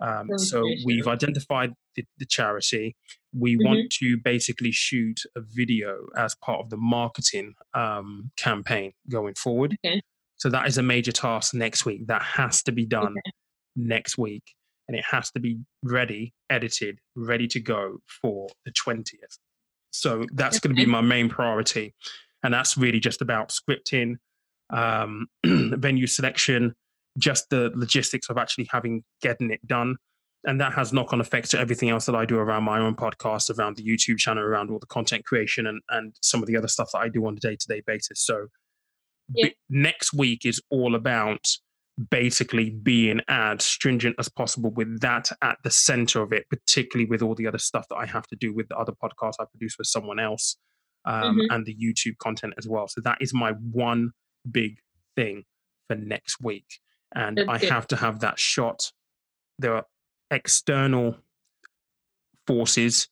Um, 0.00 0.28
so 0.38 0.62
we've 0.84 1.06
identified 1.08 1.72
the, 1.94 2.04
the 2.18 2.26
charity. 2.26 2.96
We 3.32 3.56
Mhm. 3.56 3.64
want 3.64 3.90
to 4.00 4.18
basically 4.22 4.70
shoot 4.72 5.20
a 5.34 5.40
video 5.40 6.06
as 6.16 6.34
part 6.34 6.60
of 6.60 6.70
the 6.70 6.76
marketing 6.76 7.54
um, 7.74 8.30
campaign 8.36 8.92
going 9.10 9.34
forward. 9.34 9.76
Okay. 9.84 10.02
So 10.36 10.50
that 10.50 10.66
is 10.66 10.76
a 10.76 10.82
major 10.82 11.12
task 11.12 11.54
next 11.54 11.86
week. 11.86 12.06
That 12.08 12.22
has 12.22 12.62
to 12.64 12.72
be 12.72 12.84
done 12.84 13.14
next 13.74 14.18
week, 14.18 14.42
and 14.86 14.96
it 14.96 15.04
has 15.10 15.30
to 15.32 15.40
be 15.40 15.60
ready, 15.82 16.34
edited, 16.50 16.98
ready 17.14 17.46
to 17.48 17.60
go 17.60 17.98
for 18.20 18.48
the 18.66 18.72
twentieth. 18.72 19.38
So 19.92 20.26
that's 20.34 20.60
going 20.60 20.76
to 20.76 20.84
be 20.84 20.90
my 20.90 21.00
main 21.00 21.30
priority, 21.30 21.94
and 22.42 22.52
that's 22.52 22.76
really 22.76 23.00
just 23.00 23.22
about 23.22 23.48
scripting, 23.50 24.16
um, 24.68 25.28
venue 25.44 26.06
selection, 26.06 26.74
just 27.18 27.48
the 27.50 27.70
logistics 27.74 28.28
of 28.30 28.36
actually 28.38 28.68
having 28.70 29.04
getting 29.22 29.50
it 29.50 29.66
done. 29.66 29.96
And 30.44 30.60
that 30.60 30.74
has 30.74 30.92
knock 30.92 31.12
on 31.12 31.20
effects 31.20 31.48
to 31.50 31.58
everything 31.58 31.88
else 31.88 32.06
that 32.06 32.14
I 32.14 32.24
do 32.24 32.38
around 32.38 32.62
my 32.62 32.78
own 32.78 32.94
podcast, 32.94 33.56
around 33.58 33.76
the 33.76 33.82
YouTube 33.84 34.18
channel, 34.18 34.44
around 34.44 34.70
all 34.70 34.78
the 34.78 34.86
content 34.86 35.24
creation, 35.24 35.66
and, 35.66 35.80
and 35.90 36.14
some 36.22 36.40
of 36.40 36.46
the 36.46 36.56
other 36.56 36.68
stuff 36.68 36.90
that 36.92 36.98
I 37.00 37.08
do 37.08 37.26
on 37.26 37.36
a 37.36 37.40
day 37.40 37.56
to 37.56 37.66
day 37.68 37.82
basis. 37.84 38.20
So, 38.24 38.46
Yeah. 39.34 39.48
b- 39.48 39.54
next 39.68 40.12
week 40.12 40.44
is 40.46 40.60
all 40.70 40.94
about 40.94 41.48
basically 42.10 42.70
being 42.70 43.22
as 43.26 43.64
stringent 43.64 44.14
as 44.18 44.28
possible 44.28 44.70
with 44.70 45.00
that 45.00 45.32
at 45.42 45.56
the 45.64 45.70
center 45.70 46.20
of 46.22 46.32
it, 46.32 46.46
particularly 46.50 47.08
with 47.08 47.22
all 47.22 47.34
the 47.34 47.46
other 47.48 47.58
stuff 47.58 47.86
that 47.88 47.96
I 47.96 48.06
have 48.06 48.26
to 48.28 48.36
do 48.36 48.52
with 48.54 48.68
the 48.68 48.76
other 48.76 48.92
podcasts 48.92 49.36
I 49.40 49.46
produce 49.46 49.76
with 49.78 49.86
someone 49.88 50.20
else 50.20 50.56
um, 51.06 51.38
Mhm. 51.38 51.46
and 51.54 51.66
the 51.66 51.74
YouTube 51.74 52.18
content 52.18 52.52
as 52.58 52.68
well. 52.68 52.86
So 52.88 53.00
that 53.00 53.18
is 53.20 53.32
my 53.32 53.52
one 53.52 54.10
big 54.50 54.78
thing 55.16 55.44
for 55.88 55.96
next 55.96 56.40
week. 56.40 56.66
And 57.14 57.38
That's 57.38 57.48
I 57.48 57.58
good. 57.58 57.70
have 57.70 57.86
to 57.88 57.96
have 57.96 58.20
that 58.20 58.38
shot. 58.38 58.92
There 59.58 59.74
are 59.74 59.86
external 60.30 61.16
forces 62.46 63.08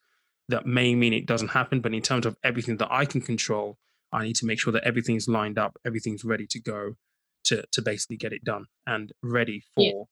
that 0.48 0.66
may 0.66 0.94
mean 0.94 1.12
it 1.12 1.26
doesn't 1.26 1.48
happen, 1.48 1.80
but 1.80 1.94
in 1.94 2.02
terms 2.02 2.26
of 2.26 2.36
everything 2.44 2.76
that 2.78 2.88
I 2.90 3.04
can 3.06 3.20
control, 3.20 3.78
I 4.12 4.24
need 4.24 4.36
to 4.36 4.46
make 4.46 4.60
sure 4.60 4.72
that 4.72 4.84
everything's 4.84 5.26
lined 5.28 5.58
up, 5.58 5.76
everything's 5.86 6.24
ready 6.24 6.46
to 6.48 6.60
go 6.60 6.96
to 7.44 7.64
to 7.72 7.82
basically 7.82 8.16
get 8.16 8.32
it 8.32 8.44
done 8.44 8.66
and 8.86 9.12
ready 9.22 9.62
for 9.74 9.82
Yeah. 9.82 10.02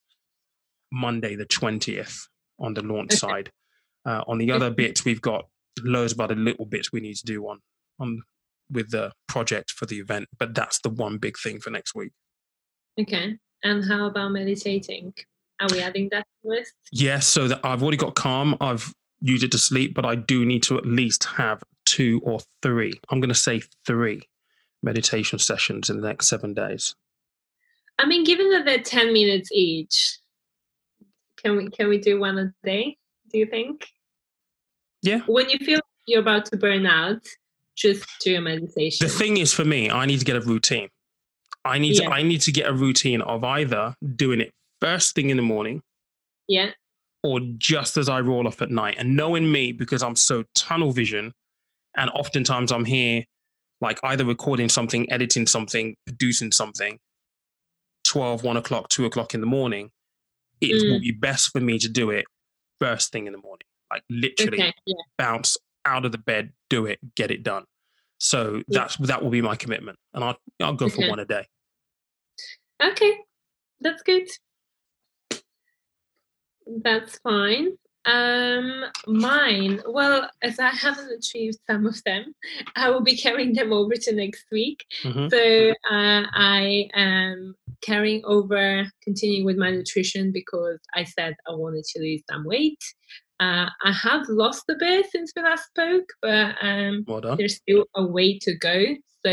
Monday 0.91 1.35
the 1.37 1.47
twentieth 1.47 2.29
on 2.59 2.75
the 2.75 2.83
launch 2.83 3.13
Okay. 3.13 3.17
side. 3.17 3.53
Uh, 4.05 4.23
on 4.27 4.39
the 4.39 4.51
other 4.53 4.71
bits, 4.71 5.05
we've 5.05 5.21
got 5.23 5.49
loads 5.83 6.13
of 6.13 6.21
other 6.21 6.35
little 6.35 6.67
bits 6.67 6.93
we 6.93 7.01
need 7.01 7.15
to 7.17 7.25
do 7.25 7.47
on 7.49 7.61
on 7.99 8.23
with 8.71 8.91
the 8.91 9.13
project 9.29 9.71
for 9.71 9.87
the 9.87 9.99
event, 9.99 10.29
but 10.39 10.55
that's 10.55 10.81
the 10.81 10.89
one 10.91 11.19
big 11.19 11.39
thing 11.39 11.61
for 11.61 11.71
next 11.71 11.95
week. 11.95 12.13
Okay. 13.01 13.39
And 13.63 13.85
how 13.85 14.07
about 14.07 14.33
meditating? 14.33 15.15
Are 15.61 15.69
we 15.71 15.81
adding 15.81 16.09
that 16.11 16.23
to 16.23 16.31
the 16.43 16.49
list? 16.51 16.73
Yes, 16.91 17.27
so 17.27 17.49
that 17.49 17.61
I've 17.65 17.83
already 17.83 17.97
got 17.97 18.15
calm. 18.15 18.57
I've 18.61 18.93
used 19.21 19.45
it 19.45 19.53
to 19.53 19.59
sleep, 19.59 19.95
but 19.95 20.05
I 20.05 20.17
do 20.17 20.45
need 20.45 20.63
to 20.65 20.77
at 20.77 20.85
least 20.85 21.25
have 21.25 21.63
two 21.85 22.21
or 22.25 22.41
three. 22.63 22.93
I'm 23.11 23.21
going 23.21 23.29
to 23.29 23.35
say 23.35 23.63
three 23.87 24.23
meditation 24.83 25.39
sessions 25.39 25.89
in 25.89 26.01
the 26.01 26.07
next 26.07 26.29
seven 26.29 26.55
days. 26.55 26.97
I 27.99 28.07
mean, 28.07 28.25
given 28.25 28.51
that 28.51 28.65
they're 28.65 28.83
ten 28.83 29.13
minutes 29.13 29.51
each, 29.53 30.19
can 31.37 31.57
we 31.57 31.71
can 31.71 31.89
we 31.89 31.99
do 31.99 32.19
one 32.19 32.39
a 32.39 32.53
day? 32.67 32.97
Do 33.31 33.39
you 33.39 33.47
think? 33.47 33.87
Yeah. 35.03 35.21
When 35.27 35.49
you 35.51 35.59
feel 35.59 35.81
you're 36.07 36.21
about 36.21 36.47
to 36.47 36.57
burn 36.57 36.87
out, 36.87 37.23
just 37.77 38.05
do 38.25 38.37
a 38.37 38.41
meditation. 38.41 39.07
The 39.07 39.13
thing 39.13 39.37
is, 39.37 39.53
for 39.53 39.65
me, 39.65 39.91
I 39.91 40.07
need 40.07 40.19
to 40.19 40.25
get 40.25 40.37
a 40.37 40.41
routine. 40.41 40.89
I 41.65 41.79
need 41.79 41.97
Yeah. 41.99 42.09
to, 42.09 42.15
I 42.15 42.23
need 42.23 42.41
to 42.43 42.53
get 42.53 42.69
a 42.69 42.73
routine 42.73 43.21
of 43.23 43.45
either 43.45 43.95
doing 44.17 44.41
it 44.41 44.51
first 44.81 45.15
thing 45.15 45.31
in 45.31 45.37
the 45.37 45.43
morning 45.45 45.83
yeah. 46.49 46.71
or 47.23 47.39
just 47.57 47.97
as 47.97 48.09
I 48.09 48.21
roll 48.21 48.47
off 48.49 48.61
at 48.63 48.71
night. 48.71 48.97
And 48.99 49.17
knowing 49.17 49.51
me, 49.53 49.71
because 49.73 50.03
I'm 50.03 50.17
so 50.17 50.45
tunnel 50.57 50.91
vision, 50.93 51.33
and 51.97 52.11
oftentimes 52.11 52.73
I'm 52.73 52.85
here, 52.85 53.25
like 53.81 54.01
either 54.03 54.25
recording 54.25 54.69
something, 54.69 55.11
editing 55.13 55.47
something, 55.47 55.95
producing 56.07 56.51
something, 56.53 56.99
12, 58.05 58.43
1 58.43 58.57
o'clock, 58.57 58.89
2 58.89 59.05
o'clock 59.07 59.35
in 59.35 59.41
the 59.41 59.47
morning, 59.47 59.91
it 60.61 60.73
Mm. 60.83 60.91
will 60.93 61.01
be 61.01 61.11
best 61.13 61.51
for 61.53 61.61
me 61.61 61.79
to 61.79 61.89
do 61.89 62.11
it 62.11 62.25
first 62.81 63.13
thing 63.13 63.27
in 63.27 63.33
the 63.33 63.39
morning. 63.39 63.67
Like 63.91 64.03
literally 64.11 64.59
Okay. 64.61 64.73
Yeah. 64.87 64.95
bounce 65.19 65.57
out 65.85 66.05
of 66.05 66.13
the 66.13 66.19
bed, 66.19 66.53
do 66.71 66.87
it, 66.87 66.99
get 67.15 67.31
it 67.31 67.43
done. 67.43 67.65
So 68.23 68.63
Yeah. 68.69 68.79
that's 68.79 68.97
that 68.99 69.23
will 69.23 69.31
be 69.31 69.43
my 69.43 69.57
commitment. 69.57 69.99
And 70.15 70.23
I'll 70.23 70.39
I'll 70.61 70.75
go 70.75 70.89
for 70.89 71.09
one 71.09 71.19
a 71.19 71.25
day. 71.25 71.45
Okay. 72.83 73.19
That's 73.81 74.03
good. 74.03 74.29
That's 76.85 77.19
fine. 77.19 77.73
Um, 78.05 78.85
mine. 79.07 79.81
Well, 79.89 80.29
as 80.41 80.59
I 80.61 80.69
haven't 80.71 81.11
achieved 81.11 81.59
some 81.69 81.87
of 81.87 82.01
them, 82.05 82.33
I 82.77 82.91
will 82.91 83.03
be 83.03 83.17
carrying 83.17 83.55
them 83.55 83.73
over 83.73 83.95
to 83.95 84.13
next 84.15 84.45
week. 84.53 84.85
Mhm. 85.03 85.29
So 85.31 85.71
uh, 85.93 86.25
I 86.33 86.89
am 86.95 87.55
carrying 87.81 88.25
over, 88.25 88.89
continuing 89.03 89.45
with 89.45 89.57
my 89.57 89.71
nutrition 89.71 90.31
because 90.33 90.79
I 90.95 91.03
said 91.05 91.35
I 91.49 91.55
wanted 91.55 91.85
to 91.85 92.01
lose 92.01 92.23
some 92.31 92.45
weight. 92.45 92.79
Uh, 93.43 93.69
I 93.89 93.93
have 94.07 94.23
lost 94.29 94.65
a 94.71 94.77
bit 94.79 95.07
since 95.11 95.33
we 95.35 95.43
last 95.43 95.65
spoke, 95.67 96.09
but 96.21 96.55
um, 96.63 97.05
Well 97.09 97.37
there's 97.37 97.57
still 97.57 97.85
a 98.03 98.05
way 98.17 98.39
to 98.45 98.53
go. 98.69 98.79
So 99.25 99.33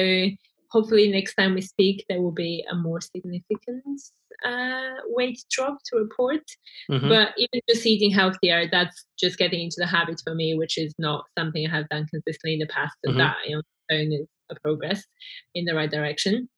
hopefully 0.71 1.11
next 1.11 1.35
time 1.35 1.53
we 1.53 1.61
speak, 1.61 2.05
there 2.09 2.21
will 2.21 2.37
be 2.47 2.65
a 2.71 2.75
more 2.75 3.01
significant 3.01 4.01
uh, 4.45 4.91
weight 5.07 5.39
drop 5.51 5.77
to 5.87 5.97
report. 5.97 6.45
Mhm. 6.89 7.09
But 7.09 7.27
even 7.37 7.59
just 7.69 7.85
eating 7.85 8.11
healthier, 8.11 8.67
that's 8.71 9.05
just 9.23 9.37
getting 9.37 9.61
into 9.65 9.75
the 9.77 9.85
habit 9.85 10.21
for 10.25 10.33
me, 10.33 10.55
which 10.55 10.77
is 10.77 10.93
not 10.97 11.25
something 11.37 11.67
I 11.67 11.69
have 11.77 11.89
done 11.89 12.05
consistently 12.07 12.53
in 12.53 12.59
the 12.59 12.73
past. 12.77 12.95
So 13.05 13.11
Mhm. 13.11 13.17
that 13.17 13.35
am 13.49 13.61
own 13.91 14.13
is 14.13 14.27
a 14.49 14.55
progress 14.63 15.03
in 15.53 15.65
the 15.65 15.75
right 15.75 15.91
direction. 15.91 16.49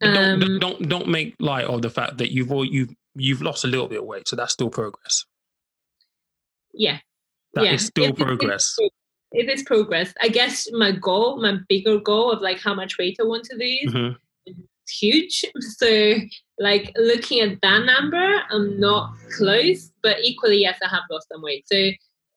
Don't, 0.00 0.16
Um, 0.16 0.40
don't 0.40 0.58
don't 0.60 0.88
don't 0.88 1.08
make 1.08 1.34
light 1.38 1.66
of 1.66 1.82
the 1.82 1.90
fact 1.90 2.18
that 2.18 2.32
you've 2.32 2.50
al- 2.50 2.64
you've 2.64 2.94
you've 3.14 3.42
lost 3.42 3.64
a 3.64 3.68
little 3.68 3.86
bit 3.86 4.00
of 4.00 4.06
weight, 4.06 4.26
so 4.26 4.34
that's 4.36 4.52
still 4.52 4.70
progress. 4.70 5.24
Yeah, 6.74 6.98
That 7.54 7.64
is 7.64 7.70
yeah. 7.70 7.76
still 7.76 8.04
It- 8.04 8.10
it- 8.10 8.16
progress. 8.26 8.76
It 9.32 9.48
is 9.50 9.64
progress. 9.64 10.14
I 10.22 10.28
guess 10.28 10.68
my 10.72 10.92
goal, 10.92 11.40
my 11.42 11.58
bigger 11.68 11.98
goal 11.98 12.30
of 12.30 12.40
like 12.40 12.60
how 12.60 12.72
much 12.74 12.98
weight 12.98 13.16
I 13.20 13.24
want 13.24 13.44
to 13.46 13.56
lose, 13.56 13.92
Mhm. 13.92 14.16
is 14.46 14.56
huge. 15.00 15.44
So 15.78 16.14
like 16.60 16.92
looking 16.96 17.40
at 17.40 17.60
that 17.62 17.84
number, 17.84 18.42
I'm 18.50 18.78
not 18.78 19.12
close, 19.36 19.90
but 20.04 20.18
equally, 20.22 20.58
yes, 20.60 20.78
I 20.84 20.88
have 20.88 21.02
lost 21.10 21.26
some 21.32 21.42
weight. 21.42 21.64
So 21.66 21.76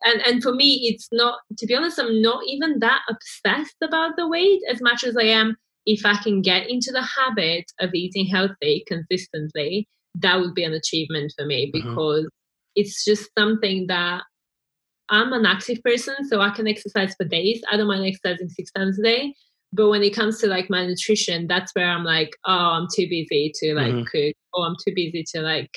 and 0.06 0.22
and 0.28 0.42
for 0.42 0.54
me, 0.54 0.88
it's 0.90 1.08
not 1.12 1.40
to 1.58 1.66
be 1.68 1.76
honest, 1.76 2.00
I'm 2.00 2.20
not 2.22 2.44
even 2.48 2.80
that 2.80 3.02
obsessed 3.10 3.78
about 3.84 4.16
the 4.18 4.28
weight 4.28 4.62
as 4.72 4.82
much 4.82 5.04
as 5.04 5.16
I 5.18 5.24
am 5.26 5.56
if 5.86 6.06
I 6.06 6.16
can 6.22 6.42
get 6.42 6.68
into 6.70 6.92
the 6.92 7.02
habit 7.02 7.66
of 7.80 7.94
eating 7.94 8.26
healthy 8.26 8.84
consistently, 8.88 9.88
that 10.16 10.40
would 10.40 10.54
be 10.56 10.64
an 10.64 10.74
achievement 10.74 11.32
for 11.38 11.46
me 11.46 11.68
Mhm. 11.68 11.72
because 11.74 12.28
it's 12.78 13.04
just 13.04 13.30
something 13.38 13.88
that 13.88 14.22
I'm 15.10 15.34
an 15.34 15.46
active 15.46 15.82
person, 15.84 16.16
so 16.30 16.42
I 16.42 16.52
can 16.52 16.68
exercise 16.68 17.16
for 17.16 17.26
days. 17.26 17.62
I 17.72 17.76
don't 17.78 17.88
mind 17.88 18.06
exercising 18.06 18.50
six 18.50 18.72
times 18.72 19.00
a 19.00 19.04
day. 19.04 19.34
But 19.74 19.90
when 19.90 20.04
it 20.04 20.16
comes 20.16 20.40
to 20.40 20.48
like 20.48 20.70
my 20.70 20.86
nutrition, 20.86 21.48
that's 21.48 21.74
where 21.74 21.90
I'm 21.90 22.06
like, 22.06 22.32
oh, 22.46 22.52
I'm 22.54 22.88
too 22.96 23.08
busy 23.10 23.52
to 23.56 23.74
like 23.74 23.94
Mhm. 23.96 24.06
cook, 24.06 24.36
or 24.54 24.66
I'm 24.66 24.76
too 24.86 24.94
busy 24.96 25.24
to 25.34 25.42
like 25.42 25.72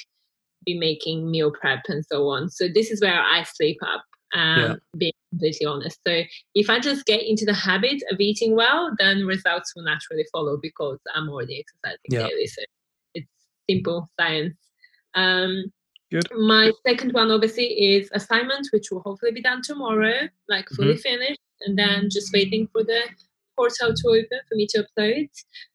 be 0.64 0.78
making 0.78 1.30
meal 1.30 1.50
prep 1.50 1.80
and 1.88 2.04
so 2.04 2.28
on. 2.28 2.50
So 2.50 2.68
this 2.68 2.90
is 2.90 3.00
where 3.00 3.20
I 3.20 3.44
sleep 3.44 3.78
up, 3.82 4.04
um, 4.34 4.60
Yeah. 4.60 4.74
being 4.98 5.12
completely 5.30 5.66
honest. 5.66 5.98
So 6.06 6.22
if 6.54 6.68
I 6.70 6.78
just 6.80 7.06
get 7.06 7.22
into 7.22 7.44
the 7.46 7.54
habit 7.54 8.02
of 8.12 8.20
eating 8.20 8.54
well, 8.56 8.92
then 8.98 9.24
results 9.26 9.72
will 9.74 9.84
naturally 9.84 10.26
follow 10.32 10.58
because 10.60 10.98
I'm 11.14 11.28
already 11.30 11.64
exercising 11.64 12.10
Yeah. 12.10 12.28
daily. 12.28 12.46
So 12.46 12.62
it's 13.14 13.28
simple 13.70 14.08
science. 14.20 14.56
Um, 15.14 15.64
Good. 16.10 16.26
my 16.36 16.72
second 16.86 17.12
one 17.12 17.30
obviously 17.30 17.66
is 17.66 18.10
assignment, 18.12 18.66
which 18.72 18.90
will 18.90 19.00
hopefully 19.00 19.32
be 19.32 19.42
done 19.42 19.62
tomorrow, 19.62 20.28
like 20.48 20.68
fully 20.70 20.96
finished, 20.96 21.40
and 21.62 21.78
then 21.78 22.08
just 22.10 22.32
waiting 22.32 22.68
for 22.72 22.82
the 22.82 23.02
portal 23.56 23.94
to 23.94 24.08
open 24.08 24.40
for 24.48 24.54
me 24.56 24.66
to 24.70 24.84
upload 24.84 25.28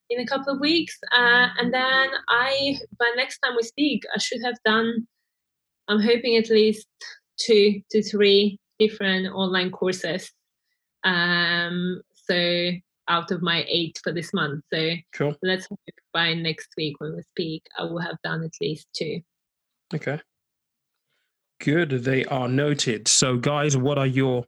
in 0.10 0.20
a 0.20 0.26
couple 0.26 0.54
of 0.54 0.60
weeks. 0.60 0.98
Uh, 1.16 1.48
and 1.60 1.74
then 1.74 2.10
I, 2.28 2.78
by 3.00 3.12
next 3.16 3.40
time 3.40 3.56
we 3.56 3.64
speak, 3.64 4.04
I 4.14 4.20
should 4.20 4.42
have 4.44 4.58
done. 4.66 5.08
I'm 5.88 6.02
hoping 6.02 6.36
at 6.36 6.50
least 6.50 6.88
two 7.40 7.82
to 7.92 8.04
three 8.04 8.60
different 8.80 9.28
online 9.34 9.72
courses. 9.72 10.32
Um, 11.04 12.02
so 12.28 12.72
out 13.08 13.32
of 13.32 13.42
my 13.42 13.64
eight 13.68 14.00
for 14.04 14.12
this 14.12 14.34
month. 14.34 14.64
So 14.74 14.92
Cool. 15.14 15.36
let's 15.44 15.68
hope 15.68 15.80
by 16.12 16.34
next 16.34 16.70
week 16.76 16.96
when 17.00 17.16
we 17.16 17.22
speak, 17.22 17.64
I 17.78 17.84
will 17.84 18.00
have 18.00 18.18
done 18.24 18.44
at 18.44 18.54
least 18.60 18.88
two. 18.94 19.22
Okay. 19.94 20.20
Good. 21.60 21.90
They 21.90 22.26
are 22.26 22.48
noted. 22.48 23.08
So, 23.08 23.38
guys, 23.38 23.78
what 23.78 23.98
are 23.98 24.08
your 24.08 24.46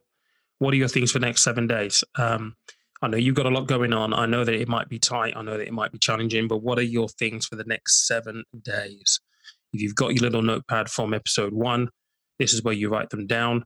what 0.58 0.74
are 0.74 0.76
your 0.76 0.88
things 0.88 1.12
for 1.12 1.20
the 1.20 1.26
next 1.26 1.42
seven 1.44 1.66
days? 1.66 2.02
Um, 2.16 2.54
I 3.00 3.08
know 3.08 3.16
you've 3.16 3.36
got 3.36 3.46
a 3.46 3.50
lot 3.50 3.66
going 3.66 3.92
on. 3.92 4.12
I 4.12 4.26
know 4.26 4.44
that 4.44 4.54
it 4.54 4.68
might 4.68 4.88
be 4.88 4.98
tight. 4.98 5.34
I 5.36 5.42
know 5.42 5.56
that 5.56 5.66
it 5.66 5.72
might 5.72 5.92
be 5.92 5.98
challenging. 5.98 6.48
But 6.48 6.58
what 6.58 6.78
are 6.78 6.82
your 6.82 7.08
things 7.08 7.46
for 7.46 7.56
the 7.56 7.64
next 7.64 8.06
seven 8.08 8.44
days? 8.62 9.20
If 9.72 9.80
you've 9.80 9.94
got 9.94 10.14
your 10.14 10.22
little 10.22 10.42
notepad 10.42 10.90
from 10.90 11.14
episode 11.14 11.52
one, 11.52 11.90
this 12.38 12.52
is 12.52 12.62
where 12.62 12.74
you 12.74 12.88
write 12.88 13.10
them 13.10 13.26
down. 13.26 13.64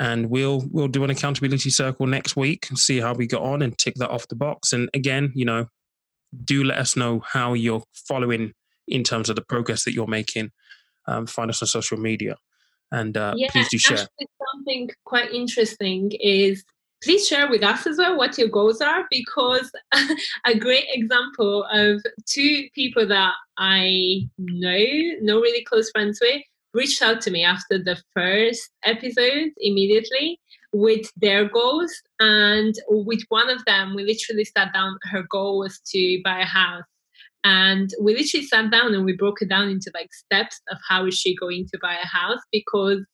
And 0.00 0.30
we'll 0.30 0.64
we'll 0.70 0.88
do 0.88 1.04
an 1.04 1.10
accountability 1.10 1.70
circle 1.70 2.06
next 2.06 2.34
week 2.34 2.66
and 2.70 2.78
see 2.78 2.98
how 2.98 3.14
we 3.14 3.26
got 3.26 3.42
on 3.42 3.62
and 3.62 3.76
tick 3.78 3.94
that 3.96 4.10
off 4.10 4.26
the 4.26 4.34
box. 4.34 4.72
And 4.72 4.90
again, 4.94 5.32
you 5.34 5.44
know, 5.44 5.66
do 6.44 6.64
let 6.64 6.78
us 6.78 6.96
know 6.96 7.20
how 7.24 7.54
you're 7.54 7.84
following 7.92 8.52
in 8.88 9.04
terms 9.04 9.28
of 9.28 9.36
the 9.36 9.42
progress 9.42 9.84
that 9.84 9.92
you're 9.92 10.08
making. 10.08 10.50
Um, 11.06 11.26
find 11.26 11.50
us 11.50 11.62
on 11.62 11.68
social 11.68 11.98
media, 11.98 12.36
and 12.90 13.16
uh, 13.16 13.34
yeah, 13.36 13.50
please 13.50 13.68
do 13.68 13.78
share. 13.78 14.06
something 14.54 14.90
quite 15.04 15.32
interesting 15.32 16.12
is 16.20 16.64
please 17.02 17.26
share 17.26 17.50
with 17.50 17.62
us 17.62 17.86
as 17.86 17.98
well 17.98 18.16
what 18.16 18.38
your 18.38 18.48
goals 18.48 18.80
are 18.80 19.04
because 19.10 19.70
a 20.46 20.56
great 20.56 20.86
example 20.92 21.66
of 21.72 22.00
two 22.26 22.68
people 22.74 23.06
that 23.08 23.34
I 23.58 24.28
know, 24.38 24.84
no 25.20 25.40
really 25.40 25.64
close 25.64 25.90
friends 25.90 26.20
with, 26.22 26.42
reached 26.74 27.02
out 27.02 27.20
to 27.22 27.30
me 27.30 27.44
after 27.44 27.78
the 27.78 28.00
first 28.14 28.70
episode 28.84 29.50
immediately 29.58 30.40
with 30.72 31.10
their 31.16 31.48
goals. 31.48 31.92
And 32.20 32.74
with 32.88 33.22
one 33.28 33.50
of 33.50 33.64
them, 33.66 33.94
we 33.94 34.04
literally 34.04 34.44
sat 34.44 34.72
down. 34.72 34.98
Her 35.04 35.24
goal 35.28 35.58
was 35.58 35.80
to 35.88 36.20
buy 36.24 36.40
a 36.40 36.46
house. 36.46 36.84
And 37.44 37.90
we 38.00 38.14
literally 38.14 38.46
sat 38.46 38.70
down 38.70 38.94
and 38.94 39.04
we 39.04 39.16
broke 39.16 39.42
it 39.42 39.48
down 39.48 39.68
into 39.68 39.90
like 39.94 40.12
steps 40.12 40.60
of 40.70 40.78
how 40.88 41.06
is 41.06 41.14
she 41.14 41.34
going 41.34 41.66
to 41.72 41.78
buy 41.82 41.94
a 41.94 42.06
house 42.06 42.40
because 42.52 43.04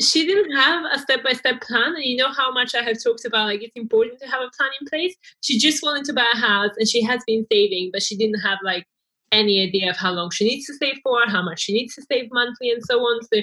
she 0.00 0.26
didn't 0.26 0.56
have 0.56 0.84
a 0.92 0.98
step-by-step 0.98 1.60
plan. 1.60 1.94
And 1.94 2.04
you 2.04 2.16
know 2.16 2.32
how 2.32 2.52
much 2.52 2.74
i 2.74 2.82
have 2.82 3.02
talked 3.02 3.24
about 3.24 3.46
like 3.46 3.62
it's 3.62 3.76
important 3.76 4.18
to 4.20 4.26
have 4.26 4.40
a 4.40 4.50
plan 4.56 4.70
in 4.80 4.86
place? 4.88 5.14
She 5.42 5.58
just 5.58 5.82
wanted 5.82 6.04
to 6.06 6.12
buy 6.12 6.26
a 6.34 6.36
house 6.36 6.72
and 6.76 6.88
she 6.88 7.02
has 7.02 7.22
been 7.26 7.46
saving 7.50 7.90
but 7.92 8.02
she 8.02 8.16
didn't 8.16 8.40
have 8.40 8.58
like 8.64 8.84
any 9.32 9.62
idea 9.62 9.90
of 9.90 9.96
how 9.96 10.12
long 10.12 10.30
she 10.30 10.44
needs 10.44 10.66
to 10.66 10.74
save 10.74 10.96
for 11.02 11.20
how 11.26 11.42
much 11.42 11.60
she 11.60 11.72
needs 11.72 11.94
to 11.94 12.02
save 12.10 12.28
monthly 12.32 12.70
and 12.70 12.82
so 12.84 12.98
on. 13.00 13.22
So 13.24 13.40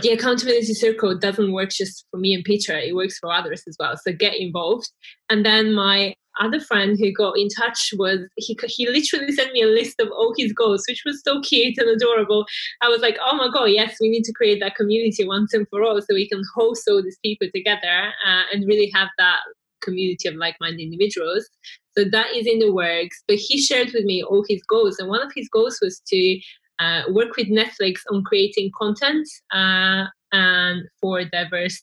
the 0.00 0.10
accountability 0.10 0.74
circle 0.74 1.18
doesn't 1.18 1.52
work 1.52 1.70
just 1.70 2.06
for 2.10 2.18
me 2.18 2.34
and 2.34 2.44
Peter, 2.44 2.76
it 2.76 2.94
works 2.94 3.18
for 3.18 3.32
others 3.32 3.62
as 3.66 3.76
well. 3.78 3.96
So 3.96 4.12
get 4.12 4.34
involved. 4.38 4.88
And 5.28 5.44
then 5.44 5.74
my 5.74 6.14
other 6.40 6.60
friend 6.60 6.96
who 6.98 7.12
got 7.12 7.36
in 7.36 7.48
touch 7.48 7.90
was 7.96 8.20
he 8.36 8.56
he 8.66 8.88
literally 8.88 9.32
sent 9.32 9.52
me 9.52 9.62
a 9.62 9.66
list 9.66 9.96
of 10.00 10.08
all 10.12 10.34
his 10.36 10.52
goals, 10.52 10.84
which 10.88 11.02
was 11.04 11.20
so 11.26 11.40
cute 11.40 11.78
and 11.78 11.88
adorable. 11.88 12.46
I 12.80 12.88
was 12.88 13.00
like, 13.00 13.18
oh 13.20 13.36
my 13.36 13.48
god, 13.52 13.66
yes, 13.66 13.96
we 14.00 14.08
need 14.08 14.24
to 14.24 14.32
create 14.32 14.60
that 14.60 14.76
community 14.76 15.26
once 15.26 15.52
and 15.52 15.66
for 15.68 15.82
all, 15.82 16.00
so 16.00 16.14
we 16.14 16.28
can 16.28 16.42
host 16.54 16.84
all 16.88 17.02
these 17.02 17.18
people 17.24 17.48
together 17.52 18.12
uh, 18.26 18.42
and 18.52 18.68
really 18.68 18.90
have 18.94 19.08
that 19.18 19.40
community 19.82 20.28
of 20.28 20.34
like-minded 20.34 20.80
individuals. 20.80 21.48
So 21.96 22.04
that 22.12 22.34
is 22.34 22.46
in 22.46 22.58
the 22.60 22.72
works. 22.72 23.22
But 23.26 23.38
he 23.38 23.60
shared 23.60 23.90
with 23.92 24.04
me 24.04 24.22
all 24.22 24.44
his 24.48 24.62
goals, 24.68 24.98
and 24.98 25.08
one 25.08 25.22
of 25.22 25.32
his 25.34 25.48
goals 25.48 25.78
was 25.82 26.00
to 26.06 26.40
uh, 26.78 27.02
work 27.10 27.36
with 27.36 27.48
Netflix 27.48 28.00
on 28.10 28.22
creating 28.24 28.70
content 28.76 29.26
uh, 29.52 30.04
and 30.32 30.82
for 31.00 31.24
diverse 31.24 31.82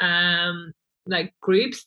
um, 0.00 0.72
like 1.06 1.32
groups 1.40 1.84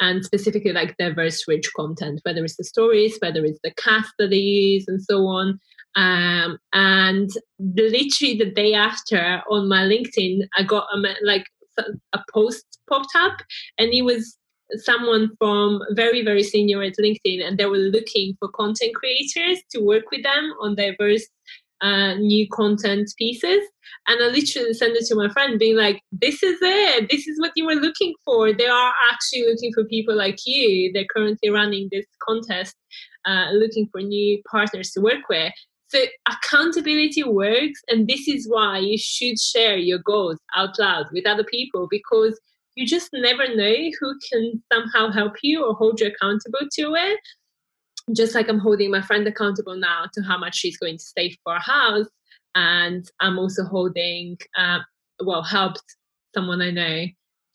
and 0.00 0.24
specifically 0.24 0.72
like 0.72 0.96
diverse 0.96 1.46
rich 1.46 1.70
content 1.76 2.20
whether 2.24 2.42
it's 2.44 2.56
the 2.56 2.64
stories 2.64 3.18
whether 3.20 3.44
it's 3.44 3.60
the 3.62 3.74
cast 3.74 4.12
that 4.18 4.30
they 4.30 4.36
use 4.36 4.84
and 4.88 5.02
so 5.02 5.26
on. 5.26 5.58
Um, 5.96 6.58
and 6.72 7.30
literally 7.58 8.36
the 8.38 8.52
day 8.54 8.74
after 8.74 9.42
on 9.50 9.68
my 9.68 9.82
linkedin 9.82 10.42
i 10.56 10.62
got 10.62 10.86
a, 10.94 11.14
like 11.24 11.46
a 12.12 12.20
post 12.32 12.64
popped 12.88 13.14
up 13.16 13.38
and 13.78 13.92
it 13.92 14.02
was 14.02 14.38
someone 14.76 15.30
from 15.38 15.80
very 15.92 16.24
very 16.24 16.42
senior 16.42 16.82
at 16.82 16.94
linkedin 17.00 17.44
and 17.44 17.58
they 17.58 17.66
were 17.66 17.76
looking 17.76 18.36
for 18.38 18.48
content 18.48 18.94
creators 18.94 19.58
to 19.70 19.80
work 19.80 20.04
with 20.12 20.22
them 20.22 20.52
on 20.60 20.76
diverse 20.76 21.26
uh, 21.80 22.14
new 22.14 22.46
content 22.52 23.10
pieces. 23.18 23.60
And 24.06 24.22
I 24.22 24.26
literally 24.26 24.74
sent 24.74 24.96
it 24.96 25.06
to 25.06 25.14
my 25.14 25.28
friend, 25.30 25.58
being 25.58 25.76
like, 25.76 26.00
This 26.12 26.42
is 26.42 26.58
it. 26.60 27.10
This 27.10 27.26
is 27.26 27.40
what 27.40 27.52
you 27.56 27.66
were 27.66 27.74
looking 27.74 28.14
for. 28.24 28.52
They 28.52 28.66
are 28.66 28.92
actually 29.12 29.46
looking 29.46 29.72
for 29.72 29.84
people 29.84 30.16
like 30.16 30.38
you. 30.46 30.92
They're 30.92 31.04
currently 31.14 31.50
running 31.50 31.88
this 31.90 32.06
contest, 32.26 32.76
uh, 33.24 33.50
looking 33.52 33.88
for 33.92 34.00
new 34.00 34.40
partners 34.50 34.90
to 34.92 35.00
work 35.00 35.28
with. 35.28 35.52
So 35.88 36.04
accountability 36.28 37.24
works. 37.24 37.80
And 37.88 38.06
this 38.06 38.28
is 38.28 38.48
why 38.48 38.78
you 38.78 38.96
should 38.96 39.40
share 39.40 39.76
your 39.76 39.98
goals 39.98 40.38
out 40.56 40.78
loud 40.78 41.06
with 41.12 41.26
other 41.26 41.44
people 41.44 41.88
because 41.90 42.38
you 42.76 42.86
just 42.86 43.10
never 43.12 43.54
know 43.54 43.74
who 44.00 44.14
can 44.32 44.62
somehow 44.72 45.10
help 45.10 45.34
you 45.42 45.64
or 45.64 45.74
hold 45.74 46.00
you 46.00 46.06
accountable 46.06 46.66
to 46.78 46.94
it 46.94 47.20
just 48.12 48.34
like 48.34 48.48
I'm 48.48 48.58
holding 48.58 48.90
my 48.90 49.02
friend 49.02 49.26
accountable 49.26 49.76
now 49.76 50.04
to 50.14 50.22
how 50.22 50.38
much 50.38 50.56
she's 50.56 50.76
going 50.76 50.98
to 50.98 51.04
save 51.04 51.36
for 51.44 51.54
a 51.54 51.60
house, 51.60 52.08
and 52.54 53.04
I'm 53.20 53.38
also 53.38 53.64
holding, 53.64 54.36
uh, 54.56 54.80
well, 55.24 55.42
helped 55.42 55.84
someone 56.34 56.62
I 56.62 56.70
know 56.70 57.06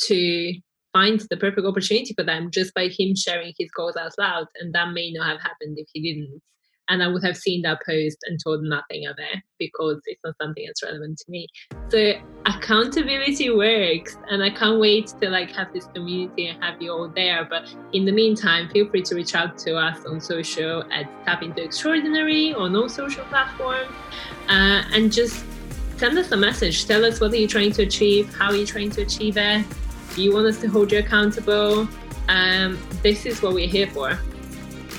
to 0.08 0.54
find 0.94 1.22
the 1.30 1.38
perfect 1.38 1.68
opportunity 1.68 2.14
for 2.14 2.24
them 2.24 2.50
just 2.52 2.74
by 2.74 2.88
him 2.88 3.16
sharing 3.16 3.54
his 3.58 3.70
goals 3.72 3.98
out 3.98 4.14
loud, 4.18 4.48
and 4.60 4.74
that 4.74 4.92
may 4.94 5.12
not 5.12 5.28
have 5.28 5.42
happened 5.42 5.78
if 5.78 5.88
he 5.94 6.02
didn't 6.02 6.42
and 6.90 7.02
I 7.02 7.08
would 7.08 7.24
have 7.24 7.38
seen 7.38 7.62
that 7.64 7.80
post 7.86 8.18
and 8.28 8.40
told 8.44 8.64
nothing 8.64 9.08
of 9.08 9.16
it 9.18 9.42
because 9.60 10.02
it's 10.06 10.20
not 10.24 10.36
something 10.42 10.66
that's 10.66 10.84
relevant 10.84 11.18
to 11.20 11.32
me. 11.32 11.48
So 11.90 12.14
accountability 12.46 13.50
works 13.50 14.18
and 14.30 14.44
I 14.44 14.50
can't 14.50 14.80
wait 14.80 15.08
to 15.22 15.30
like 15.30 15.52
have 15.52 15.74
this 15.74 15.86
community 15.88 16.48
and 16.48 16.64
have 16.64 16.82
you 16.82 16.92
all 16.92 17.08
there. 17.08 17.46
But 17.46 17.74
in 17.94 18.06
the 18.06 18.12
meantime, 18.12 18.70
feel 18.70 18.90
free 18.90 19.02
to 19.04 19.16
reach 19.16 19.36
out 19.36 19.58
to 19.60 19.76
us 19.76 20.06
on 20.06 20.20
social 20.20 20.84
at 20.92 21.08
Tap 21.26 21.44
Into 21.44 21.64
Extraordinary 21.64 22.54
on 22.54 22.76
all 22.76 22.90
social 22.90 23.24
platforms 23.26 23.92
uh, 24.50 24.84
and 24.94 25.12
just 25.12 25.46
send 25.98 26.18
us 26.18 26.32
a 26.32 26.38
message. 26.38 26.86
Tell 26.86 27.06
us 27.06 27.20
what 27.20 27.32
are 27.32 27.38
you 27.38 27.48
trying 27.48 27.72
to 27.74 27.84
achieve, 27.84 28.34
how 28.36 28.48
are 28.48 28.56
you 28.56 28.66
trying 28.66 28.92
to 28.92 29.02
achieve 29.02 29.38
it. 29.38 29.66
Do 30.16 30.24
you 30.24 30.34
want 30.34 30.46
us 30.48 30.60
to 30.62 30.68
hold 30.68 30.92
you 30.92 31.00
accountable? 31.00 31.88
Um, 32.28 32.80
this 33.02 33.26
is 33.26 33.42
what 33.42 33.54
we're 33.54 33.68
here 33.68 33.88
for. 33.88 34.18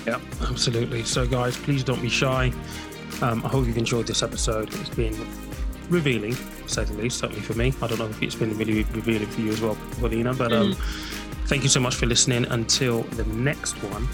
Yeah, 0.07 0.21
absolutely. 0.43 1.03
So, 1.05 1.27
guys, 1.27 1.57
please 1.57 1.83
don't 1.83 2.01
be 2.01 2.09
shy. 2.09 2.53
Um, 3.23 3.45
I 3.45 3.49
hope 3.49 3.67
you've 3.67 3.79
enjoyed 3.79 4.07
this 4.07 4.23
episode. 4.23 4.73
It's 4.75 4.91
been 4.91 5.17
revealing, 5.89 6.35
to 6.35 6.69
say 6.69 6.85
the 6.85 6.95
least, 6.95 7.19
certainly 7.19 7.43
for 7.43 7.55
me. 7.55 7.73
I 7.83 7.87
don't 7.87 7.99
know 7.99 8.07
if 8.07 8.23
it's 8.23 8.35
been 8.35 8.57
really 8.57 8.85
revealing 8.85 9.29
for 9.29 9.41
you 9.41 9.53
as 9.53 9.61
well, 9.61 9.77
Paulina, 9.93 10.35
but 10.35 10.53
um, 10.53 10.73
mm. 10.73 11.47
thank 11.49 11.63
you 11.63 11.69
so 11.69 11.81
much 11.81 11.95
for 11.95 12.07
listening. 12.07 12.45
Until 12.47 13.03
the 13.03 13.25
next 13.25 13.75
one, 13.83 14.07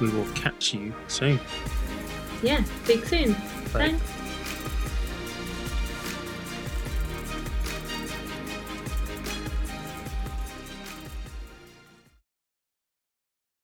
we 0.00 0.14
will 0.14 0.30
catch 0.34 0.74
you 0.74 0.92
soon. 1.08 1.40
Yeah, 2.42 2.62
speak 2.84 3.04
soon. 3.04 3.32
Bye. 3.32 3.88
Thanks. 3.90 4.19